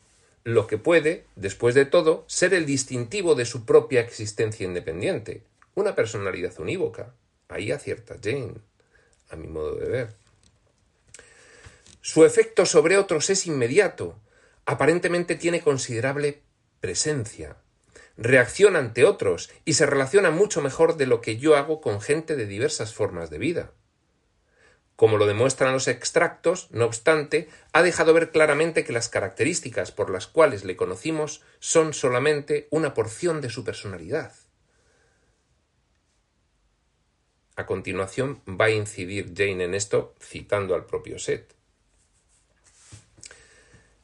lo 0.43 0.67
que 0.67 0.77
puede, 0.77 1.25
después 1.35 1.73
de 1.75 1.85
todo, 1.85 2.25
ser 2.27 2.53
el 2.53 2.65
distintivo 2.65 3.35
de 3.35 3.45
su 3.45 3.65
propia 3.65 4.01
existencia 4.01 4.65
independiente, 4.65 5.43
una 5.75 5.95
personalidad 5.95 6.59
unívoca. 6.59 7.13
Ahí 7.47 7.71
acierta 7.71 8.15
Jane, 8.21 8.55
a 9.29 9.35
mi 9.35 9.47
modo 9.47 9.75
de 9.75 9.87
ver. 9.87 10.09
Su 12.01 12.25
efecto 12.25 12.65
sobre 12.65 12.97
otros 12.97 13.29
es 13.29 13.47
inmediato, 13.47 14.19
aparentemente 14.65 15.35
tiene 15.35 15.61
considerable 15.61 16.41
presencia, 16.81 17.55
reacciona 18.17 18.79
ante 18.79 19.05
otros 19.05 19.49
y 19.63 19.73
se 19.73 19.85
relaciona 19.85 20.29
mucho 20.29 20.61
mejor 20.61 20.97
de 20.97 21.07
lo 21.07 21.21
que 21.21 21.37
yo 21.37 21.55
hago 21.55 21.79
con 21.79 22.01
gente 22.01 22.35
de 22.35 22.45
diversas 22.45 22.93
formas 22.93 23.29
de 23.29 23.37
vida. 23.37 23.71
Como 24.95 25.17
lo 25.17 25.25
demuestran 25.25 25.73
los 25.73 25.87
extractos, 25.87 26.69
no 26.71 26.85
obstante, 26.85 27.49
ha 27.71 27.81
dejado 27.81 28.13
ver 28.13 28.31
claramente 28.31 28.83
que 28.83 28.93
las 28.93 29.09
características 29.09 29.91
por 29.91 30.09
las 30.09 30.27
cuales 30.27 30.63
le 30.63 30.75
conocimos 30.75 31.41
son 31.59 31.93
solamente 31.93 32.67
una 32.69 32.93
porción 32.93 33.41
de 33.41 33.49
su 33.49 33.63
personalidad. 33.63 34.33
A 37.55 37.65
continuación 37.65 38.41
va 38.47 38.65
a 38.65 38.71
incidir 38.71 39.33
Jane 39.35 39.63
en 39.63 39.73
esto 39.73 40.15
citando 40.19 40.75
al 40.75 40.85
propio 40.85 41.19
Seth. 41.19 41.53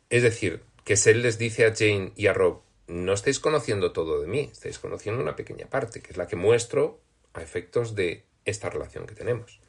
Es 0.09 0.23
decir, 0.23 0.61
que 0.83 0.97
Seth 0.97 1.17
les 1.17 1.37
dice 1.37 1.65
a 1.65 1.75
Jane 1.75 2.13
y 2.15 2.27
a 2.27 2.33
Rob 2.33 2.61
no 2.87 3.13
estáis 3.13 3.39
conociendo 3.39 3.91
todo 3.91 4.19
de 4.19 4.27
mí, 4.27 4.49
estáis 4.51 4.79
conociendo 4.79 5.21
una 5.21 5.35
pequeña 5.35 5.67
parte, 5.67 6.01
que 6.01 6.11
es 6.11 6.17
la 6.17 6.27
que 6.27 6.35
muestro 6.35 6.99
a 7.33 7.41
efectos 7.41 7.93
de 7.93 8.25
esta 8.45 8.69
relación 8.69 9.05
que 9.05 9.13
tenemos. 9.13 9.59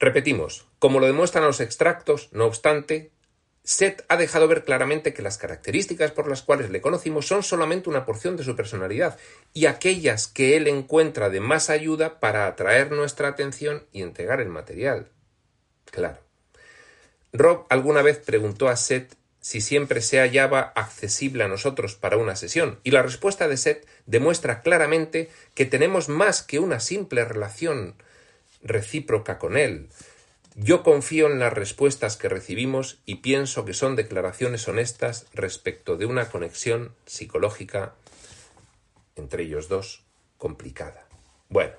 Repetimos, 0.00 0.66
como 0.78 0.98
lo 0.98 1.06
demuestran 1.06 1.44
los 1.44 1.60
extractos, 1.60 2.30
no 2.32 2.46
obstante, 2.46 3.12
Seth 3.62 4.02
ha 4.08 4.16
dejado 4.16 4.48
ver 4.48 4.64
claramente 4.64 5.12
que 5.12 5.20
las 5.20 5.36
características 5.36 6.10
por 6.10 6.26
las 6.26 6.40
cuales 6.40 6.70
le 6.70 6.80
conocimos 6.80 7.26
son 7.26 7.42
solamente 7.42 7.90
una 7.90 8.06
porción 8.06 8.38
de 8.38 8.42
su 8.42 8.56
personalidad 8.56 9.18
y 9.52 9.66
aquellas 9.66 10.26
que 10.26 10.56
él 10.56 10.68
encuentra 10.68 11.28
de 11.28 11.40
más 11.40 11.68
ayuda 11.68 12.18
para 12.18 12.46
atraer 12.46 12.90
nuestra 12.90 13.28
atención 13.28 13.84
y 13.92 14.00
entregar 14.00 14.40
el 14.40 14.48
material. 14.48 15.10
Claro. 15.84 16.18
Rob 17.34 17.66
alguna 17.68 18.00
vez 18.00 18.18
preguntó 18.18 18.68
a 18.68 18.76
Seth 18.76 19.16
si 19.40 19.60
siempre 19.60 20.00
se 20.00 20.18
hallaba 20.18 20.72
accesible 20.74 21.44
a 21.44 21.48
nosotros 21.48 21.94
para 21.94 22.16
una 22.16 22.36
sesión, 22.36 22.80
y 22.84 22.90
la 22.90 23.02
respuesta 23.02 23.48
de 23.48 23.58
Seth 23.58 23.86
demuestra 24.06 24.62
claramente 24.62 25.30
que 25.54 25.66
tenemos 25.66 26.08
más 26.08 26.42
que 26.42 26.58
una 26.58 26.80
simple 26.80 27.24
relación 27.24 27.96
recíproca 28.62 29.38
con 29.38 29.56
él. 29.56 29.88
Yo 30.56 30.82
confío 30.82 31.26
en 31.28 31.38
las 31.38 31.52
respuestas 31.52 32.16
que 32.16 32.28
recibimos 32.28 32.98
y 33.06 33.16
pienso 33.16 33.64
que 33.64 33.72
son 33.72 33.96
declaraciones 33.96 34.66
honestas 34.68 35.26
respecto 35.32 35.96
de 35.96 36.06
una 36.06 36.28
conexión 36.28 36.94
psicológica 37.06 37.94
entre 39.16 39.44
ellos 39.44 39.68
dos 39.68 40.02
complicada. 40.38 41.06
Bueno, 41.48 41.74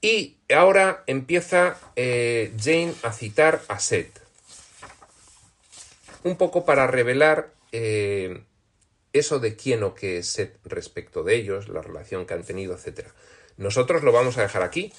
y 0.00 0.38
ahora 0.54 1.02
empieza 1.06 1.78
eh, 1.96 2.52
Jane 2.58 2.94
a 3.02 3.12
citar 3.12 3.62
a 3.68 3.78
Seth 3.80 4.20
un 6.22 6.36
poco 6.36 6.64
para 6.64 6.86
revelar 6.86 7.52
eh, 7.72 8.42
eso 9.12 9.38
de 9.38 9.56
quién 9.56 9.82
o 9.82 9.94
qué 9.94 10.18
es 10.18 10.28
Seth 10.28 10.56
respecto 10.64 11.22
de 11.22 11.36
ellos, 11.36 11.68
la 11.68 11.82
relación 11.82 12.26
que 12.26 12.34
han 12.34 12.44
tenido, 12.44 12.76
etc. 12.76 13.08
Nosotros 13.58 14.04
lo 14.04 14.12
vamos 14.12 14.38
a 14.38 14.42
dejar 14.42 14.62
aquí 14.62 14.92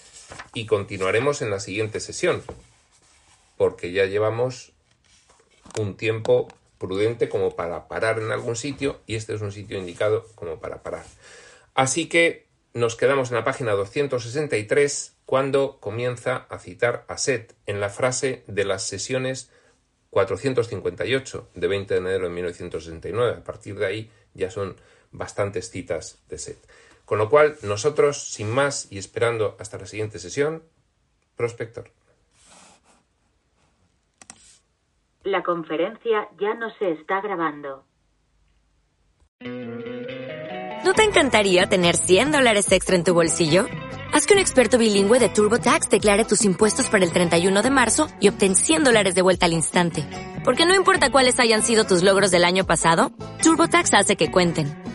y 0.53 0.65
continuaremos 0.65 1.41
en 1.41 1.49
la 1.49 1.59
siguiente 1.61 1.99
sesión, 1.99 2.43
porque 3.57 3.91
ya 3.91 4.05
llevamos 4.05 4.73
un 5.79 5.95
tiempo 5.95 6.49
prudente 6.77 7.29
como 7.29 7.55
para 7.55 7.87
parar 7.87 8.19
en 8.19 8.31
algún 8.31 8.55
sitio 8.55 8.99
y 9.07 9.15
este 9.15 9.33
es 9.33 9.41
un 9.41 9.51
sitio 9.51 9.77
indicado 9.77 10.27
como 10.35 10.59
para 10.59 10.83
parar. 10.83 11.05
Así 11.73 12.07
que 12.07 12.47
nos 12.73 12.95
quedamos 12.95 13.29
en 13.29 13.37
la 13.37 13.43
página 13.45 13.71
263 13.71 15.13
cuando 15.25 15.79
comienza 15.79 16.45
a 16.49 16.59
citar 16.59 17.05
a 17.07 17.17
Seth 17.17 17.53
en 17.65 17.79
la 17.79 17.89
frase 17.89 18.43
de 18.47 18.65
las 18.65 18.83
sesiones 18.83 19.49
458 20.09 21.49
de 21.53 21.67
20 21.67 21.93
de 21.93 21.99
enero 21.99 22.23
de 22.25 22.29
1969. 22.33 23.37
A 23.37 23.43
partir 23.43 23.77
de 23.79 23.85
ahí 23.85 24.11
ya 24.33 24.51
son 24.51 24.75
bastantes 25.11 25.69
citas 25.69 26.17
de 26.27 26.37
Seth. 26.37 26.59
Con 27.09 27.17
lo 27.17 27.27
cual, 27.27 27.55
nosotros, 27.63 28.21
sin 28.21 28.51
más 28.51 28.87
y 28.91 28.99
esperando 28.99 29.57
hasta 29.59 29.79
la 29.79 29.87
siguiente 29.87 30.19
sesión, 30.19 30.61
prospector. 31.35 31.89
La 35.23 35.41
conferencia 35.41 36.29
ya 36.39 36.53
no 36.53 36.69
se 36.77 36.91
está 36.91 37.19
grabando. 37.19 37.83
¿No 39.39 40.93
te 40.93 41.03
encantaría 41.03 41.67
tener 41.67 41.97
100 41.97 42.31
dólares 42.31 42.71
extra 42.71 42.95
en 42.95 43.03
tu 43.03 43.15
bolsillo? 43.15 43.65
Haz 44.13 44.27
que 44.27 44.35
un 44.35 44.39
experto 44.39 44.77
bilingüe 44.77 45.17
de 45.17 45.29
TurboTax 45.29 45.89
declare 45.89 46.25
tus 46.25 46.45
impuestos 46.45 46.89
para 46.91 47.03
el 47.03 47.11
31 47.11 47.63
de 47.63 47.71
marzo 47.71 48.07
y 48.19 48.29
obtén 48.29 48.55
100 48.55 48.83
dólares 48.83 49.15
de 49.15 49.23
vuelta 49.23 49.47
al 49.47 49.53
instante. 49.53 50.05
Porque 50.45 50.67
no 50.67 50.75
importa 50.75 51.11
cuáles 51.11 51.39
hayan 51.39 51.63
sido 51.63 51.85
tus 51.85 52.03
logros 52.03 52.29
del 52.29 52.45
año 52.45 52.67
pasado, 52.67 53.11
TurboTax 53.41 53.95
hace 53.95 54.15
que 54.15 54.29
cuenten. 54.29 54.88